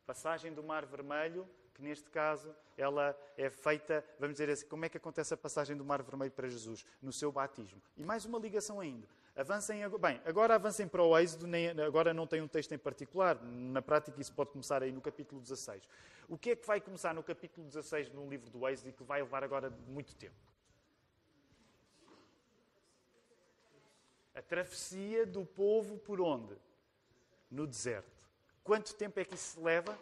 Passagem 0.06 0.52
do 0.52 0.62
Mar 0.62 0.86
Vermelho, 0.86 1.48
que 1.74 1.82
neste 1.82 2.10
caso 2.10 2.54
ela 2.76 3.16
é 3.36 3.50
feita, 3.50 4.04
vamos 4.18 4.34
dizer 4.34 4.50
assim, 4.50 4.66
como 4.66 4.84
é 4.84 4.88
que 4.88 4.96
acontece 4.96 5.34
a 5.34 5.36
passagem 5.36 5.76
do 5.76 5.84
Mar 5.84 6.02
Vermelho 6.02 6.32
para 6.32 6.48
Jesus? 6.48 6.84
No 7.00 7.12
seu 7.12 7.30
batismo. 7.30 7.80
E 7.96 8.02
mais 8.02 8.24
uma 8.24 8.38
ligação 8.38 8.80
ainda. 8.80 9.06
Avancem, 9.38 9.88
bem, 10.00 10.20
agora 10.24 10.56
avancem 10.56 10.88
para 10.88 11.00
o 11.00 11.16
Êxodo, 11.16 11.46
agora 11.86 12.12
não 12.12 12.26
tem 12.26 12.42
um 12.42 12.48
texto 12.48 12.72
em 12.72 12.78
particular, 12.78 13.40
na 13.40 13.80
prática 13.80 14.20
isso 14.20 14.32
pode 14.32 14.50
começar 14.50 14.82
aí 14.82 14.90
no 14.90 15.00
capítulo 15.00 15.40
16. 15.40 15.80
O 16.28 16.36
que 16.36 16.50
é 16.50 16.56
que 16.56 16.66
vai 16.66 16.80
começar 16.80 17.14
no 17.14 17.22
capítulo 17.22 17.64
16 17.64 18.10
no 18.10 18.28
livro 18.28 18.50
do 18.50 18.66
Êxodo 18.66 18.88
e 18.88 18.92
que 18.92 19.04
vai 19.04 19.22
levar 19.22 19.44
agora 19.44 19.70
muito 19.86 20.12
tempo? 20.16 20.34
A 24.34 24.42
travessia 24.42 25.24
do 25.24 25.46
povo 25.46 25.98
por 25.98 26.20
onde? 26.20 26.56
No 27.48 27.64
deserto. 27.64 28.26
Quanto 28.64 28.92
tempo 28.96 29.20
é 29.20 29.24
que 29.24 29.36
isso 29.36 29.62
leva? 29.62 29.96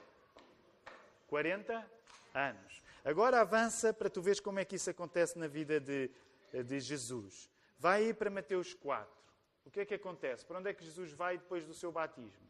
40 1.28 1.86
anos. 2.32 2.82
Agora 3.04 3.42
avança 3.42 3.92
para 3.92 4.08
tu 4.08 4.22
veres 4.22 4.40
como 4.40 4.58
é 4.58 4.64
que 4.64 4.76
isso 4.76 4.88
acontece 4.88 5.38
na 5.38 5.46
vida 5.46 5.78
de, 5.78 6.10
de 6.64 6.80
Jesus. 6.80 7.50
Vai 7.78 8.04
aí 8.04 8.14
para 8.14 8.30
Mateus 8.30 8.72
4 8.72 9.15
o 9.66 9.70
que 9.70 9.80
é 9.80 9.84
que 9.84 9.94
acontece? 9.94 10.46
Para 10.46 10.58
onde 10.58 10.70
é 10.70 10.74
que 10.74 10.84
Jesus 10.84 11.12
vai 11.12 11.36
depois 11.36 11.66
do 11.66 11.74
seu 11.74 11.90
batismo? 11.90 12.46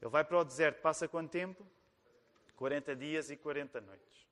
Ele 0.00 0.10
vai 0.10 0.24
para 0.24 0.38
o 0.38 0.44
deserto, 0.44 0.82
passa 0.82 1.06
quanto 1.06 1.30
tempo? 1.30 1.64
40 2.56 2.96
dias 2.96 3.30
e 3.30 3.36
40 3.36 3.80
noites. 3.80 4.28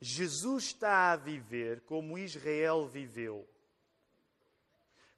Jesus 0.00 0.64
está 0.64 1.12
a 1.12 1.16
viver 1.16 1.80
como 1.80 2.16
Israel 2.16 2.86
viveu. 2.86 3.48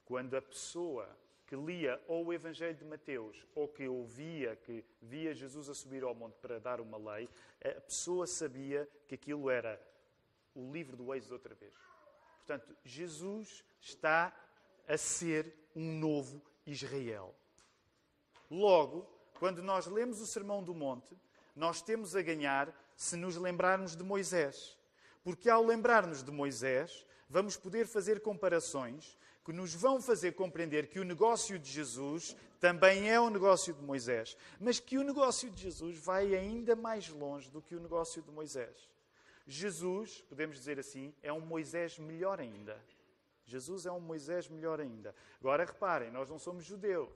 Quando 0.06 0.34
a 0.34 0.40
pessoa 0.40 1.06
que 1.46 1.54
lia 1.54 2.00
ou 2.06 2.26
o 2.26 2.32
Evangelho 2.32 2.74
de 2.74 2.84
Mateus 2.84 3.46
ou 3.54 3.68
que 3.68 3.86
ouvia, 3.86 4.56
que 4.56 4.82
via 5.02 5.34
Jesus 5.34 5.68
a 5.68 5.74
subir 5.74 6.02
ao 6.02 6.14
monte 6.14 6.36
para 6.36 6.58
dar 6.58 6.80
uma 6.80 6.96
lei, 6.96 7.28
a 7.62 7.80
pessoa 7.80 8.26
sabia 8.26 8.88
que 9.06 9.14
aquilo 9.14 9.50
era 9.50 9.78
o 10.54 10.72
livro 10.72 10.96
do 10.96 11.14
Êxodo 11.14 11.34
outra 11.34 11.54
vez. 11.54 11.74
Portanto, 12.48 12.74
Jesus 12.82 13.62
está 13.78 14.34
a 14.88 14.96
ser 14.96 15.54
um 15.76 15.98
novo 15.98 16.40
Israel. 16.66 17.34
Logo, 18.50 19.06
quando 19.38 19.62
nós 19.62 19.86
lemos 19.86 20.18
o 20.22 20.26
Sermão 20.26 20.64
do 20.64 20.72
Monte, 20.74 21.14
nós 21.54 21.82
temos 21.82 22.16
a 22.16 22.22
ganhar 22.22 22.74
se 22.96 23.18
nos 23.18 23.36
lembrarmos 23.36 23.94
de 23.94 24.02
Moisés. 24.02 24.78
Porque 25.22 25.50
ao 25.50 25.62
lembrar-nos 25.62 26.22
de 26.22 26.30
Moisés, 26.30 27.04
vamos 27.28 27.58
poder 27.58 27.86
fazer 27.86 28.22
comparações 28.22 29.18
que 29.44 29.52
nos 29.52 29.74
vão 29.74 30.00
fazer 30.00 30.32
compreender 30.32 30.88
que 30.88 31.00
o 31.00 31.04
negócio 31.04 31.58
de 31.58 31.70
Jesus 31.70 32.34
também 32.58 33.10
é 33.10 33.20
o 33.20 33.28
negócio 33.28 33.74
de 33.74 33.82
Moisés, 33.82 34.38
mas 34.58 34.80
que 34.80 34.96
o 34.96 35.04
negócio 35.04 35.50
de 35.50 35.64
Jesus 35.64 35.98
vai 35.98 36.34
ainda 36.34 36.74
mais 36.74 37.10
longe 37.10 37.50
do 37.50 37.60
que 37.60 37.74
o 37.74 37.80
negócio 37.80 38.22
de 38.22 38.30
Moisés. 38.30 38.88
Jesus, 39.48 40.20
podemos 40.28 40.58
dizer 40.58 40.78
assim, 40.78 41.14
é 41.22 41.32
um 41.32 41.40
Moisés 41.40 41.98
melhor 41.98 42.38
ainda. 42.38 42.78
Jesus 43.46 43.86
é 43.86 43.90
um 43.90 43.98
Moisés 43.98 44.46
melhor 44.46 44.78
ainda. 44.78 45.14
Agora 45.40 45.64
reparem, 45.64 46.10
nós 46.10 46.28
não 46.28 46.38
somos 46.38 46.66
judeus. 46.66 47.08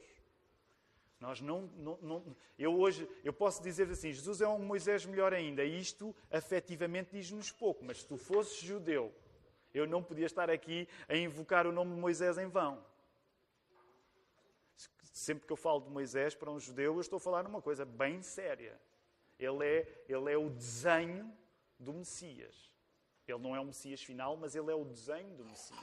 Nós 1.21 1.43
não, 1.43 1.71
não, 1.77 1.99
não, 2.01 2.37
eu 2.59 2.75
hoje 2.75 3.07
eu 3.23 3.35
posso 3.35 3.63
dizer 3.63 3.89
assim, 3.91 4.13
Jesus 4.13 4.41
é 4.41 4.49
um 4.49 4.59
Moisés 4.59 5.05
melhor 5.05 5.35
ainda. 5.35 5.63
Isto 5.63 6.17
afetivamente 6.31 7.11
diz-nos 7.13 7.53
pouco, 7.53 7.85
mas 7.85 7.99
se 7.99 8.07
tu 8.07 8.17
fosses 8.17 8.59
judeu, 8.61 9.15
eu 9.75 9.87
não 9.87 10.03
podia 10.03 10.27
estar 10.27 10.49
aqui 10.49 10.89
a 11.11 11.15
invocar 11.15 11.67
o 11.67 11.71
nome 11.71 11.95
de 11.95 12.01
Moisés 12.01 12.39
em 12.39 12.49
vão. 12.49 12.83
Sempre 15.13 15.47
que 15.47 15.53
eu 15.53 15.57
falo 15.57 15.83
de 15.83 15.91
Moisés 15.91 16.35
para 16.35 16.51
um 16.51 16.59
judeu, 16.59 16.95
eu 16.95 17.01
estou 17.01 17.19
a 17.19 17.21
falar 17.21 17.47
uma 17.47 17.61
coisa 17.61 17.85
bem 17.85 18.23
séria. 18.23 18.81
Ele 19.39 19.65
é, 19.67 20.05
ele 20.09 20.33
é 20.33 20.39
o 20.39 20.49
desenho 20.49 21.31
do 21.83 21.93
Messias. 21.93 22.71
Ele 23.27 23.39
não 23.39 23.55
é 23.55 23.61
o 23.61 23.65
Messias 23.65 24.03
final, 24.03 24.37
mas 24.37 24.55
ele 24.55 24.71
é 24.71 24.75
o 24.75 24.85
desenho 24.85 25.35
do 25.37 25.45
Messias. 25.45 25.81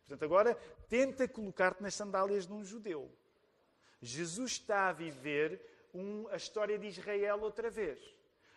Portanto, 0.00 0.24
agora 0.24 0.54
tenta 0.88 1.28
colocar-te 1.28 1.82
nas 1.82 1.94
sandálias 1.94 2.46
de 2.46 2.52
um 2.52 2.64
judeu. 2.64 3.10
Jesus 4.00 4.52
está 4.52 4.88
a 4.88 4.92
viver 4.92 5.60
um, 5.94 6.26
a 6.28 6.36
história 6.36 6.78
de 6.78 6.86
Israel 6.86 7.40
outra 7.40 7.70
vez. 7.70 8.00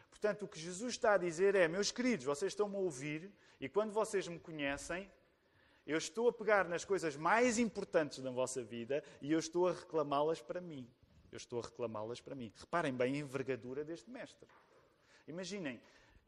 Portanto, 0.09 0.45
o 0.45 0.47
que 0.47 0.59
Jesus 0.59 0.93
está 0.93 1.13
a 1.13 1.17
dizer 1.17 1.53
é: 1.55 1.67
meus 1.67 1.91
queridos, 1.91 2.25
vocês 2.25 2.53
estão-me 2.53 2.75
a 2.75 2.79
ouvir 2.79 3.31
e 3.59 3.67
quando 3.67 3.91
vocês 3.91 4.27
me 4.27 4.39
conhecem, 4.39 5.11
eu 5.85 5.97
estou 5.97 6.29
a 6.29 6.33
pegar 6.33 6.67
nas 6.67 6.85
coisas 6.85 7.17
mais 7.17 7.59
importantes 7.59 8.19
da 8.19 8.31
vossa 8.31 8.63
vida 8.63 9.03
e 9.21 9.31
eu 9.31 9.39
estou 9.39 9.67
a 9.67 9.73
reclamá-las 9.73 10.41
para 10.41 10.61
mim. 10.61 10.89
Eu 11.31 11.37
estou 11.37 11.59
a 11.59 11.63
reclamá-las 11.63 12.21
para 12.21 12.35
mim. 12.35 12.53
Reparem 12.55 12.93
bem 12.93 13.15
a 13.15 13.17
envergadura 13.17 13.83
deste 13.83 14.09
mestre. 14.09 14.47
Imaginem, 15.27 15.81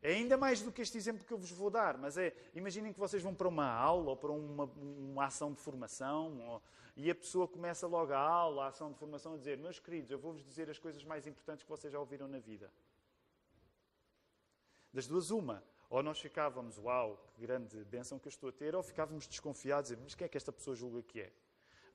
é 0.06 0.14
ainda 0.14 0.38
mais 0.38 0.62
do 0.62 0.72
que 0.72 0.84
este 0.84 1.00
exemplo 1.00 1.26
que 1.26 1.34
eu 1.34 1.38
vos 1.40 1.50
vou 1.50 1.72
dar, 1.72 1.98
mas 1.98 2.16
é, 2.16 2.32
imaginem 2.54 2.94
que 2.94 3.00
vocês 3.00 3.24
vão 3.24 3.34
para 3.34 3.48
uma 3.48 3.68
aula 3.68 4.12
ou 4.12 4.16
para 4.16 4.32
uma, 4.32 4.66
uma 4.66 5.26
ação 5.26 5.52
de 5.52 5.60
formação 5.60 6.40
ou, 6.48 6.62
e 6.96 7.10
a 7.10 7.16
pessoa 7.16 7.48
começa 7.48 7.88
logo 7.88 8.14
a 8.14 8.20
aula, 8.20 8.66
a 8.66 8.68
ação 8.68 8.92
de 8.92 9.00
formação, 9.00 9.34
a 9.34 9.38
dizer: 9.38 9.58
Meus 9.58 9.80
queridos, 9.80 10.12
eu 10.12 10.20
vou-vos 10.20 10.46
dizer 10.46 10.70
as 10.70 10.78
coisas 10.78 11.04
mais 11.04 11.26
importantes 11.26 11.64
que 11.64 11.70
vocês 11.70 11.92
já 11.92 12.00
ouviram 12.00 12.28
na 12.28 12.38
vida. 12.38 12.72
Das 14.94 15.08
duas, 15.08 15.32
uma. 15.32 15.64
Ou 15.90 16.04
nós 16.04 16.20
ficávamos, 16.20 16.78
uau, 16.78 17.18
que 17.34 17.42
grande 17.42 17.84
bênção 17.86 18.20
que 18.20 18.28
eu 18.28 18.30
estou 18.30 18.50
a 18.50 18.52
ter, 18.52 18.76
ou 18.76 18.84
ficávamos 18.84 19.28
desconfiados, 19.28 19.92
mas 20.04 20.14
quem 20.14 20.26
é 20.26 20.30
que 20.30 20.38
esta 20.38 20.54
pessoa 20.54 20.76
julga 20.76 21.02
que 21.02 21.22
é? 21.22 21.34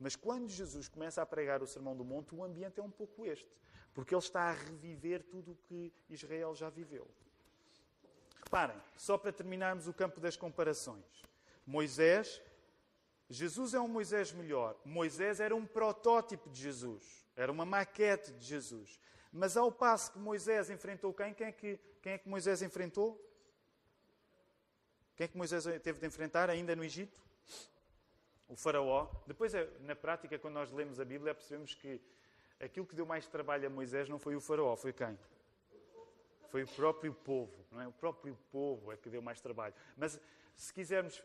Mas 0.01 0.17
quando 0.17 0.49
Jesus 0.49 0.89
começa 0.89 1.23
a 1.23 1.27
pregar 1.27 1.63
o 1.63 1.67
Sermão 1.67 1.97
do 1.97 2.05
Monte, 2.05 2.35
o 2.35 2.43
ambiente 2.43 2.81
é 2.81 2.83
um 2.83 2.91
pouco 2.91 3.25
este. 3.25 3.49
Porque 3.95 4.13
ele 4.13 4.21
está 4.21 4.51
a 4.51 4.53
reviver 4.53 5.23
tudo 5.23 5.53
o 5.53 5.57
que 5.57 5.93
Israel 6.09 6.57
já 6.57 6.69
viveu. 6.69 7.09
Reparem, 8.51 8.83
só 8.97 9.17
para 9.17 9.33
terminarmos 9.33 9.87
o 9.87 9.95
campo 9.95 10.19
das 10.19 10.37
comparações. 10.37 11.05
Moisés, 11.65 12.43
Jesus 13.29 13.75
é 13.75 13.81
um 13.81 13.87
Moisés 13.87 14.33
melhor. 14.33 14.77
Moisés 14.85 15.39
era 15.39 15.55
um 15.55 15.65
protótipo 15.65 16.51
de 16.51 16.61
Jesus. 16.61 17.25
Era 17.37 17.53
uma 17.53 17.65
maquete 17.65 18.33
de 18.33 18.45
Jesus. 18.45 18.99
Mas 19.33 19.57
ao 19.57 19.71
passo 19.71 20.11
que 20.11 20.19
Moisés 20.19 20.69
enfrentou 20.69 21.15
quem? 21.15 21.33
Quem 21.33 21.47
é 21.47 21.53
que, 21.53 21.79
quem 22.03 22.15
é 22.15 22.19
que 22.19 22.29
Moisés 22.29 22.61
enfrentou? 22.61 23.25
Quem 25.15 25.27
é 25.27 25.29
que 25.29 25.39
Moisés 25.39 25.63
teve 25.81 26.01
de 26.01 26.07
enfrentar 26.09 26.51
ainda 26.51 26.75
no 26.75 26.83
Egito? 26.83 27.17
O 28.49 28.57
faraó. 28.57 29.07
Depois, 29.29 29.55
é, 29.55 29.71
na 29.83 29.95
prática, 29.95 30.37
quando 30.41 30.55
nós 30.55 30.73
lemos 30.73 30.99
a 30.99 31.05
Bíblia, 31.05 31.37
percebemos 31.37 31.73
que 31.73 32.01
aquilo 32.59 32.85
que 32.85 32.97
deu 32.97 33.07
mais 33.07 33.29
trabalho 33.29 33.69
a 33.69 33.71
Moisés 33.71 34.09
não 34.09 34.19
foi 34.19 34.35
o 34.35 34.41
faraó, 34.41 34.75
foi 34.75 34.93
quem? 34.93 35.17
Foi 36.51 36.65
o 36.65 36.69
próprio 36.69 37.15
povo, 37.15 37.65
não 37.71 37.81
é? 37.81 37.87
O 37.87 37.93
próprio 37.93 38.37
povo 38.51 38.93
é 38.93 38.97
que 38.97 39.09
deu 39.09 39.23
mais 39.23 39.41
trabalho. 39.41 39.75
Mas 39.97 40.21
se 40.57 40.75
quisermos 40.75 41.23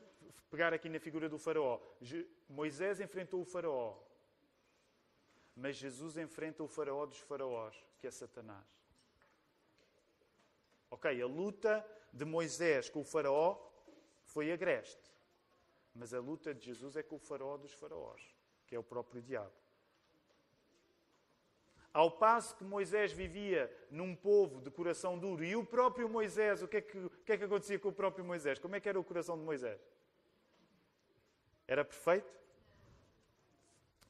pegar 0.52 0.72
aqui 0.72 0.88
na 0.88 1.00
figura 1.00 1.28
do 1.28 1.38
faraó, 1.38 1.80
Moisés 2.48 3.00
enfrentou 3.00 3.42
o 3.42 3.46
faraó, 3.46 3.98
mas 5.56 5.78
Jesus 5.78 6.16
enfrenta 6.18 6.64
o 6.64 6.68
faraó 6.68 7.06
dos 7.06 7.20
faraós, 7.20 7.76
que 7.98 8.06
é 8.06 8.12
Satanás. 8.12 8.66
Ok, 10.92 11.22
a 11.22 11.26
luta 11.26 11.86
de 12.14 12.24
Moisés 12.24 12.90
com 12.90 13.02
o 13.02 13.04
faraó 13.04 13.58
foi 14.24 14.52
agreste. 14.52 15.12
Mas 15.94 16.14
a 16.14 16.20
luta 16.20 16.54
de 16.54 16.66
Jesus 16.66 16.96
é 16.96 17.02
com 17.02 17.16
o 17.16 17.20
faraó 17.20 17.58
dos 17.58 17.74
faraós, 17.74 18.22
que 18.68 18.76
é 18.76 18.80
o 18.80 18.84
próprio 18.84 19.22
diabo. 19.22 19.65
Ao 21.96 22.12
passo 22.12 22.54
que 22.58 22.64
Moisés 22.66 23.14
vivia 23.14 23.74
num 23.90 24.14
povo 24.14 24.60
de 24.60 24.70
coração 24.70 25.18
duro, 25.18 25.46
e 25.46 25.56
o 25.56 25.66
próprio 25.66 26.10
Moisés, 26.10 26.62
o 26.62 26.68
que, 26.68 26.76
é 26.76 26.82
que, 26.82 26.98
o 26.98 27.10
que 27.10 27.32
é 27.32 27.38
que 27.38 27.46
acontecia 27.46 27.80
com 27.80 27.88
o 27.88 27.94
próprio 27.94 28.26
Moisés? 28.26 28.60
Como 28.60 28.76
é 28.76 28.82
que 28.82 28.90
era 28.90 29.00
o 29.00 29.04
coração 29.04 29.38
de 29.38 29.46
Moisés? 29.46 29.80
Era 31.66 31.86
perfeito? 31.86 32.30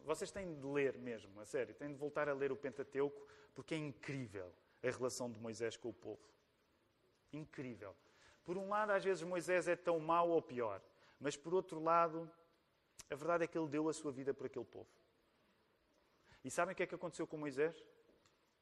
Vocês 0.04 0.32
têm 0.32 0.52
de 0.56 0.66
ler 0.66 0.98
mesmo, 0.98 1.40
a 1.40 1.46
sério, 1.46 1.76
têm 1.76 1.90
de 1.90 1.94
voltar 1.94 2.28
a 2.28 2.34
ler 2.34 2.52
o 2.52 2.56
Pentateuco, 2.56 3.28
porque 3.54 3.76
é 3.76 3.78
incrível 3.78 4.52
a 4.84 4.90
relação 4.90 5.32
de 5.32 5.40
Moisés 5.40 5.78
com 5.78 5.90
o 5.90 5.94
povo. 5.94 6.28
Incrível. 7.32 7.96
Por 8.44 8.58
um 8.58 8.68
lado, 8.68 8.94
às 8.94 9.04
vezes 9.04 9.22
Moisés 9.22 9.68
é 9.68 9.76
tão 9.76 10.00
mau 10.00 10.32
ou 10.32 10.42
pior, 10.42 10.82
mas 11.20 11.38
por 11.38 11.54
outro 11.54 11.80
lado, 11.80 12.28
a 13.12 13.14
verdade 13.14 13.44
é 13.44 13.48
que 13.48 13.56
ele 13.56 13.70
deu 13.70 13.88
a 13.88 13.94
sua 13.94 14.12
vida 14.12 14.34
por 14.34 14.48
aquele 14.48 14.66
povo. 14.66 14.90
E 16.46 16.52
sabem 16.52 16.74
o 16.74 16.76
que 16.76 16.84
é 16.84 16.86
que 16.86 16.94
aconteceu 16.94 17.26
com 17.26 17.38
Moisés? 17.38 17.84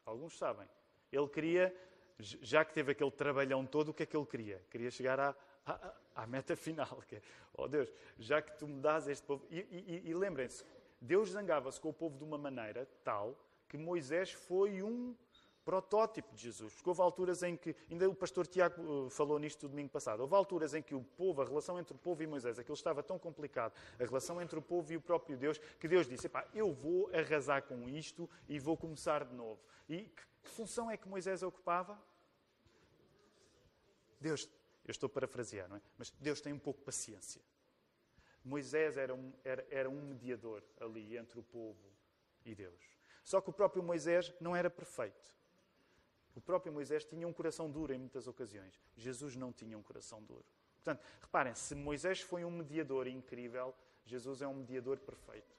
Alguns 0.05 0.37
sabem. 0.37 0.65
Ele 1.11 1.27
queria, 1.27 1.75
já 2.17 2.63
que 2.63 2.73
teve 2.73 2.93
aquele 2.93 3.11
trabalhão 3.11 3.65
todo, 3.65 3.89
o 3.89 3.93
que 3.93 4.03
é 4.03 4.05
que 4.05 4.15
ele 4.15 4.25
queria? 4.25 4.65
Queria 4.71 4.89
chegar 4.89 5.19
à, 5.19 5.35
à, 5.65 5.93
à 6.15 6.25
meta 6.25 6.55
final. 6.55 7.03
É, 7.11 7.21
oh 7.53 7.67
Deus, 7.67 7.91
já 8.17 8.41
que 8.41 8.57
tu 8.57 8.69
me 8.69 8.79
dás 8.79 9.07
este 9.09 9.25
povo. 9.25 9.45
E, 9.51 9.59
e, 9.59 10.09
e 10.09 10.13
lembrem-se, 10.13 10.63
Deus 10.99 11.31
zangava-se 11.31 11.79
com 11.79 11.89
o 11.89 11.93
povo 11.93 12.17
de 12.17 12.23
uma 12.23 12.37
maneira 12.37 12.87
tal 13.03 13.37
que 13.67 13.77
Moisés 13.77 14.31
foi 14.31 14.81
um 14.81 15.13
protótipo 15.73 16.35
de 16.35 16.43
Jesus. 16.43 16.71
Porque 16.75 16.87
houve 16.87 17.01
alturas 17.01 17.41
em 17.41 17.57
que, 17.57 17.75
ainda 17.89 18.07
o 18.07 18.13
pastor 18.13 18.45
Tiago 18.45 18.81
uh, 18.81 19.09
falou 19.09 19.39
nisto 19.39 19.67
domingo 19.67 19.89
passado, 19.89 20.19
houve 20.19 20.35
alturas 20.35 20.75
em 20.75 20.83
que 20.83 20.93
o 20.93 21.03
povo, 21.03 21.41
a 21.41 21.45
relação 21.45 21.79
entre 21.79 21.95
o 21.95 21.97
povo 21.97 22.21
e 22.21 22.27
Moisés, 22.27 22.59
aquilo 22.59 22.75
estava 22.75 23.01
tão 23.01 23.17
complicado, 23.17 23.73
a 23.99 24.03
relação 24.03 24.39
entre 24.39 24.59
o 24.59 24.61
povo 24.61 24.93
e 24.93 24.97
o 24.97 25.01
próprio 25.01 25.35
Deus, 25.35 25.57
que 25.79 25.87
Deus 25.87 26.07
disse, 26.07 26.29
eu 26.53 26.71
vou 26.71 27.09
arrasar 27.11 27.63
com 27.63 27.89
isto 27.89 28.29
e 28.47 28.59
vou 28.59 28.77
começar 28.77 29.25
de 29.25 29.33
novo. 29.33 29.59
E 29.89 30.03
que 30.03 30.49
função 30.49 30.91
é 30.91 30.95
que 30.95 31.09
Moisés 31.09 31.41
ocupava? 31.41 31.99
Deus, 34.19 34.47
eu 34.85 34.91
estou 34.91 35.09
parafrasear, 35.09 35.67
não 35.67 35.77
é? 35.77 35.81
Mas 35.97 36.11
Deus 36.19 36.39
tem 36.39 36.53
um 36.53 36.59
pouco 36.59 36.81
de 36.81 36.85
paciência. 36.85 37.41
Moisés 38.43 38.95
era 38.95 39.15
um, 39.15 39.33
era, 39.43 39.65
era 39.71 39.89
um 39.89 40.01
mediador 40.03 40.61
ali 40.79 41.17
entre 41.17 41.39
o 41.39 41.43
povo 41.43 41.91
e 42.45 42.53
Deus. 42.53 42.93
Só 43.23 43.39
que 43.39 43.49
o 43.49 43.53
próprio 43.53 43.81
Moisés 43.81 44.33
não 44.39 44.55
era 44.55 44.69
perfeito. 44.69 45.33
O 46.35 46.41
próprio 46.41 46.73
Moisés 46.73 47.05
tinha 47.05 47.27
um 47.27 47.33
coração 47.33 47.69
duro 47.69 47.93
em 47.93 47.97
muitas 47.97 48.27
ocasiões. 48.27 48.81
Jesus 48.97 49.35
não 49.35 49.51
tinha 49.51 49.77
um 49.77 49.83
coração 49.83 50.21
duro. 50.23 50.45
Portanto, 50.75 51.03
reparem, 51.21 51.55
se 51.55 51.75
Moisés 51.75 52.21
foi 52.21 52.43
um 52.43 52.51
mediador 52.51 53.07
incrível, 53.07 53.73
Jesus 54.05 54.41
é 54.41 54.47
um 54.47 54.55
mediador 54.55 54.99
perfeito. 54.99 55.55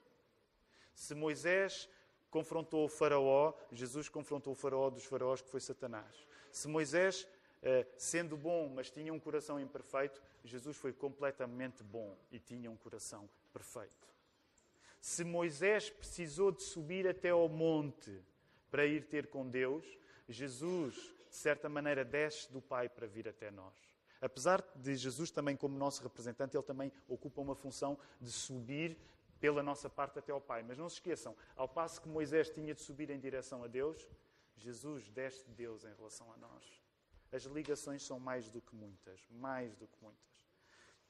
Se 0.95 1.15
Moisés 1.15 1.89
confrontou 2.31 2.85
o 2.85 2.89
faraó, 2.89 3.55
Jesus 3.73 4.09
confrontou 4.09 4.53
o 4.53 4.57
faraó 4.57 4.91
dos 4.91 5.05
faraós, 5.05 5.41
que 5.41 5.49
foi 5.49 5.61
Satanás. 5.61 6.27
Se 6.51 6.69
Moisés, 6.69 7.27
eh, 7.63 7.87
sendo 7.97 8.37
bom, 8.37 8.69
mas 8.69 8.91
tinha 8.91 9.15
um 9.15 9.21
coração 9.21 9.59
imperfeito, 9.59 10.21
Jesus 10.45 10.77
foi 10.77 10.93
completamente 10.93 11.83
bom 11.83 12.17
e 12.31 12.39
tinha 12.39 12.71
um 12.71 12.77
coração 12.77 13.29
perfeito. 13.53 14.09
Se 15.01 15.25
Moisés 15.25 15.91
precisou 15.91 16.51
de 16.51 16.63
subir 16.63 17.07
até 17.07 17.31
ao 17.31 17.49
monte 17.49 18.23
para 18.71 18.87
ir 18.87 19.05
ter 19.05 19.29
com 19.29 19.49
Deus, 19.49 19.87
Jesus, 20.29 20.95
de 21.29 21.37
certa 21.37 21.69
maneira, 21.69 22.05
desce 22.05 22.51
do 22.53 22.61
Pai 22.61 22.89
para 22.89 23.07
vir 23.07 23.29
até 23.29 23.51
nós. 23.51 23.75
Apesar 24.21 24.65
de 24.77 24.97
Jesus 24.97 25.31
também, 25.31 25.57
como 25.57 25.77
nosso 25.77 26.03
representante, 26.03 26.57
ele 26.57 26.65
também 26.65 26.91
ocupa 27.07 27.41
uma 27.41 27.55
função 27.55 27.99
de 28.21 28.33
subir 28.33 28.97
pela 29.39 29.63
nossa 29.63 29.91
parte 29.91 30.19
até 30.19 30.33
ao 30.33 30.41
Pai. 30.41 30.63
Mas 30.63 30.79
não 30.79 30.89
se 30.89 30.97
esqueçam, 30.97 31.37
ao 31.55 31.69
passo 31.69 32.01
que 32.01 32.09
Moisés 32.09 32.49
tinha 32.49 32.75
de 32.75 32.81
subir 32.81 33.11
em 33.11 33.21
direção 33.21 33.63
a 33.63 33.67
Deus, 33.67 34.09
Jesus 34.57 35.11
desce 35.11 35.45
de 35.45 35.53
Deus 35.53 35.85
em 35.85 35.93
relação 35.95 36.33
a 36.33 36.37
nós. 36.39 36.83
As 37.31 37.43
ligações 37.43 38.03
são 38.03 38.19
mais 38.19 38.49
do 38.49 38.63
que 38.63 38.75
muitas, 38.75 39.21
mais 39.29 39.77
do 39.77 39.87
que 39.87 39.99
muitas. 40.01 40.25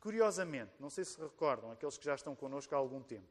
Curiosamente, 0.00 0.72
não 0.80 0.90
sei 0.90 1.04
se 1.04 1.20
recordam, 1.20 1.70
aqueles 1.70 1.96
que 1.96 2.04
já 2.04 2.14
estão 2.14 2.34
connosco 2.34 2.74
há 2.74 2.78
algum 2.78 3.02
tempo, 3.02 3.28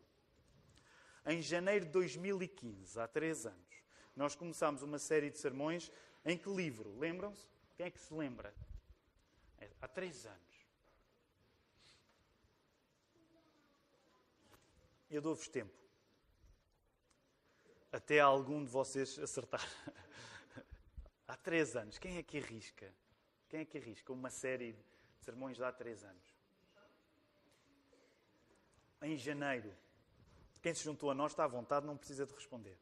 em 1.26 1.42
janeiro 1.42 1.86
de 1.86 1.92
2015, 1.92 3.00
há 3.00 3.08
três 3.08 3.46
anos, 3.46 3.83
nós 4.16 4.36
começámos 4.36 4.84
uma 4.84 5.00
série 5.00 5.30
de 5.30 5.38
sermões 5.38 5.92
em 6.24 6.38
que 6.38 6.50
livro? 6.50 6.98
Lembram-se? 6.98 7.48
Quem 7.76 7.88
é 7.88 7.92
que 7.92 8.00
se 8.00 8.14
lembra? 8.14 8.54
É, 9.58 9.70
há 9.82 9.88
três 9.88 10.26
anos. 10.26 10.68
Eu 15.10 15.22
dou-vos 15.22 15.48
tempo. 15.48 15.74
Até 17.92 18.20
algum 18.20 18.64
de 18.64 18.72
vocês 18.72 19.18
acertar. 19.20 19.68
há 21.28 21.36
três 21.38 21.76
anos. 21.76 21.98
Quem 21.98 22.18
é 22.18 22.24
que 22.24 22.38
arrisca? 22.38 22.94
Quem 23.50 23.62
é 23.62 23.66
que 23.66 23.78
arrisca 23.78 24.12
uma 24.12 24.30
série 24.30 24.74
de 24.74 24.84
sermões 25.20 25.58
de 25.58 25.64
há 25.64 25.72
três 25.72 26.04
anos? 26.04 26.36
Em 29.02 29.18
janeiro. 29.18 29.76
Quem 30.62 30.74
se 30.74 30.84
juntou 30.84 31.12
a 31.12 31.14
nós 31.14 31.34
está 31.34 31.44
à 31.44 31.48
vontade, 31.48 31.86
não 31.86 31.98
precisa 31.98 32.26
de 32.26 32.34
responder. 32.34 32.80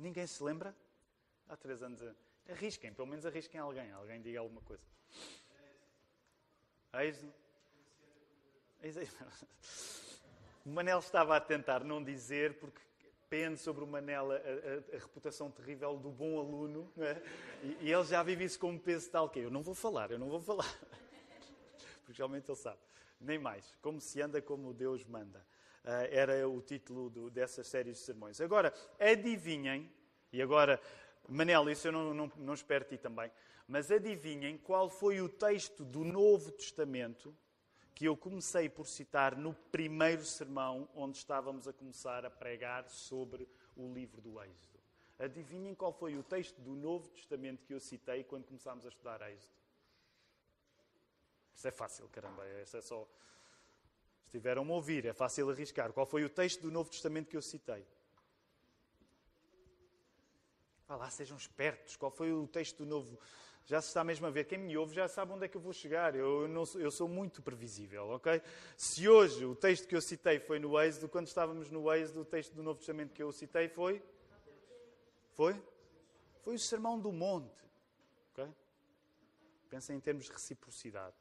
Ninguém 0.00 0.26
se 0.26 0.42
lembra? 0.42 0.74
Há 1.46 1.56
três 1.56 1.82
anos. 1.82 2.00
Arrisquem, 2.48 2.92
pelo 2.92 3.06
menos 3.06 3.26
arrisquem 3.26 3.60
alguém. 3.60 3.92
Alguém 3.92 4.20
diga 4.20 4.40
alguma 4.40 4.62
coisa. 4.62 4.82
Eis. 6.94 7.22
O 10.64 10.70
Manel 10.70 10.98
estava 10.98 11.36
a 11.36 11.40
tentar 11.40 11.84
não 11.84 12.02
dizer, 12.02 12.58
porque 12.58 12.80
pende 13.28 13.58
sobre 13.58 13.84
o 13.84 13.86
Manel 13.86 14.32
a, 14.32 14.36
a, 14.36 14.38
a 14.38 14.98
reputação 14.98 15.50
terrível 15.50 15.96
do 15.96 16.10
bom 16.10 16.38
aluno, 16.38 16.90
é? 16.98 17.22
e, 17.62 17.86
e, 17.86 17.92
ele 17.92 18.04
já 18.04 18.22
vive 18.22 18.44
isso 18.44 18.58
como 18.58 18.78
peso 18.78 19.08
tal 19.10 19.28
que 19.30 19.38
eu 19.38 19.50
não 19.50 19.62
vou 19.62 19.74
falar, 19.74 20.10
eu 20.10 20.18
não 20.18 20.28
vou 20.28 20.40
falar. 20.40 20.68
Porque 22.04 22.18
realmente 22.18 22.50
ele 22.50 22.56
sabe. 22.56 22.78
Nem 23.20 23.38
mais. 23.38 23.76
Como 23.82 24.00
se 24.00 24.20
anda 24.20 24.42
como 24.42 24.72
Deus 24.74 25.04
manda. 25.04 25.44
Uh, 25.84 26.06
era 26.10 26.48
o 26.48 26.60
título 26.60 27.08
do, 27.08 27.30
dessas 27.30 27.66
séries 27.66 27.96
de 27.96 28.02
sermões. 28.02 28.40
Agora, 28.40 28.72
adivinhem, 28.98 29.90
e 30.32 30.42
agora, 30.42 30.80
Manel, 31.28 31.70
isso 31.70 31.88
eu 31.88 31.92
não, 31.92 32.12
não, 32.12 32.32
não 32.36 32.54
espero 32.54 32.84
ti 32.84 32.98
também, 32.98 33.30
mas 33.66 33.90
adivinhem 33.90 34.58
qual 34.58 34.90
foi 34.90 35.20
o 35.20 35.28
texto 35.28 35.84
do 35.84 36.04
Novo 36.04 36.50
Testamento 36.52 37.34
que 37.94 38.06
eu 38.06 38.16
comecei 38.16 38.68
por 38.68 38.86
citar 38.86 39.36
no 39.36 39.52
primeiro 39.52 40.24
sermão, 40.24 40.88
onde 40.94 41.18
estávamos 41.18 41.68
a 41.68 41.72
começar 41.72 42.24
a 42.24 42.30
pregar 42.30 42.88
sobre 42.88 43.46
o 43.76 43.92
livro 43.92 44.22
do 44.22 44.42
Êxodo. 44.42 44.80
Adivinhem 45.18 45.74
qual 45.74 45.92
foi 45.92 46.16
o 46.16 46.22
texto 46.22 46.58
do 46.62 46.74
Novo 46.74 47.08
Testamento 47.08 47.62
que 47.62 47.74
eu 47.74 47.78
citei 47.78 48.24
quando 48.24 48.46
começámos 48.46 48.86
a 48.86 48.88
estudar 48.88 49.20
Êxodo? 49.30 49.54
Isso 51.54 51.68
é 51.68 51.70
fácil, 51.70 52.08
caramba. 52.08 52.42
Isso 52.62 52.74
é 52.78 52.80
só. 52.80 53.06
Estiveram 54.30 54.62
a 54.62 54.74
ouvir, 54.76 55.06
é 55.06 55.12
fácil 55.12 55.50
arriscar. 55.50 55.92
Qual 55.92 56.06
foi 56.06 56.22
o 56.24 56.30
texto 56.30 56.60
do 56.62 56.70
Novo 56.70 56.88
Testamento 56.88 57.28
que 57.28 57.36
eu 57.36 57.42
citei? 57.42 57.84
Vá 60.86 60.94
lá, 60.94 61.10
sejam 61.10 61.36
espertos. 61.36 61.96
Qual 61.96 62.12
foi 62.12 62.32
o 62.32 62.46
texto 62.46 62.78
do 62.78 62.86
Novo 62.86 63.18
já 63.66 63.80
se 63.80 63.88
está 63.88 64.02
mesmo 64.02 64.26
a 64.26 64.30
ver. 64.30 64.44
Quem 64.44 64.58
me 64.58 64.76
ouve 64.76 64.94
já 64.94 65.06
sabe 65.06 65.32
onde 65.32 65.44
é 65.44 65.48
que 65.48 65.56
eu 65.56 65.60
vou 65.60 65.72
chegar. 65.72 66.14
Eu, 66.16 66.48
não, 66.48 66.64
eu 66.74 66.90
sou 66.90 67.08
muito 67.08 67.40
previsível, 67.40 68.08
ok? 68.08 68.42
Se 68.76 69.08
hoje 69.08 69.44
o 69.44 69.54
texto 69.54 69.86
que 69.86 69.94
eu 69.94 70.00
citei 70.00 70.40
foi 70.40 70.58
no 70.58 70.80
Êxodo, 70.80 71.08
quando 71.08 71.28
estávamos 71.28 71.70
no 71.70 71.92
Êxodo, 71.92 72.22
o 72.22 72.24
texto 72.24 72.52
do 72.52 72.62
Novo 72.62 72.78
Testamento 72.78 73.12
que 73.12 73.22
eu 73.22 73.30
citei 73.30 73.68
foi? 73.68 74.02
Foi? 75.34 75.60
Foi 76.42 76.54
o 76.54 76.58
Sermão 76.58 76.98
do 76.98 77.12
Monte. 77.12 77.62
Ok? 78.32 78.48
Pensem 79.68 79.96
em 79.96 80.00
termos 80.00 80.24
de 80.24 80.32
reciprocidade. 80.32 81.14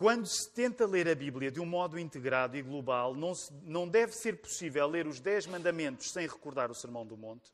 Quando 0.00 0.26
se 0.26 0.48
tenta 0.48 0.86
ler 0.86 1.06
a 1.10 1.14
Bíblia 1.14 1.50
de 1.50 1.60
um 1.60 1.66
modo 1.66 1.98
integrado 1.98 2.56
e 2.56 2.62
global, 2.62 3.14
não, 3.14 3.34
se, 3.34 3.52
não 3.64 3.86
deve 3.86 4.14
ser 4.14 4.40
possível 4.40 4.86
ler 4.86 5.06
os 5.06 5.20
Dez 5.20 5.46
Mandamentos 5.46 6.10
sem 6.10 6.26
recordar 6.26 6.70
o 6.70 6.74
Sermão 6.74 7.04
do 7.04 7.18
Monte 7.18 7.52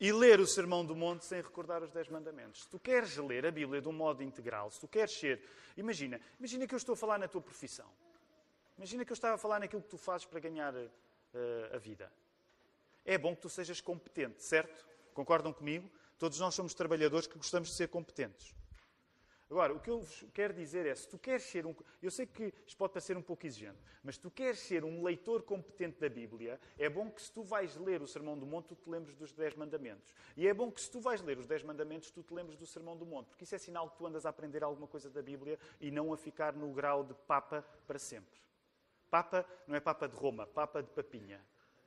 e 0.00 0.10
ler 0.10 0.40
o 0.40 0.46
Sermão 0.48 0.84
do 0.84 0.96
Monte 0.96 1.24
sem 1.24 1.40
recordar 1.40 1.80
os 1.80 1.92
Dez 1.92 2.08
Mandamentos. 2.08 2.62
Se 2.62 2.68
tu 2.68 2.80
queres 2.80 3.16
ler 3.18 3.46
a 3.46 3.52
Bíblia 3.52 3.80
de 3.80 3.88
um 3.88 3.92
modo 3.92 4.20
integral, 4.20 4.68
se 4.72 4.80
tu 4.80 4.88
queres 4.88 5.12
ser. 5.12 5.40
Imagina, 5.76 6.20
imagina 6.40 6.66
que 6.66 6.74
eu 6.74 6.78
estou 6.78 6.94
a 6.94 6.96
falar 6.96 7.20
na 7.20 7.28
tua 7.28 7.40
profissão. 7.40 7.86
Imagina 8.76 9.04
que 9.04 9.12
eu 9.12 9.14
estava 9.14 9.36
a 9.36 9.38
falar 9.38 9.60
naquilo 9.60 9.82
que 9.82 9.90
tu 9.90 9.96
fazes 9.96 10.26
para 10.26 10.40
ganhar 10.40 10.74
uh, 10.74 10.88
a 11.72 11.78
vida. 11.78 12.12
É 13.04 13.16
bom 13.16 13.36
que 13.36 13.42
tu 13.42 13.48
sejas 13.48 13.80
competente, 13.80 14.42
certo? 14.42 14.84
Concordam 15.14 15.52
comigo? 15.52 15.88
Todos 16.18 16.40
nós 16.40 16.52
somos 16.52 16.74
trabalhadores 16.74 17.28
que 17.28 17.38
gostamos 17.38 17.68
de 17.68 17.76
ser 17.76 17.86
competentes. 17.86 18.52
Agora, 19.52 19.74
o 19.74 19.78
que 19.78 19.90
eu 19.90 20.00
vos 20.00 20.24
quero 20.32 20.54
dizer 20.54 20.86
é, 20.86 20.94
se 20.94 21.06
tu 21.06 21.18
queres 21.18 21.42
ser 21.42 21.66
um... 21.66 21.74
Eu 22.02 22.10
sei 22.10 22.24
que 22.24 22.54
isto 22.66 22.74
pode 22.74 22.94
parecer 22.94 23.18
um 23.18 23.22
pouco 23.22 23.46
exigente, 23.46 23.76
mas 24.02 24.14
se 24.14 24.20
tu 24.22 24.30
queres 24.30 24.58
ser 24.58 24.82
um 24.82 25.02
leitor 25.02 25.42
competente 25.42 26.00
da 26.00 26.08
Bíblia, 26.08 26.58
é 26.78 26.88
bom 26.88 27.10
que 27.10 27.20
se 27.20 27.30
tu 27.30 27.42
vais 27.42 27.76
ler 27.76 28.00
o 28.00 28.06
Sermão 28.06 28.38
do 28.38 28.46
Monte, 28.46 28.68
tu 28.68 28.76
te 28.76 28.88
lembres 28.88 29.14
dos 29.14 29.30
Dez 29.34 29.54
Mandamentos. 29.54 30.14
E 30.38 30.48
é 30.48 30.54
bom 30.54 30.72
que 30.72 30.80
se 30.80 30.90
tu 30.90 31.00
vais 31.00 31.20
ler 31.20 31.36
os 31.36 31.46
Dez 31.46 31.62
Mandamentos, 31.62 32.10
tu 32.10 32.22
te 32.22 32.32
lembres 32.32 32.56
do 32.56 32.66
Sermão 32.66 32.96
do 32.96 33.04
Monte, 33.04 33.26
porque 33.26 33.44
isso 33.44 33.54
é 33.54 33.58
sinal 33.58 33.90
que 33.90 33.98
tu 33.98 34.06
andas 34.06 34.24
a 34.24 34.30
aprender 34.30 34.64
alguma 34.64 34.86
coisa 34.86 35.10
da 35.10 35.20
Bíblia 35.20 35.58
e 35.78 35.90
não 35.90 36.14
a 36.14 36.16
ficar 36.16 36.54
no 36.54 36.72
grau 36.72 37.04
de 37.04 37.12
Papa 37.12 37.62
para 37.86 37.98
sempre. 37.98 38.40
Papa 39.10 39.44
não 39.66 39.76
é 39.76 39.80
Papa 39.80 40.08
de 40.08 40.16
Roma, 40.16 40.46
Papa 40.46 40.82
de 40.82 40.88
Papinha. 40.88 41.38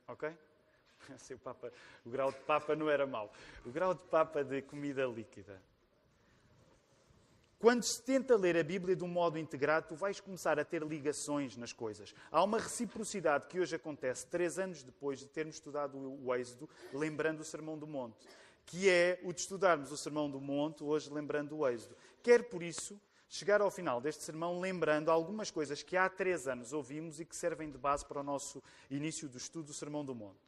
Ok? 0.06 0.32
O, 1.34 1.38
papa, 1.38 1.72
o 2.04 2.10
grau 2.10 2.32
de 2.32 2.38
Papa 2.38 2.76
não 2.76 2.88
era 2.88 3.06
mau. 3.06 3.32
O 3.64 3.70
grau 3.70 3.92
de 3.92 4.02
Papa 4.04 4.42
de 4.42 4.62
comida 4.62 5.04
líquida. 5.04 5.60
Quando 7.58 7.82
se 7.84 8.02
tenta 8.02 8.36
ler 8.36 8.54
a 8.58 8.62
Bíblia 8.62 8.94
de 8.94 9.02
um 9.02 9.08
modo 9.08 9.38
integrado, 9.38 9.88
tu 9.88 9.96
vais 9.96 10.20
começar 10.20 10.58
a 10.58 10.64
ter 10.64 10.82
ligações 10.82 11.56
nas 11.56 11.72
coisas. 11.72 12.14
Há 12.30 12.44
uma 12.44 12.58
reciprocidade 12.58 13.46
que 13.46 13.58
hoje 13.58 13.74
acontece, 13.74 14.26
três 14.26 14.58
anos 14.58 14.82
depois 14.82 15.20
de 15.20 15.26
termos 15.26 15.54
estudado 15.54 15.96
o 15.96 16.34
Êxodo, 16.34 16.68
lembrando 16.92 17.40
o 17.40 17.44
Sermão 17.44 17.78
do 17.78 17.86
Monte, 17.86 18.28
que 18.66 18.90
é 18.90 19.18
o 19.24 19.32
de 19.32 19.40
estudarmos 19.40 19.90
o 19.90 19.96
Sermão 19.96 20.30
do 20.30 20.38
Monte, 20.38 20.84
hoje 20.84 21.10
lembrando 21.10 21.56
o 21.56 21.66
Êxodo. 21.66 21.96
Quer 22.22 22.44
por 22.50 22.62
isso 22.62 23.00
chegar 23.28 23.62
ao 23.62 23.70
final 23.70 24.00
deste 24.00 24.22
sermão 24.22 24.60
lembrando 24.60 25.10
algumas 25.10 25.50
coisas 25.50 25.82
que 25.82 25.96
há 25.96 26.08
três 26.08 26.46
anos 26.46 26.72
ouvimos 26.72 27.20
e 27.20 27.24
que 27.24 27.34
servem 27.34 27.70
de 27.70 27.78
base 27.78 28.04
para 28.04 28.20
o 28.20 28.22
nosso 28.22 28.62
início 28.90 29.28
do 29.28 29.38
estudo 29.38 29.68
do 29.68 29.72
Sermão 29.72 30.04
do 30.04 30.14
Monte. 30.14 30.38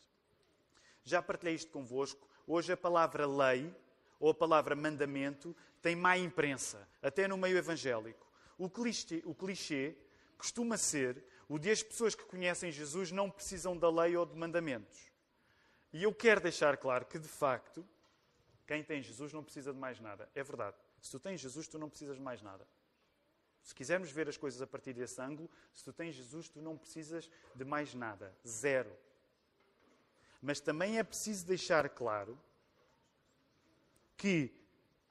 Já 1.05 1.23
partilhei 1.23 1.55
isto 1.55 1.73
convosco. 1.73 2.29
Hoje 2.47 2.73
a 2.73 2.77
palavra 2.77 3.27
lei 3.27 3.75
ou 4.19 4.31
a 4.31 4.35
palavra 4.35 4.75
mandamento 4.75 5.55
tem 5.81 5.95
má 5.95 6.17
imprensa, 6.19 6.89
até 7.03 7.29
no 7.29 7.37
meio 7.37 7.57
evangélico. 7.57 8.27
O 8.57 8.69
clichê, 8.69 9.23
o 9.25 9.35
clichê 9.35 9.97
costuma 10.37 10.77
ser 10.77 11.23
o 11.49 11.59
de 11.59 11.71
as 11.71 11.83
pessoas 11.83 12.15
que 12.15 12.25
conhecem 12.25 12.71
Jesus 12.71 13.11
não 13.11 13.31
precisam 13.31 13.77
da 13.77 13.91
lei 13.91 14.17
ou 14.17 14.27
de 14.27 14.37
mandamentos. 14.37 15.11
E 15.93 16.03
eu 16.03 16.13
quero 16.13 16.41
deixar 16.41 16.77
claro 16.77 17.07
que, 17.07 17.19
de 17.19 17.29
facto, 17.29 17.87
quem 18.67 18.85
tem 18.85 19.03
Jesus 19.03 19.33
não 19.33 19.43
precisa 19.43 19.73
de 19.73 19.79
mais 19.79 19.99
nada. 19.99 20.29
É 20.35 20.43
verdade. 20.43 20.77
Se 21.01 21.11
tu 21.11 21.19
tens 21.19 21.41
Jesus, 21.41 21.67
tu 21.67 21.79
não 21.79 21.89
precisas 21.89 22.17
de 22.17 22.23
mais 22.23 22.43
nada. 22.43 22.67
Se 23.63 23.75
quisermos 23.75 24.11
ver 24.11 24.29
as 24.29 24.37
coisas 24.37 24.61
a 24.61 24.67
partir 24.67 24.93
desse 24.93 25.21
ângulo, 25.21 25.51
se 25.73 25.83
tu 25.85 25.93
tens 25.93 26.15
Jesus, 26.15 26.49
tu 26.49 26.61
não 26.61 26.77
precisas 26.77 27.31
de 27.55 27.65
mais 27.65 27.95
nada. 27.95 28.35
Zero. 28.47 28.95
Mas 30.43 30.61
também 30.61 30.99
é 30.99 31.03
preciso 31.03 31.47
deixar 31.47 31.89
claro 31.89 32.39
que 34.19 34.53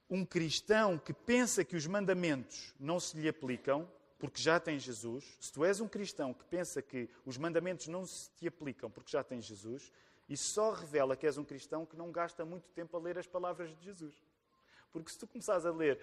um 0.09 0.25
cristão 0.25 0.99
que 0.99 1.13
pensa 1.13 1.63
que 1.63 1.75
os 1.75 1.87
mandamentos 1.87 2.75
não 2.77 2.99
se 2.99 3.17
lhe 3.17 3.27
aplicam, 3.27 3.89
porque 4.19 4.41
já 4.41 4.59
tem 4.59 4.77
Jesus, 4.77 5.37
se 5.39 5.51
tu 5.51 5.63
és 5.63 5.79
um 5.79 5.87
cristão 5.87 6.33
que 6.33 6.43
pensa 6.45 6.81
que 6.81 7.09
os 7.25 7.37
mandamentos 7.37 7.87
não 7.87 8.05
se 8.05 8.29
te 8.31 8.47
aplicam 8.47 8.89
porque 8.91 9.11
já 9.11 9.23
tem 9.23 9.39
Jesus, 9.39 9.91
isso 10.27 10.49
só 10.51 10.71
revela 10.71 11.15
que 11.15 11.25
és 11.25 11.37
um 11.37 11.43
cristão 11.43 11.85
que 11.85 11.95
não 11.95 12.11
gasta 12.11 12.43
muito 12.43 12.69
tempo 12.71 12.97
a 12.97 12.99
ler 12.99 13.17
as 13.17 13.27
palavras 13.27 13.69
de 13.77 13.85
Jesus. 13.85 14.15
Porque 14.91 15.09
se 15.09 15.17
tu 15.17 15.27
começares 15.27 15.65
a 15.65 15.71
ler 15.71 15.99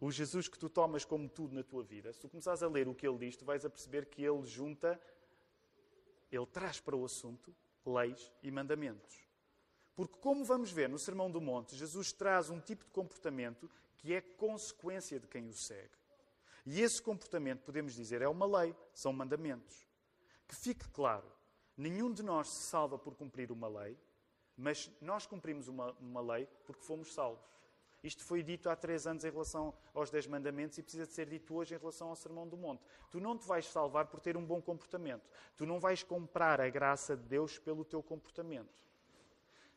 o 0.00 0.10
Jesus 0.10 0.48
que 0.48 0.58
tu 0.58 0.68
tomas 0.68 1.04
como 1.04 1.28
tudo 1.28 1.54
na 1.54 1.62
tua 1.62 1.84
vida, 1.84 2.12
se 2.12 2.20
tu 2.20 2.28
começares 2.28 2.62
a 2.62 2.68
ler 2.68 2.88
o 2.88 2.94
que 2.94 3.06
ele 3.06 3.18
diz, 3.18 3.36
tu 3.36 3.44
vais 3.44 3.64
a 3.64 3.70
perceber 3.70 4.06
que 4.06 4.24
ele 4.24 4.42
junta, 4.42 5.00
ele 6.32 6.46
traz 6.46 6.80
para 6.80 6.96
o 6.96 7.04
assunto 7.04 7.54
leis 7.86 8.32
e 8.42 8.50
mandamentos. 8.50 9.23
Porque, 9.94 10.18
como 10.18 10.44
vamos 10.44 10.72
ver 10.72 10.88
no 10.88 10.98
Sermão 10.98 11.30
do 11.30 11.40
Monte, 11.40 11.76
Jesus 11.76 12.12
traz 12.12 12.50
um 12.50 12.60
tipo 12.60 12.84
de 12.84 12.90
comportamento 12.90 13.70
que 13.96 14.12
é 14.12 14.20
consequência 14.20 15.20
de 15.20 15.26
quem 15.26 15.48
o 15.48 15.52
segue. 15.52 15.96
E 16.66 16.80
esse 16.80 17.00
comportamento, 17.00 17.62
podemos 17.62 17.94
dizer, 17.94 18.22
é 18.22 18.28
uma 18.28 18.46
lei, 18.60 18.74
são 18.92 19.12
mandamentos. 19.12 19.86
Que 20.48 20.56
fique 20.56 20.88
claro, 20.88 21.30
nenhum 21.76 22.12
de 22.12 22.22
nós 22.22 22.48
se 22.48 22.62
salva 22.64 22.98
por 22.98 23.14
cumprir 23.14 23.52
uma 23.52 23.68
lei, 23.68 23.96
mas 24.56 24.90
nós 25.00 25.26
cumprimos 25.26 25.68
uma, 25.68 25.92
uma 26.00 26.20
lei 26.20 26.48
porque 26.64 26.82
fomos 26.82 27.12
salvos. 27.12 27.54
Isto 28.02 28.22
foi 28.22 28.42
dito 28.42 28.68
há 28.68 28.76
três 28.76 29.06
anos 29.06 29.24
em 29.24 29.30
relação 29.30 29.72
aos 29.94 30.10
Dez 30.10 30.26
Mandamentos 30.26 30.76
e 30.76 30.82
precisa 30.82 31.06
de 31.06 31.12
ser 31.14 31.26
dito 31.26 31.54
hoje 31.54 31.74
em 31.74 31.78
relação 31.78 32.08
ao 32.08 32.16
Sermão 32.16 32.46
do 32.46 32.56
Monte. 32.56 32.82
Tu 33.10 33.18
não 33.18 33.36
te 33.38 33.46
vais 33.46 33.66
salvar 33.66 34.06
por 34.08 34.20
ter 34.20 34.36
um 34.36 34.44
bom 34.44 34.60
comportamento. 34.60 35.26
Tu 35.56 35.64
não 35.64 35.80
vais 35.80 36.02
comprar 36.02 36.60
a 36.60 36.68
graça 36.68 37.16
de 37.16 37.22
Deus 37.22 37.58
pelo 37.58 37.82
teu 37.82 38.02
comportamento. 38.02 38.84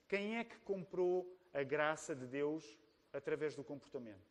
Quem 0.07 0.37
é 0.37 0.43
que 0.43 0.57
comprou 0.59 1.37
a 1.53 1.63
graça 1.63 2.15
de 2.15 2.25
Deus 2.25 2.77
através 3.11 3.55
do 3.55 3.63
comportamento? 3.63 4.25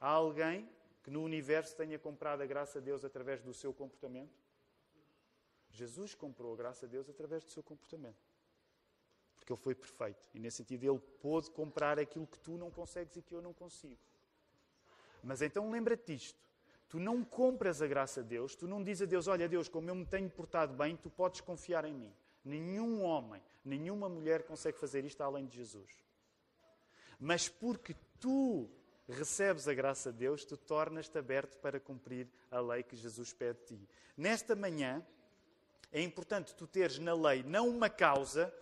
Há 0.00 0.10
alguém 0.10 0.68
que 1.02 1.10
no 1.10 1.22
universo 1.22 1.76
tenha 1.76 1.98
comprado 1.98 2.42
a 2.42 2.46
graça 2.46 2.80
de 2.80 2.86
Deus 2.86 3.04
através 3.04 3.42
do 3.42 3.52
seu 3.52 3.72
comportamento? 3.72 4.32
Jesus 5.70 6.14
comprou 6.14 6.54
a 6.54 6.56
graça 6.56 6.86
de 6.86 6.92
Deus 6.92 7.08
através 7.08 7.44
do 7.44 7.50
seu 7.50 7.62
comportamento. 7.62 8.16
Porque 9.36 9.52
ele 9.52 9.60
foi 9.60 9.74
perfeito. 9.74 10.28
E 10.34 10.38
nesse 10.38 10.58
sentido 10.58 10.84
ele 10.84 10.98
pôde 11.20 11.50
comprar 11.50 11.98
aquilo 11.98 12.26
que 12.26 12.38
tu 12.38 12.56
não 12.56 12.70
consegues 12.70 13.16
e 13.16 13.22
que 13.22 13.34
eu 13.34 13.42
não 13.42 13.52
consigo. 13.52 13.98
Mas 15.22 15.42
então 15.42 15.70
lembra-te 15.70 16.14
disto. 16.14 16.38
Tu 16.88 16.98
não 16.98 17.22
compras 17.22 17.82
a 17.82 17.86
graça 17.86 18.22
de 18.22 18.30
Deus, 18.30 18.56
tu 18.56 18.66
não 18.66 18.82
dizes 18.82 19.02
a 19.02 19.06
Deus, 19.06 19.26
olha 19.26 19.46
Deus, 19.46 19.68
como 19.68 19.90
eu 19.90 19.94
me 19.94 20.06
tenho 20.06 20.30
portado 20.30 20.72
bem, 20.72 20.96
tu 20.96 21.10
podes 21.10 21.42
confiar 21.42 21.84
em 21.84 21.92
mim. 21.92 22.14
Nenhum 22.42 23.02
homem, 23.02 23.42
nenhuma 23.68 24.08
mulher 24.08 24.42
consegue 24.42 24.78
fazer 24.78 25.04
isto 25.04 25.20
além 25.22 25.46
de 25.46 25.56
Jesus. 25.56 25.90
Mas 27.20 27.48
porque 27.48 27.94
tu 28.18 28.68
recebes 29.08 29.68
a 29.68 29.74
graça 29.74 30.12
de 30.12 30.18
Deus, 30.18 30.44
tu 30.44 30.56
tornas-te 30.56 31.16
aberto 31.18 31.56
para 31.58 31.78
cumprir 31.78 32.28
a 32.50 32.60
lei 32.60 32.82
que 32.82 32.96
Jesus 32.96 33.32
pede 33.32 33.58
de 33.60 33.64
ti. 33.66 33.88
Nesta 34.16 34.56
manhã, 34.56 35.04
é 35.92 36.02
importante 36.02 36.54
tu 36.54 36.66
teres 36.66 36.98
na 36.98 37.14
lei 37.14 37.42
não 37.42 37.68
uma 37.68 37.88
causa, 37.88 38.52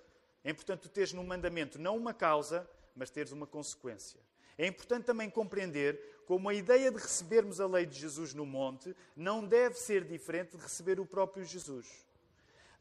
é 0.45 0.51
importante 0.51 0.83
tu 0.83 0.88
teres 0.88 1.12
no 1.12 1.25
mandamento 1.25 1.79
não 1.79 1.97
uma 1.97 2.14
causa, 2.14 2.69
mas 2.95 3.11
teres 3.11 3.33
uma 3.33 3.47
consequência. 3.47 4.21
É 4.57 4.66
importante 4.66 5.05
também 5.05 5.29
compreender 5.29 6.23
como 6.25 6.49
a 6.49 6.55
ideia 6.55 6.90
de 6.90 6.99
recebermos 6.99 7.61
a 7.61 7.66
lei 7.66 7.85
de 7.85 7.99
Jesus 7.99 8.33
no 8.33 8.47
monte 8.47 8.95
não 9.14 9.45
deve 9.47 9.75
ser 9.75 10.05
diferente 10.05 10.57
de 10.57 10.62
receber 10.62 10.99
o 10.99 11.07
próprio 11.07 11.45
Jesus. 11.45 11.87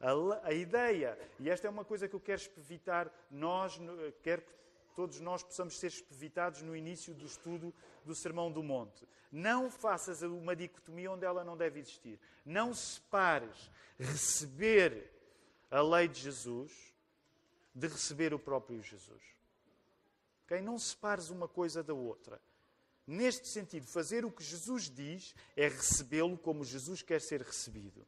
A, 0.00 0.48
a, 0.48 0.52
ideia, 0.52 1.18
e 1.40 1.48
esta 1.48 1.66
é 1.66 1.70
uma 1.70 1.84
coisa 1.84 2.08
que 2.08 2.14
eu 2.14 2.20
quero 2.20 2.42
evitar, 2.58 3.10
nós, 3.30 3.78
quero 4.22 4.42
que 4.42 4.52
todos 4.94 5.20
nós 5.20 5.42
possamos 5.42 5.78
ser 5.78 5.88
espevitados 5.88 6.62
no 6.62 6.76
início 6.76 7.14
do 7.14 7.26
estudo 7.26 7.72
do 8.04 8.14
Sermão 8.14 8.50
do 8.50 8.62
Monte. 8.62 9.06
Não 9.30 9.70
faças 9.70 10.22
uma 10.22 10.54
dicotomia 10.54 11.10
onde 11.10 11.24
ela 11.24 11.44
não 11.44 11.56
deve 11.56 11.80
existir. 11.80 12.18
Não 12.44 12.74
separes 12.74 13.70
receber 13.98 15.10
a 15.70 15.82
lei 15.82 16.08
de 16.08 16.20
Jesus 16.20 16.72
de 17.74 17.88
receber 17.88 18.32
o 18.32 18.38
próprio 18.38 18.82
Jesus. 18.82 19.22
Okay? 20.44 20.62
Não 20.62 20.78
separes 20.78 21.28
uma 21.28 21.46
coisa 21.46 21.82
da 21.82 21.92
outra. 21.92 22.40
Neste 23.06 23.46
sentido, 23.48 23.86
fazer 23.86 24.24
o 24.24 24.32
que 24.32 24.42
Jesus 24.42 24.90
diz 24.90 25.34
é 25.54 25.68
recebê-lo 25.68 26.38
como 26.38 26.64
Jesus 26.64 27.02
quer 27.02 27.20
ser 27.20 27.42
recebido. 27.42 28.06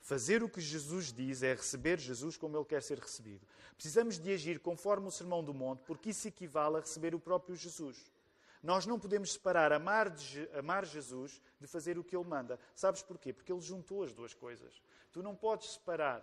Fazer 0.00 0.42
o 0.42 0.48
que 0.48 0.60
Jesus 0.60 1.12
diz 1.12 1.42
é 1.42 1.54
receber 1.54 1.98
Jesus 1.98 2.36
como 2.36 2.56
ele 2.56 2.64
quer 2.64 2.82
ser 2.82 2.98
recebido. 2.98 3.46
Precisamos 3.74 4.18
de 4.18 4.32
agir 4.32 4.58
conforme 4.58 5.06
o 5.06 5.10
Sermão 5.10 5.44
do 5.44 5.54
Monte, 5.54 5.82
porque 5.86 6.10
isso 6.10 6.26
equivale 6.26 6.76
a 6.76 6.80
receber 6.80 7.14
o 7.14 7.20
próprio 7.20 7.54
Jesus. 7.54 8.10
Nós 8.62 8.84
não 8.84 8.98
podemos 8.98 9.32
separar 9.32 9.72
amar, 9.72 10.10
de, 10.10 10.48
amar 10.52 10.84
Jesus 10.84 11.40
de 11.58 11.66
fazer 11.66 11.98
o 11.98 12.04
que 12.04 12.16
ele 12.16 12.24
manda. 12.24 12.58
Sabes 12.74 13.02
porquê? 13.02 13.32
Porque 13.32 13.52
ele 13.52 13.60
juntou 13.60 14.02
as 14.02 14.12
duas 14.12 14.34
coisas. 14.34 14.82
Tu 15.12 15.22
não 15.22 15.34
podes 15.34 15.72
separar 15.72 16.22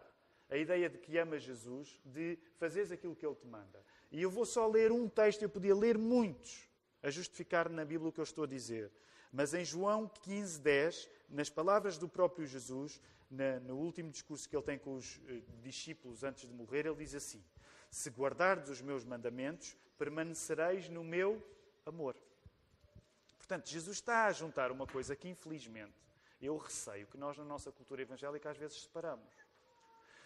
a 0.50 0.58
ideia 0.58 0.90
de 0.90 0.98
que 0.98 1.18
amas 1.18 1.44
Jesus 1.44 2.00
de 2.06 2.38
fazeres 2.58 2.92
aquilo 2.92 3.16
que 3.16 3.26
ele 3.26 3.36
te 3.36 3.48
manda. 3.48 3.84
E 4.12 4.22
eu 4.22 4.30
vou 4.30 4.46
só 4.46 4.68
ler 4.68 4.92
um 4.92 5.10
texto, 5.10 5.42
eu 5.42 5.50
podia 5.50 5.76
ler 5.76 5.98
muitos 5.98 6.70
a 7.02 7.10
justificar 7.10 7.70
na 7.70 7.84
Bíblia 7.84 8.10
o 8.10 8.12
que 8.12 8.20
eu 8.20 8.24
estou 8.24 8.44
a 8.44 8.48
dizer. 8.48 8.92
Mas 9.32 9.54
em 9.54 9.66
João 9.66 10.10
15, 10.22 10.60
10, 10.62 11.10
nas 11.28 11.50
palavras 11.50 11.98
do 11.98 12.08
próprio 12.08 12.46
Jesus, 12.46 13.02
na, 13.30 13.60
no 13.60 13.76
último 13.76 14.10
discurso 14.10 14.48
que 14.48 14.56
ele 14.56 14.64
tem 14.64 14.78
com 14.78 14.96
os 14.96 15.18
uh, 15.18 15.42
discípulos 15.62 16.24
antes 16.24 16.48
de 16.48 16.54
morrer, 16.54 16.86
ele 16.86 16.96
diz 16.96 17.14
assim: 17.14 17.44
Se 17.92 18.10
guardardes 18.10 18.70
os 18.70 18.82
meus 18.82 19.04
mandamentos, 19.04 19.76
permanecereis 19.98 20.90
no 20.90 21.04
meu 21.04 21.44
amor. 21.86 22.16
Portanto, 23.38 23.70
Jesus 23.70 23.98
está 23.98 24.26
a 24.26 24.32
juntar 24.32 24.72
uma 24.72 24.86
coisa 24.86 25.16
que, 25.16 25.30
infelizmente, 25.30 25.96
eu 26.42 26.58
receio 26.58 27.08
que 27.08 27.18
nós, 27.18 27.38
na 27.38 27.46
nossa 27.46 27.72
cultura 27.72 28.02
evangélica, 28.02 28.50
às 28.50 28.58
vezes 28.58 28.82
separamos. 28.82 29.34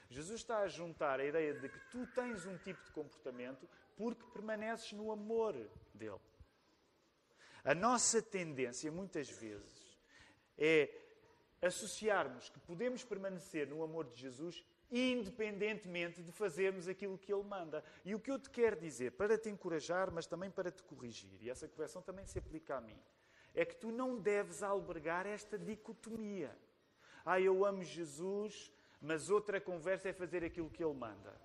Jesus 0.10 0.42
está 0.42 0.60
a 0.60 0.68
juntar 0.68 1.20
a 1.20 1.26
ideia 1.26 1.54
de 1.54 1.70
que 1.70 1.80
tu 1.90 2.06
tens 2.08 2.46
um 2.46 2.58
tipo 2.58 2.84
de 2.84 2.92
comportamento 2.92 3.68
porque 3.96 4.24
permaneces 4.34 4.92
no 4.92 5.12
amor 5.12 5.54
dele. 5.94 6.20
A 7.64 7.74
nossa 7.74 8.22
tendência, 8.22 8.92
muitas 8.92 9.30
vezes, 9.30 9.81
é 10.64 10.90
associarmos 11.62 12.50
que 12.50 12.60
podemos 12.60 13.04
permanecer 13.04 13.68
no 13.68 13.84
amor 13.84 14.06
de 14.06 14.16
Jesus 14.16 14.64
independentemente 14.92 16.22
de 16.22 16.32
fazermos 16.32 16.88
aquilo 16.88 17.18
que 17.18 17.34
Ele 17.34 17.44
manda. 17.44 17.84
E 18.04 18.14
o 18.14 18.20
que 18.20 18.30
eu 18.30 18.38
te 18.38 18.50
quero 18.50 18.76
dizer, 18.76 19.14
para 19.14 19.38
te 19.38 19.50
encorajar, 19.50 20.12
mas 20.12 20.28
também 20.28 20.52
para 20.52 20.70
te 20.70 20.84
corrigir, 20.84 21.42
e 21.42 21.50
essa 21.50 21.68
correção 21.68 22.02
também 22.02 22.26
se 22.26 22.38
aplica 22.38 22.76
a 22.76 22.82
mim, 22.82 23.00
é 23.56 23.64
que 23.64 23.76
tu 23.76 23.90
não 23.90 24.20
deves 24.20 24.62
albergar 24.62 25.26
esta 25.26 25.58
dicotomia. 25.58 26.56
Ah, 27.26 27.40
eu 27.40 27.64
amo 27.66 27.84
Jesus, 27.84 28.72
mas 29.02 29.30
outra 29.30 29.62
conversa 29.62 30.10
é 30.10 30.14
fazer 30.14 30.44
aquilo 30.44 30.70
que 30.70 30.84
Ele 30.84 30.94
manda. 30.94 31.40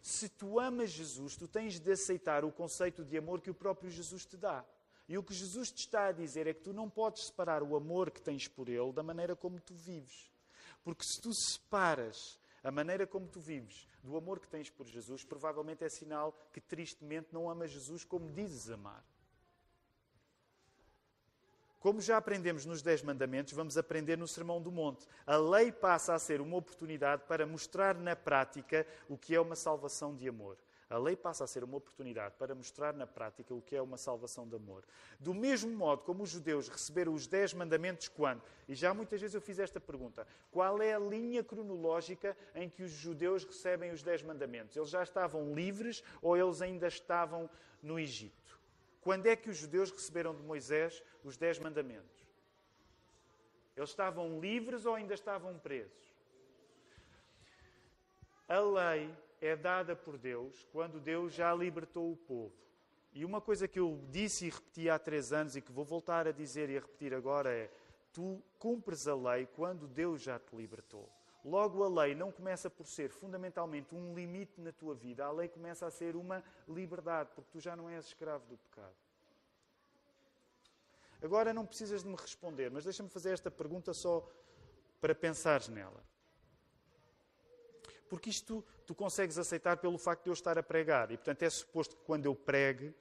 Se 0.00 0.28
tu 0.28 0.60
amas 0.60 0.90
Jesus, 0.90 1.36
tu 1.36 1.48
tens 1.48 1.80
de 1.80 1.90
aceitar 1.90 2.44
o 2.44 2.52
conceito 2.52 3.04
de 3.04 3.18
amor 3.18 3.40
que 3.40 3.50
o 3.50 3.54
próprio 3.54 3.90
Jesus 3.90 4.24
te 4.24 4.36
dá. 4.36 4.64
E 5.08 5.16
o 5.16 5.22
que 5.22 5.32
Jesus 5.32 5.70
te 5.70 5.80
está 5.80 6.08
a 6.08 6.12
dizer 6.12 6.46
é 6.46 6.52
que 6.52 6.60
tu 6.60 6.72
não 6.72 6.90
podes 6.90 7.26
separar 7.26 7.62
o 7.62 7.74
amor 7.74 8.10
que 8.10 8.20
tens 8.20 8.46
por 8.46 8.68
Ele 8.68 8.92
da 8.92 9.02
maneira 9.02 9.34
como 9.34 9.58
tu 9.58 9.74
vives. 9.74 10.30
Porque 10.84 11.02
se 11.02 11.20
tu 11.20 11.32
separas 11.32 12.38
a 12.62 12.70
maneira 12.70 13.06
como 13.06 13.26
tu 13.26 13.40
vives 13.40 13.88
do 14.02 14.16
amor 14.16 14.38
que 14.38 14.48
tens 14.48 14.68
por 14.68 14.86
Jesus, 14.86 15.24
provavelmente 15.24 15.82
é 15.82 15.88
sinal 15.88 16.36
que 16.52 16.60
tristemente 16.60 17.28
não 17.32 17.48
amas 17.48 17.70
Jesus 17.70 18.04
como 18.04 18.30
dizes 18.30 18.70
amar. 18.70 19.02
Como 21.80 22.00
já 22.00 22.16
aprendemos 22.16 22.66
nos 22.66 22.82
Dez 22.82 23.02
Mandamentos, 23.02 23.52
vamos 23.52 23.78
aprender 23.78 24.18
no 24.18 24.26
Sermão 24.26 24.60
do 24.60 24.70
Monte. 24.70 25.06
A 25.24 25.36
lei 25.36 25.70
passa 25.70 26.12
a 26.12 26.18
ser 26.18 26.40
uma 26.40 26.56
oportunidade 26.56 27.22
para 27.28 27.46
mostrar 27.46 27.94
na 27.94 28.16
prática 28.16 28.86
o 29.08 29.16
que 29.16 29.34
é 29.34 29.40
uma 29.40 29.54
salvação 29.54 30.14
de 30.14 30.28
amor. 30.28 30.58
A 30.90 30.96
lei 30.96 31.14
passa 31.14 31.44
a 31.44 31.46
ser 31.46 31.62
uma 31.62 31.76
oportunidade 31.76 32.34
para 32.38 32.54
mostrar 32.54 32.94
na 32.94 33.06
prática 33.06 33.52
o 33.52 33.60
que 33.60 33.76
é 33.76 33.82
uma 33.82 33.98
salvação 33.98 34.48
de 34.48 34.56
amor. 34.56 34.84
Do 35.20 35.34
mesmo 35.34 35.70
modo 35.70 36.02
como 36.02 36.22
os 36.22 36.30
judeus 36.30 36.68
receberam 36.68 37.12
os 37.12 37.26
dez 37.26 37.52
mandamentos 37.52 38.08
quando? 38.08 38.42
E 38.66 38.74
já 38.74 38.94
muitas 38.94 39.20
vezes 39.20 39.34
eu 39.34 39.40
fiz 39.40 39.58
esta 39.58 39.78
pergunta. 39.78 40.26
Qual 40.50 40.80
é 40.80 40.94
a 40.94 40.98
linha 40.98 41.44
cronológica 41.44 42.34
em 42.54 42.70
que 42.70 42.82
os 42.82 42.90
judeus 42.90 43.44
recebem 43.44 43.90
os 43.90 44.02
dez 44.02 44.22
mandamentos? 44.22 44.74
Eles 44.76 44.88
já 44.88 45.02
estavam 45.02 45.54
livres 45.54 46.02
ou 46.22 46.34
eles 46.34 46.62
ainda 46.62 46.88
estavam 46.88 47.50
no 47.82 47.98
Egito? 47.98 48.58
Quando 49.02 49.26
é 49.26 49.36
que 49.36 49.50
os 49.50 49.58
judeus 49.58 49.90
receberam 49.90 50.34
de 50.34 50.42
Moisés 50.42 51.02
os 51.22 51.36
dez 51.36 51.58
mandamentos? 51.58 52.26
Eles 53.76 53.90
estavam 53.90 54.40
livres 54.40 54.86
ou 54.86 54.94
ainda 54.94 55.12
estavam 55.12 55.58
presos? 55.58 55.92
A 58.48 58.58
lei 58.58 59.14
é 59.40 59.56
dada 59.56 59.94
por 59.94 60.18
Deus 60.18 60.66
quando 60.72 61.00
Deus 61.00 61.32
já 61.32 61.54
libertou 61.54 62.12
o 62.12 62.16
povo. 62.16 62.54
E 63.12 63.24
uma 63.24 63.40
coisa 63.40 63.66
que 63.66 63.80
eu 63.80 64.00
disse 64.10 64.46
e 64.46 64.50
repeti 64.50 64.90
há 64.90 64.98
três 64.98 65.32
anos 65.32 65.56
e 65.56 65.60
que 65.60 65.72
vou 65.72 65.84
voltar 65.84 66.28
a 66.28 66.32
dizer 66.32 66.68
e 66.70 66.76
a 66.76 66.80
repetir 66.80 67.14
agora 67.14 67.50
é: 67.50 67.70
tu 68.12 68.42
cumpres 68.58 69.06
a 69.06 69.14
lei 69.14 69.46
quando 69.46 69.88
Deus 69.88 70.22
já 70.22 70.38
te 70.38 70.54
libertou. 70.54 71.08
Logo, 71.44 71.82
a 71.82 72.02
lei 72.02 72.14
não 72.14 72.30
começa 72.30 72.68
por 72.68 72.86
ser 72.86 73.10
fundamentalmente 73.10 73.94
um 73.94 74.14
limite 74.14 74.60
na 74.60 74.72
tua 74.72 74.94
vida, 74.94 75.24
a 75.24 75.32
lei 75.32 75.48
começa 75.48 75.86
a 75.86 75.90
ser 75.90 76.16
uma 76.16 76.44
liberdade, 76.68 77.30
porque 77.34 77.50
tu 77.52 77.60
já 77.60 77.74
não 77.74 77.88
és 77.88 78.06
escravo 78.06 78.44
do 78.46 78.58
pecado. 78.58 78.94
Agora 81.22 81.54
não 81.54 81.66
precisas 81.66 82.02
de 82.02 82.08
me 82.08 82.16
responder, 82.16 82.70
mas 82.70 82.84
deixa-me 82.84 83.08
fazer 83.08 83.32
esta 83.32 83.50
pergunta 83.50 83.92
só 83.92 84.28
para 85.00 85.14
pensares 85.14 85.68
nela. 85.68 86.04
Porque 88.08 88.30
isto 88.30 88.64
tu 88.86 88.94
consegues 88.94 89.38
aceitar 89.38 89.76
pelo 89.76 89.98
facto 89.98 90.24
de 90.24 90.30
eu 90.30 90.34
estar 90.34 90.58
a 90.58 90.62
pregar. 90.62 91.10
E, 91.10 91.16
portanto, 91.16 91.42
é 91.42 91.50
suposto 91.50 91.96
que 91.96 92.02
quando 92.04 92.26
eu 92.26 92.34
pregue, 92.34 92.94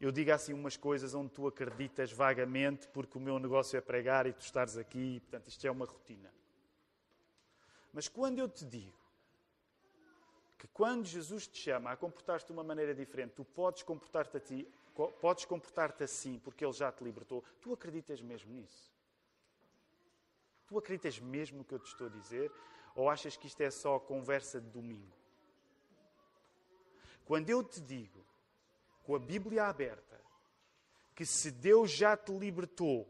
eu 0.00 0.12
diga 0.12 0.34
assim 0.34 0.52
umas 0.52 0.76
coisas 0.76 1.14
onde 1.14 1.30
tu 1.30 1.46
acreditas 1.46 2.12
vagamente, 2.12 2.88
porque 2.88 3.16
o 3.16 3.20
meu 3.20 3.38
negócio 3.38 3.76
é 3.76 3.80
pregar 3.80 4.26
e 4.26 4.32
tu 4.32 4.40
estares 4.40 4.76
aqui, 4.76 5.16
e, 5.16 5.20
portanto, 5.20 5.48
isto 5.48 5.66
é 5.66 5.70
uma 5.70 5.86
rotina. 5.86 6.32
Mas 7.92 8.08
quando 8.08 8.38
eu 8.38 8.48
te 8.48 8.64
digo 8.64 8.96
que 10.58 10.66
quando 10.68 11.04
Jesus 11.04 11.46
te 11.46 11.58
chama 11.58 11.90
a 11.90 11.96
comportar-te 11.96 12.46
de 12.46 12.52
uma 12.52 12.64
maneira 12.64 12.94
diferente, 12.94 13.32
tu 13.32 13.44
podes 13.44 13.82
comportar-te 13.82 14.36
a 14.36 14.40
ti, 14.40 14.68
podes 15.20 15.44
comportar-te 15.44 16.02
assim 16.04 16.38
porque 16.38 16.64
Ele 16.64 16.72
já 16.72 16.90
te 16.90 17.04
libertou, 17.04 17.44
tu 17.60 17.72
acreditas 17.72 18.20
mesmo 18.20 18.52
nisso? 18.52 18.92
Tu 20.66 20.76
acreditas 20.76 21.18
mesmo 21.20 21.58
no 21.58 21.64
que 21.64 21.74
eu 21.74 21.78
te 21.78 21.86
estou 21.86 22.06
a 22.06 22.10
dizer? 22.10 22.50
Ou 22.96 23.08
achas 23.08 23.36
que 23.36 23.46
isto 23.46 23.60
é 23.60 23.70
só 23.70 24.00
conversa 24.00 24.60
de 24.60 24.68
domingo? 24.70 25.14
Quando 27.24 27.48
eu 27.50 27.62
te 27.62 27.80
digo, 27.80 28.26
com 29.04 29.14
a 29.14 29.18
Bíblia 29.18 29.66
aberta, 29.66 30.20
que 31.14 31.24
se 31.24 31.50
Deus 31.50 31.90
já 31.90 32.16
te 32.16 32.32
libertou 32.32 33.06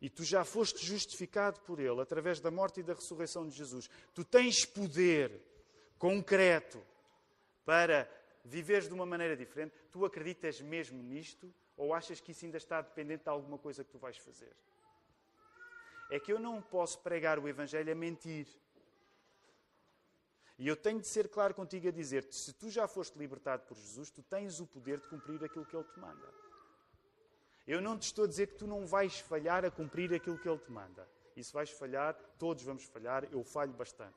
e 0.00 0.10
tu 0.10 0.24
já 0.24 0.44
foste 0.44 0.84
justificado 0.84 1.60
por 1.60 1.78
Ele 1.78 2.00
através 2.00 2.40
da 2.40 2.50
morte 2.50 2.80
e 2.80 2.82
da 2.82 2.94
ressurreição 2.94 3.46
de 3.46 3.54
Jesus, 3.54 3.88
tu 4.14 4.24
tens 4.24 4.64
poder 4.64 5.40
concreto 5.98 6.82
para 7.64 8.10
viveres 8.44 8.88
de 8.88 8.94
uma 8.94 9.06
maneira 9.06 9.36
diferente, 9.36 9.74
tu 9.92 10.04
acreditas 10.04 10.60
mesmo 10.60 11.02
nisto 11.02 11.52
ou 11.76 11.94
achas 11.94 12.20
que 12.20 12.32
isso 12.32 12.44
ainda 12.44 12.56
está 12.56 12.80
dependente 12.80 13.24
de 13.24 13.30
alguma 13.30 13.58
coisa 13.58 13.84
que 13.84 13.90
tu 13.90 13.98
vais 13.98 14.16
fazer? 14.16 14.54
É 16.10 16.18
que 16.18 16.32
eu 16.32 16.40
não 16.40 16.60
posso 16.60 16.98
pregar 17.00 17.38
o 17.38 17.48
Evangelho 17.48 17.92
a 17.92 17.94
mentir. 17.94 18.46
E 20.60 20.68
eu 20.68 20.76
tenho 20.76 21.00
de 21.00 21.06
ser 21.06 21.26
claro 21.30 21.54
contigo 21.54 21.88
a 21.88 21.90
dizer-te: 21.90 22.36
se 22.36 22.52
tu 22.52 22.68
já 22.68 22.86
foste 22.86 23.18
libertado 23.18 23.62
por 23.62 23.78
Jesus, 23.78 24.10
tu 24.10 24.22
tens 24.22 24.60
o 24.60 24.66
poder 24.66 25.00
de 25.00 25.08
cumprir 25.08 25.42
aquilo 25.42 25.64
que 25.64 25.74
Ele 25.74 25.86
te 25.86 25.98
manda. 25.98 26.28
Eu 27.66 27.80
não 27.80 27.98
te 27.98 28.02
estou 28.02 28.26
a 28.26 28.28
dizer 28.28 28.48
que 28.48 28.56
tu 28.56 28.66
não 28.66 28.86
vais 28.86 29.18
falhar 29.20 29.64
a 29.64 29.70
cumprir 29.70 30.12
aquilo 30.12 30.38
que 30.38 30.46
Ele 30.46 30.58
te 30.58 30.70
manda. 30.70 31.08
E 31.34 31.42
se 31.42 31.50
vais 31.50 31.70
falhar, 31.70 32.14
todos 32.38 32.62
vamos 32.62 32.84
falhar, 32.84 33.26
eu 33.32 33.42
falho 33.42 33.72
bastante. 33.72 34.14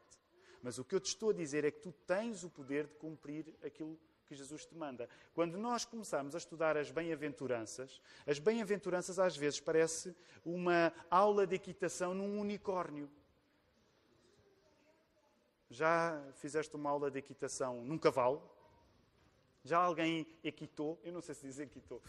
Mas 0.62 0.78
o 0.78 0.84
que 0.84 0.94
eu 0.94 1.00
te 1.00 1.06
estou 1.06 1.30
a 1.30 1.34
dizer 1.34 1.64
é 1.64 1.72
que 1.72 1.80
tu 1.80 1.94
tens 2.06 2.44
o 2.44 2.50
poder 2.50 2.88
de 2.88 2.96
cumprir 2.96 3.56
aquilo 3.64 3.98
que 4.26 4.36
Jesus 4.36 4.66
te 4.66 4.76
manda. 4.76 5.08
Quando 5.34 5.58
nós 5.58 5.86
começamos 5.86 6.36
a 6.36 6.40
estudar 6.40 6.76
as 6.76 6.92
bem-aventuranças, 6.92 8.02
as 8.28 8.38
bem-aventuranças 8.38 9.18
às 9.18 9.38
vezes 9.38 9.62
parece 9.62 10.14
uma 10.44 10.92
aula 11.10 11.48
de 11.48 11.56
equitação 11.56 12.14
num 12.14 12.38
unicórnio. 12.38 13.10
Já 15.74 16.22
fizeste 16.36 16.76
uma 16.76 16.92
aula 16.92 17.10
de 17.10 17.18
equitação 17.18 17.84
num 17.84 17.98
cavalo? 17.98 18.48
Já 19.64 19.80
alguém 19.80 20.28
equitou? 20.44 21.00
Eu 21.04 21.12
não 21.12 21.20
sei 21.20 21.34
se 21.34 21.48
diz 21.48 21.58
equitou, 21.58 22.00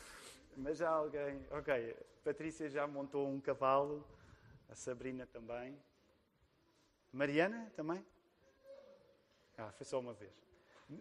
mas 0.54 0.76
já 0.76 0.90
alguém. 0.90 1.40
Ok, 1.50 1.96
Patrícia 2.22 2.68
já 2.68 2.86
montou 2.86 3.26
um 3.26 3.40
cavalo, 3.40 4.06
a 4.68 4.74
Sabrina 4.74 5.26
também. 5.26 5.74
Mariana 7.10 7.72
também? 7.74 8.04
Ah, 9.56 9.72
foi 9.72 9.86
só 9.86 9.98
uma 9.98 10.12
vez. 10.12 10.34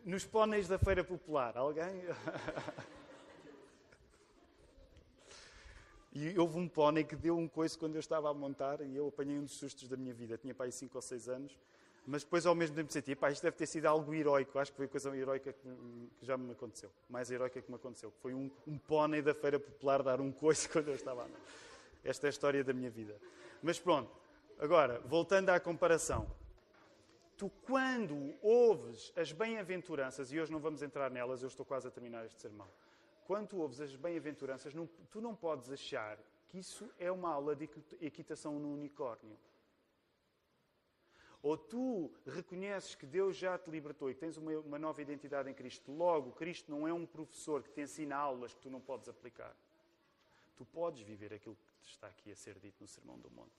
Nos 0.06 0.24
póneis 0.24 0.66
da 0.66 0.80
Feira 0.80 1.04
Popular, 1.04 1.58
alguém? 1.58 2.02
E 6.16 6.38
houve 6.38 6.60
um 6.60 6.68
pônei 6.68 7.04
que 7.04 7.16
deu 7.16 7.36
um 7.36 7.48
coice 7.48 7.76
quando 7.76 7.96
eu 7.96 8.00
estava 8.00 8.30
a 8.30 8.34
montar 8.36 8.82
e 8.82 8.96
eu 8.96 9.08
apanhei 9.08 9.36
um 9.40 9.46
dos 9.46 9.58
sustos 9.58 9.90
da 9.90 9.98
minha 9.98 10.14
vida. 10.14 10.38
Tinha 10.38 10.56
aí 10.60 10.72
5 10.72 10.96
ou 10.96 11.02
6 11.02 11.28
anos, 11.28 11.58
mas 12.06 12.24
depois 12.24 12.46
ao 12.46 12.54
mesmo 12.54 12.76
tempo 12.76 12.92
senti, 12.92 13.16
pá, 13.16 13.32
isto 13.32 13.44
deve 13.44 13.56
ter 13.56 13.66
sido 13.66 13.86
algo 13.86 14.14
heroico. 14.14 14.60
Acho 14.60 14.72
que 14.72 14.78
foi 14.78 14.86
a 14.86 14.90
coisa 14.90 15.16
heroica 15.16 15.54
que, 15.54 15.70
que 16.20 16.26
já 16.26 16.38
me 16.38 16.52
aconteceu. 16.52 16.92
Mais 17.10 17.32
heroica 17.32 17.62
que 17.62 17.70
me 17.70 17.76
aconteceu. 17.76 18.12
Foi 18.22 18.34
um, 18.34 18.52
um 18.68 18.78
pônei 18.78 19.22
da 19.22 19.34
Feira 19.34 19.60
Popular 19.60 20.04
dar 20.04 20.20
um 20.20 20.32
coice 20.32 20.68
quando 20.70 20.90
eu 20.90 20.96
estava 20.96 21.24
a 21.24 21.28
Esta 22.04 22.28
é 22.28 22.30
a 22.30 22.32
história 22.32 22.64
da 22.64 22.74
minha 22.74 22.90
vida. 22.90 23.16
Mas 23.62 23.80
pronto, 23.80 24.12
agora, 24.60 25.00
voltando 25.06 25.50
à 25.50 25.60
comparação. 25.60 26.30
Tu, 27.38 27.50
quando 27.66 28.36
ouves 28.42 29.12
as 29.16 29.32
bem-aventuranças, 29.32 30.32
e 30.32 30.40
hoje 30.40 30.52
não 30.52 30.60
vamos 30.60 30.84
entrar 30.84 31.10
nelas, 31.10 31.42
eu 31.42 31.48
estou 31.48 31.66
quase 31.66 31.88
a 31.88 31.92
terminar 31.92 32.26
este 32.26 32.40
sermão 32.40 32.68
quando 33.26 33.48
tu 33.50 33.58
ouves 33.58 33.80
as 33.80 33.96
bem-aventuranças, 33.96 34.74
tu 35.10 35.22
não 35.22 35.36
podes 35.36 35.72
achar 35.72 36.18
que 36.48 36.60
isso 36.60 36.90
é 37.00 37.12
uma 37.12 37.30
aula 37.30 37.56
de 37.56 37.70
equitação 38.02 38.60
no 38.60 38.74
unicórnio. 38.74 39.38
Ou 41.44 41.58
tu 41.58 42.10
reconheces 42.26 42.96
que 42.96 43.06
Deus 43.06 43.36
já 43.36 43.60
te 43.60 43.70
libertou 43.70 44.10
e 44.10 44.16
tens 44.16 44.38
uma, 44.38 44.58
uma, 44.60 44.80
nova 44.80 45.02
identidade 45.02 45.50
em 45.50 45.54
Cristo. 45.54 45.92
Logo, 45.92 46.32
Cristo 46.32 46.72
não 46.72 46.88
é 46.88 46.94
um 46.94 47.06
professor 47.06 47.62
que 47.62 47.70
te 47.70 47.82
ensina 47.82 48.16
aulas 48.16 48.54
que 48.54 48.62
tu 48.62 48.70
não 48.70 48.80
podes 48.80 49.10
aplicar. 49.10 49.54
Tu 50.56 50.64
podes 50.64 51.02
viver 51.02 51.34
aquilo 51.34 51.58
que 51.82 51.90
está 51.90 52.08
aqui 52.08 52.32
a 52.32 52.36
ser 52.36 52.58
dito 52.60 52.78
no 52.80 52.88
Sermão 52.88 53.20
do 53.20 53.30
Monte. 53.30 53.52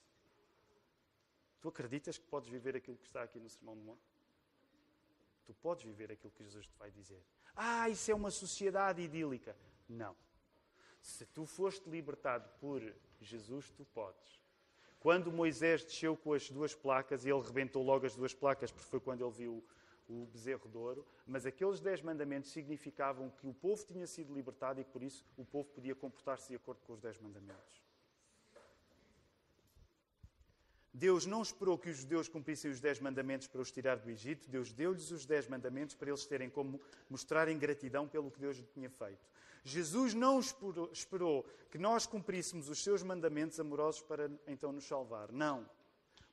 Tu 1.61 1.69
acreditas 1.69 2.17
que 2.17 2.25
podes 2.25 2.49
viver 2.49 2.75
aquilo 2.75 2.97
que 2.97 3.07
está 3.07 3.23
aqui 3.23 3.39
no 3.39 3.51
Sermão 3.51 3.77
do 3.77 3.83
Monte? 3.83 4.03
Tu 5.45 5.53
podes 5.53 5.85
viver 5.85 6.11
aquilo 6.11 6.33
que 6.33 6.43
Jesus 6.43 6.67
te 6.67 6.79
vai 6.79 6.91
dizer. 6.91 7.23
Ah, 7.55 7.91
isso 7.91 8.11
é 8.11 8.15
uma 8.15 8.31
sociedade 8.31 9.03
idílica. 9.03 9.55
Não. 9.87 10.17
Se 11.03 11.27
tu 11.27 11.45
foste 11.45 11.87
libertado 11.91 12.49
por 12.59 12.81
Jesus, 13.21 13.71
tu 13.73 13.85
podes. 13.85 14.44
Quando 15.05 15.31
Moisés 15.31 15.85
desceu 15.85 16.17
com 16.17 16.33
as 16.33 16.49
duas 16.49 16.75
placas, 16.75 17.27
e 17.27 17.29
ele 17.29 17.43
rebentou 17.43 17.83
logo 17.83 18.07
as 18.07 18.17
duas 18.17 18.33
placas, 18.33 18.73
porque 18.73 18.89
foi 18.89 18.99
quando 18.99 19.23
ele 19.23 19.35
viu 19.35 19.63
o 20.09 20.25
bezerro 20.33 20.67
de 20.67 20.79
ouro, 20.79 21.07
mas 21.27 21.45
aqueles 21.45 21.79
dez 21.79 22.01
mandamentos 22.01 22.51
significavam 22.51 23.29
que 23.29 23.47
o 23.47 23.53
povo 23.53 23.85
tinha 23.85 24.07
sido 24.07 24.33
libertado 24.33 24.81
e 24.81 24.85
por 24.85 25.03
isso 25.03 25.23
o 25.37 25.45
povo 25.45 25.69
podia 25.69 25.95
comportar-se 25.95 26.49
de 26.49 26.57
acordo 26.57 26.81
com 26.87 26.95
os 26.95 27.01
dez 27.01 27.19
mandamentos. 27.19 27.84
Deus 30.97 31.27
não 31.27 31.43
esperou 31.43 31.77
que 31.77 31.91
os 31.91 31.97
judeus 31.97 32.29
cumprissem 32.29 32.71
os 32.71 32.79
dez 32.79 33.01
mandamentos 33.01 33.49
para 33.49 33.61
os 33.61 33.73
tirar 33.73 33.97
do 33.97 34.09
Egito. 34.09 34.49
Deus 34.49 34.73
deu-lhes 34.73 35.11
os 35.11 35.27
dez 35.27 35.49
mandamentos 35.49 35.97
para 35.97 36.09
eles 36.09 36.25
terem 36.25 36.49
como 36.49 36.81
mostrarem 37.11 37.59
gratidão 37.59 38.07
pelo 38.07 38.31
que 38.31 38.39
Deus 38.39 38.63
tinha 38.73 38.89
feito. 38.89 39.27
Jesus 39.65 40.15
não 40.15 40.39
esperou 40.39 41.45
que 41.69 41.79
nós 41.79 42.07
cumpríssemos 42.07 42.69
os 42.69 42.81
seus 42.81 43.03
mandamentos 43.03 43.59
amorosos 43.59 44.03
para 44.03 44.31
então 44.47 44.71
nos 44.71 44.85
salvar. 44.85 45.33
Não. 45.33 45.69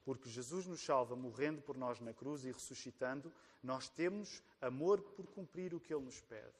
Porque 0.06 0.30
Jesus 0.30 0.68
nos 0.68 0.84
salva 0.84 1.16
morrendo 1.16 1.60
por 1.62 1.76
nós 1.76 2.00
na 2.00 2.14
cruz 2.14 2.44
e 2.44 2.52
ressuscitando, 2.52 3.34
nós 3.64 3.90
temos 3.90 4.44
amor 4.62 5.02
por 5.02 5.26
cumprir 5.26 5.74
o 5.74 5.80
que 5.80 5.92
Ele 5.92 6.06
nos 6.06 6.22
pede. 6.22 6.54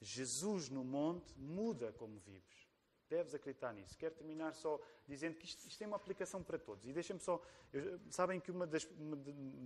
Jesus 0.00 0.70
no 0.70 0.82
monte 0.82 1.38
muda 1.38 1.92
como 1.92 2.18
vives. 2.18 2.71
Deves 3.12 3.34
acreditar 3.34 3.74
nisso. 3.74 3.94
Quero 3.98 4.14
terminar 4.14 4.54
só 4.54 4.80
dizendo 5.06 5.34
que 5.36 5.44
isto, 5.44 5.68
isto 5.68 5.78
tem 5.78 5.86
uma 5.86 5.98
aplicação 5.98 6.42
para 6.42 6.58
todos. 6.58 6.86
E 6.86 6.92
deixem-me 6.94 7.20
só. 7.20 7.42
Eu, 7.70 8.00
sabem 8.08 8.40
que 8.40 8.50
uma 8.50 8.66
das, 8.66 8.88
uma 8.98 9.16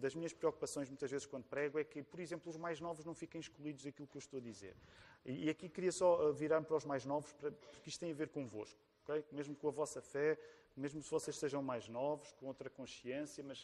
das, 0.01 0.16
minhas 0.16 0.32
preocupações, 0.32 0.88
muitas 0.88 1.09
vezes, 1.09 1.26
quando 1.26 1.44
prego, 1.44 1.78
é 1.78 1.84
que, 1.84 2.03
por 2.03 2.18
exemplo, 2.18 2.51
os 2.51 2.57
mais 2.57 2.80
novos 2.80 3.05
não 3.05 3.14
fiquem 3.14 3.40
excluídos 3.40 3.84
daquilo 3.84 4.09
que 4.09 4.16
eu 4.16 4.18
estou 4.18 4.38
a 4.38 4.42
dizer. 4.42 4.74
E, 5.24 5.44
e 5.44 5.49
aqui 5.49 5.68
queria 5.68 5.92
só 5.92 6.28
uh, 6.28 6.32
virar-me 6.32 6.66
para 6.66 6.76
os 6.76 6.84
mais 6.84 7.05
novos, 7.05 7.32
para, 7.34 7.53
porque 7.53 7.88
isto 7.88 8.01
tem 8.01 8.11
a 8.11 8.14
ver 8.14 8.30
convosco. 8.30 8.80
Okay? 9.05 9.24
Mesmo 9.30 9.55
com 9.55 9.68
a 9.68 9.70
vossa 9.70 10.03
fé, 10.03 10.36
mesmo 10.76 11.01
se 11.01 11.09
vocês 11.09 11.38
sejam 11.38 11.62
mais 11.62 11.88
novos, 11.88 12.32
com 12.32 12.47
outra 12.47 12.68
consciência, 12.68 13.44
mas. 13.44 13.62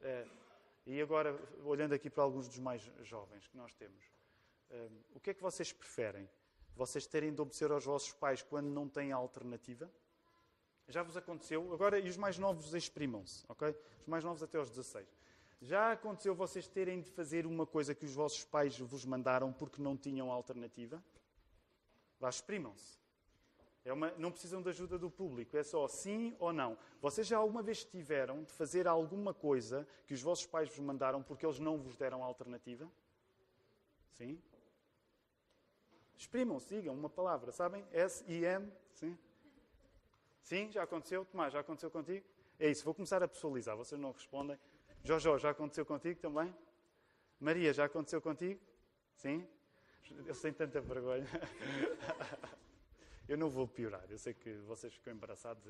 Uh, 0.00 0.30
e 0.86 1.00
agora, 1.00 1.36
olhando 1.64 1.94
aqui 1.94 2.08
para 2.08 2.22
alguns 2.22 2.46
dos 2.46 2.60
mais 2.60 2.80
jovens 3.02 3.48
que 3.48 3.56
nós 3.56 3.74
temos, 3.74 4.04
uh, 4.70 5.04
o 5.14 5.18
que 5.18 5.30
é 5.30 5.34
que 5.34 5.42
vocês 5.42 5.72
preferem? 5.72 6.28
Vocês 6.76 7.06
terem 7.06 7.34
de 7.34 7.40
obedecer 7.40 7.70
aos 7.70 7.84
vossos 7.84 8.12
pais 8.12 8.42
quando 8.42 8.68
não 8.68 8.88
têm 8.88 9.10
alternativa? 9.10 9.90
Já 10.86 11.02
vos 11.02 11.16
aconteceu? 11.16 11.72
Agora, 11.72 11.98
e 11.98 12.08
os 12.08 12.16
mais 12.16 12.38
novos 12.38 12.74
exprimam-se, 12.74 13.44
ok? 13.48 13.74
Os 14.02 14.06
mais 14.06 14.22
novos 14.22 14.42
até 14.42 14.58
aos 14.58 14.70
16. 14.70 15.08
Já 15.60 15.92
aconteceu 15.92 16.34
vocês 16.34 16.68
terem 16.68 17.00
de 17.00 17.10
fazer 17.10 17.46
uma 17.46 17.66
coisa 17.66 17.94
que 17.94 18.04
os 18.04 18.12
vossos 18.12 18.44
pais 18.44 18.78
vos 18.78 19.04
mandaram 19.04 19.52
porque 19.52 19.80
não 19.80 19.96
tinham 19.96 20.30
alternativa? 20.30 21.02
Vá, 22.20 22.28
exprimam-se. 22.28 22.98
É 23.84 23.92
uma, 23.92 24.10
não 24.18 24.30
precisam 24.30 24.60
de 24.60 24.68
ajuda 24.68 24.98
do 24.98 25.10
público, 25.10 25.56
é 25.56 25.62
só 25.62 25.88
sim 25.88 26.36
ou 26.38 26.52
não. 26.52 26.76
Vocês 27.00 27.26
já 27.26 27.38
alguma 27.38 27.62
vez 27.62 27.84
tiveram 27.84 28.42
de 28.42 28.52
fazer 28.52 28.86
alguma 28.86 29.32
coisa 29.32 29.86
que 30.06 30.12
os 30.12 30.20
vossos 30.20 30.44
pais 30.44 30.68
vos 30.68 30.80
mandaram 30.80 31.22
porque 31.22 31.46
eles 31.46 31.58
não 31.58 31.78
vos 31.78 31.96
deram 31.96 32.22
alternativa? 32.22 32.90
Sim? 34.12 34.42
Exprimam-se, 36.16 36.74
digam 36.74 36.94
uma 36.94 37.10
palavra, 37.10 37.52
sabem? 37.52 37.84
S-I-M, 37.92 38.72
sim? 38.92 39.18
Sim, 40.42 40.70
já 40.70 40.82
aconteceu? 40.82 41.24
Tomás, 41.24 41.52
já 41.52 41.60
aconteceu 41.60 41.90
contigo? 41.90 42.24
É 42.58 42.70
isso, 42.70 42.84
vou 42.84 42.94
começar 42.94 43.22
a 43.22 43.28
pessoalizar, 43.28 43.76
vocês 43.76 44.00
não 44.00 44.12
respondem. 44.12 44.58
Jojo, 45.02 45.38
já 45.38 45.50
aconteceu 45.50 45.84
contigo 45.84 46.20
também? 46.20 46.54
Maria, 47.38 47.72
já 47.72 47.84
aconteceu 47.84 48.20
contigo? 48.20 48.60
Sim? 49.14 49.46
Eu 50.24 50.34
tenho 50.34 50.54
tanta 50.54 50.80
vergonha. 50.80 51.26
Eu 53.28 53.36
não 53.36 53.50
vou 53.50 53.66
piorar, 53.66 54.04
eu 54.08 54.16
sei 54.18 54.32
que 54.32 54.52
vocês 54.58 54.94
ficam 54.94 55.12
embaraçados, 55.12 55.64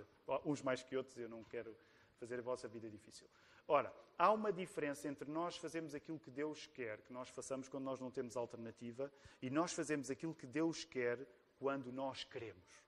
uns 0.44 0.60
mais 0.60 0.82
que 0.82 0.94
outros, 0.94 1.16
eu 1.16 1.26
não 1.26 1.42
quero 1.42 1.74
fazer 2.18 2.38
a 2.38 2.42
vossa 2.42 2.68
vida 2.68 2.90
difícil. 2.90 3.26
Ora, 3.68 3.92
há 4.16 4.32
uma 4.32 4.52
diferença 4.52 5.08
entre 5.08 5.30
nós 5.30 5.56
fazermos 5.56 5.94
aquilo 5.94 6.18
que 6.18 6.30
Deus 6.30 6.66
quer 6.66 7.00
que 7.02 7.12
nós 7.12 7.28
façamos 7.28 7.68
quando 7.68 7.84
nós 7.84 8.00
não 8.00 8.10
temos 8.10 8.36
alternativa 8.36 9.12
e 9.42 9.50
nós 9.50 9.72
fazemos 9.72 10.10
aquilo 10.10 10.34
que 10.34 10.46
Deus 10.46 10.84
quer 10.84 11.26
quando 11.58 11.92
nós 11.92 12.24
queremos. 12.24 12.86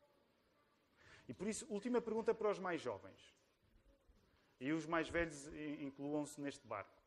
E 1.28 1.34
por 1.34 1.46
isso, 1.48 1.66
última 1.68 2.00
pergunta 2.00 2.32
para 2.34 2.50
os 2.50 2.58
mais 2.58 2.80
jovens. 2.80 3.34
E 4.60 4.72
os 4.72 4.86
mais 4.86 5.08
velhos 5.08 5.46
incluam-se 5.80 6.40
neste 6.40 6.66
barco. 6.66 6.98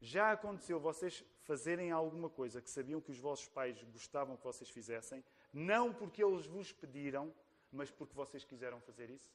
Já 0.00 0.32
aconteceu 0.32 0.78
vocês 0.78 1.24
fazerem 1.42 1.90
alguma 1.90 2.28
coisa 2.28 2.60
que 2.60 2.70
sabiam 2.70 3.00
que 3.00 3.10
os 3.10 3.18
vossos 3.18 3.48
pais 3.48 3.82
gostavam 3.84 4.36
que 4.36 4.44
vocês 4.44 4.68
fizessem, 4.70 5.24
não 5.52 5.92
porque 5.92 6.22
eles 6.22 6.46
vos 6.46 6.72
pediram, 6.72 7.32
mas 7.72 7.90
porque 7.90 8.14
vocês 8.14 8.44
quiseram 8.44 8.80
fazer 8.80 9.10
isso? 9.10 9.30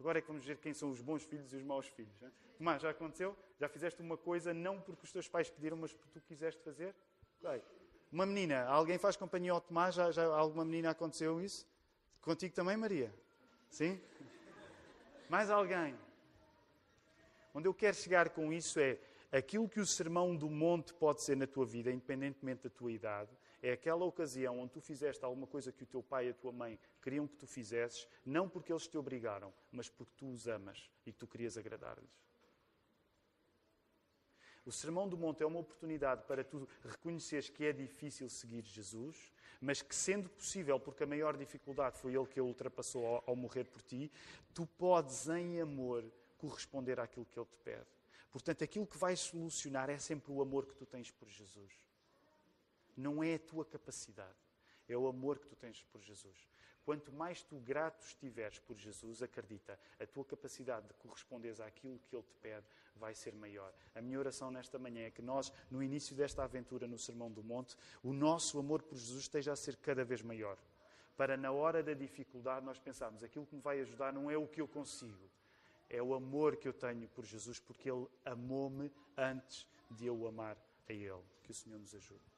Agora 0.00 0.18
é 0.18 0.22
que 0.22 0.28
vamos 0.28 0.46
ver 0.46 0.56
quem 0.56 0.72
são 0.72 0.90
os 0.90 1.02
bons 1.02 1.22
filhos 1.24 1.52
e 1.52 1.56
os 1.56 1.62
maus 1.62 1.86
filhos. 1.86 2.18
Né? 2.22 2.32
Tomás, 2.56 2.80
já 2.80 2.88
aconteceu? 2.88 3.36
Já 3.58 3.68
fizeste 3.68 4.00
uma 4.00 4.16
coisa 4.16 4.54
não 4.54 4.80
porque 4.80 5.04
os 5.04 5.12
teus 5.12 5.28
pais 5.28 5.50
pediram, 5.50 5.76
mas 5.76 5.92
porque 5.92 6.18
tu 6.18 6.22
quiseste 6.26 6.62
fazer? 6.62 6.94
Bem, 7.42 7.62
uma 8.10 8.24
menina, 8.24 8.64
alguém 8.64 8.96
faz 8.96 9.14
companhia 9.14 9.52
ao 9.52 9.60
Tomás? 9.60 9.94
Já, 9.94 10.10
já 10.10 10.24
alguma 10.24 10.64
menina 10.64 10.90
aconteceu 10.90 11.38
isso? 11.38 11.68
Contigo 12.22 12.54
também, 12.54 12.78
Maria? 12.78 13.14
Sim? 13.68 14.00
Mais 15.28 15.50
alguém? 15.50 15.94
Onde 17.52 17.68
eu 17.68 17.74
quero 17.74 17.94
chegar 17.94 18.30
com 18.30 18.50
isso 18.50 18.80
é 18.80 18.98
aquilo 19.30 19.68
que 19.68 19.80
o 19.80 19.86
sermão 19.86 20.34
do 20.34 20.48
monte 20.48 20.94
pode 20.94 21.22
ser 21.22 21.36
na 21.36 21.46
tua 21.46 21.66
vida, 21.66 21.90
independentemente 21.90 22.62
da 22.62 22.70
tua 22.70 22.90
idade, 22.90 23.30
é 23.62 23.72
aquela 23.72 24.04
ocasião 24.04 24.58
onde 24.58 24.72
tu 24.72 24.80
fizeste 24.80 25.24
alguma 25.24 25.46
coisa 25.46 25.72
que 25.72 25.82
o 25.82 25.86
teu 25.86 26.02
pai 26.02 26.26
e 26.26 26.30
a 26.30 26.34
tua 26.34 26.52
mãe 26.52 26.78
queriam 27.02 27.26
que 27.26 27.36
tu 27.36 27.46
fizesses, 27.46 28.08
não 28.24 28.48
porque 28.48 28.72
eles 28.72 28.86
te 28.86 28.96
obrigaram, 28.96 29.52
mas 29.70 29.88
porque 29.88 30.12
tu 30.16 30.30
os 30.30 30.48
amas 30.48 30.90
e 31.04 31.12
que 31.12 31.18
tu 31.18 31.26
querias 31.26 31.58
agradar-lhes. 31.58 32.30
O 34.64 34.72
Sermão 34.72 35.08
do 35.08 35.16
Monte 35.16 35.42
é 35.42 35.46
uma 35.46 35.58
oportunidade 35.58 36.22
para 36.24 36.44
tu 36.44 36.68
reconheceres 36.84 37.48
que 37.48 37.64
é 37.64 37.72
difícil 37.72 38.28
seguir 38.28 38.62
Jesus, 38.62 39.32
mas 39.60 39.82
que, 39.82 39.94
sendo 39.94 40.28
possível, 40.28 40.78
porque 40.78 41.02
a 41.02 41.06
maior 41.06 41.36
dificuldade 41.36 41.98
foi 41.98 42.14
ele 42.14 42.26
que 42.26 42.38
ele 42.38 42.48
ultrapassou 42.48 43.06
ao, 43.06 43.24
ao 43.26 43.36
morrer 43.36 43.64
por 43.64 43.82
ti, 43.82 44.12
tu 44.54 44.66
podes, 44.66 45.28
em 45.28 45.60
amor, 45.60 46.04
corresponder 46.38 47.00
àquilo 47.00 47.26
que 47.26 47.38
ele 47.38 47.46
te 47.46 47.58
pede. 47.58 47.86
Portanto, 48.30 48.62
aquilo 48.62 48.86
que 48.86 48.96
vai 48.96 49.16
solucionar 49.16 49.90
é 49.90 49.98
sempre 49.98 50.30
o 50.30 50.40
amor 50.40 50.66
que 50.66 50.74
tu 50.74 50.86
tens 50.86 51.10
por 51.10 51.28
Jesus. 51.28 51.89
Não 53.00 53.24
é 53.24 53.34
a 53.34 53.38
tua 53.38 53.64
capacidade, 53.64 54.36
é 54.86 54.96
o 54.96 55.06
amor 55.06 55.38
que 55.38 55.46
tu 55.46 55.56
tens 55.56 55.82
por 55.84 56.00
Jesus. 56.02 56.48
Quanto 56.84 57.12
mais 57.12 57.42
tu 57.42 57.56
grato 57.60 58.04
estiveres 58.04 58.58
por 58.58 58.76
Jesus, 58.76 59.22
acredita, 59.22 59.78
a 59.98 60.06
tua 60.06 60.24
capacidade 60.24 60.86
de 60.86 60.94
corresponderes 60.94 61.60
àquilo 61.60 61.98
que 62.00 62.14
Ele 62.14 62.22
te 62.24 62.34
pede 62.42 62.66
vai 62.96 63.14
ser 63.14 63.34
maior. 63.34 63.72
A 63.94 64.02
minha 64.02 64.18
oração 64.18 64.50
nesta 64.50 64.78
manhã 64.78 65.06
é 65.06 65.10
que 65.10 65.22
nós, 65.22 65.52
no 65.70 65.82
início 65.82 66.14
desta 66.16 66.42
aventura 66.42 66.86
no 66.86 66.98
Sermão 66.98 67.30
do 67.30 67.42
Monte, 67.42 67.76
o 68.02 68.12
nosso 68.12 68.58
amor 68.58 68.82
por 68.82 68.96
Jesus 68.98 69.22
esteja 69.22 69.52
a 69.52 69.56
ser 69.56 69.76
cada 69.76 70.04
vez 70.04 70.20
maior. 70.20 70.58
Para 71.16 71.36
na 71.36 71.52
hora 71.52 71.82
da 71.82 71.94
dificuldade 71.94 72.66
nós 72.66 72.78
pensarmos, 72.78 73.22
aquilo 73.22 73.46
que 73.46 73.54
me 73.54 73.62
vai 73.62 73.80
ajudar 73.80 74.12
não 74.12 74.30
é 74.30 74.36
o 74.36 74.48
que 74.48 74.60
eu 74.60 74.68
consigo, 74.68 75.30
é 75.88 76.02
o 76.02 76.14
amor 76.14 76.56
que 76.56 76.66
eu 76.66 76.72
tenho 76.72 77.08
por 77.08 77.24
Jesus, 77.24 77.60
porque 77.60 77.90
Ele 77.90 78.06
amou-me 78.24 78.90
antes 79.16 79.66
de 79.90 80.06
eu 80.06 80.26
amar 80.26 80.56
a 80.88 80.92
Ele. 80.92 81.22
Que 81.42 81.50
o 81.50 81.54
Senhor 81.54 81.78
nos 81.78 81.94
ajude. 81.94 82.29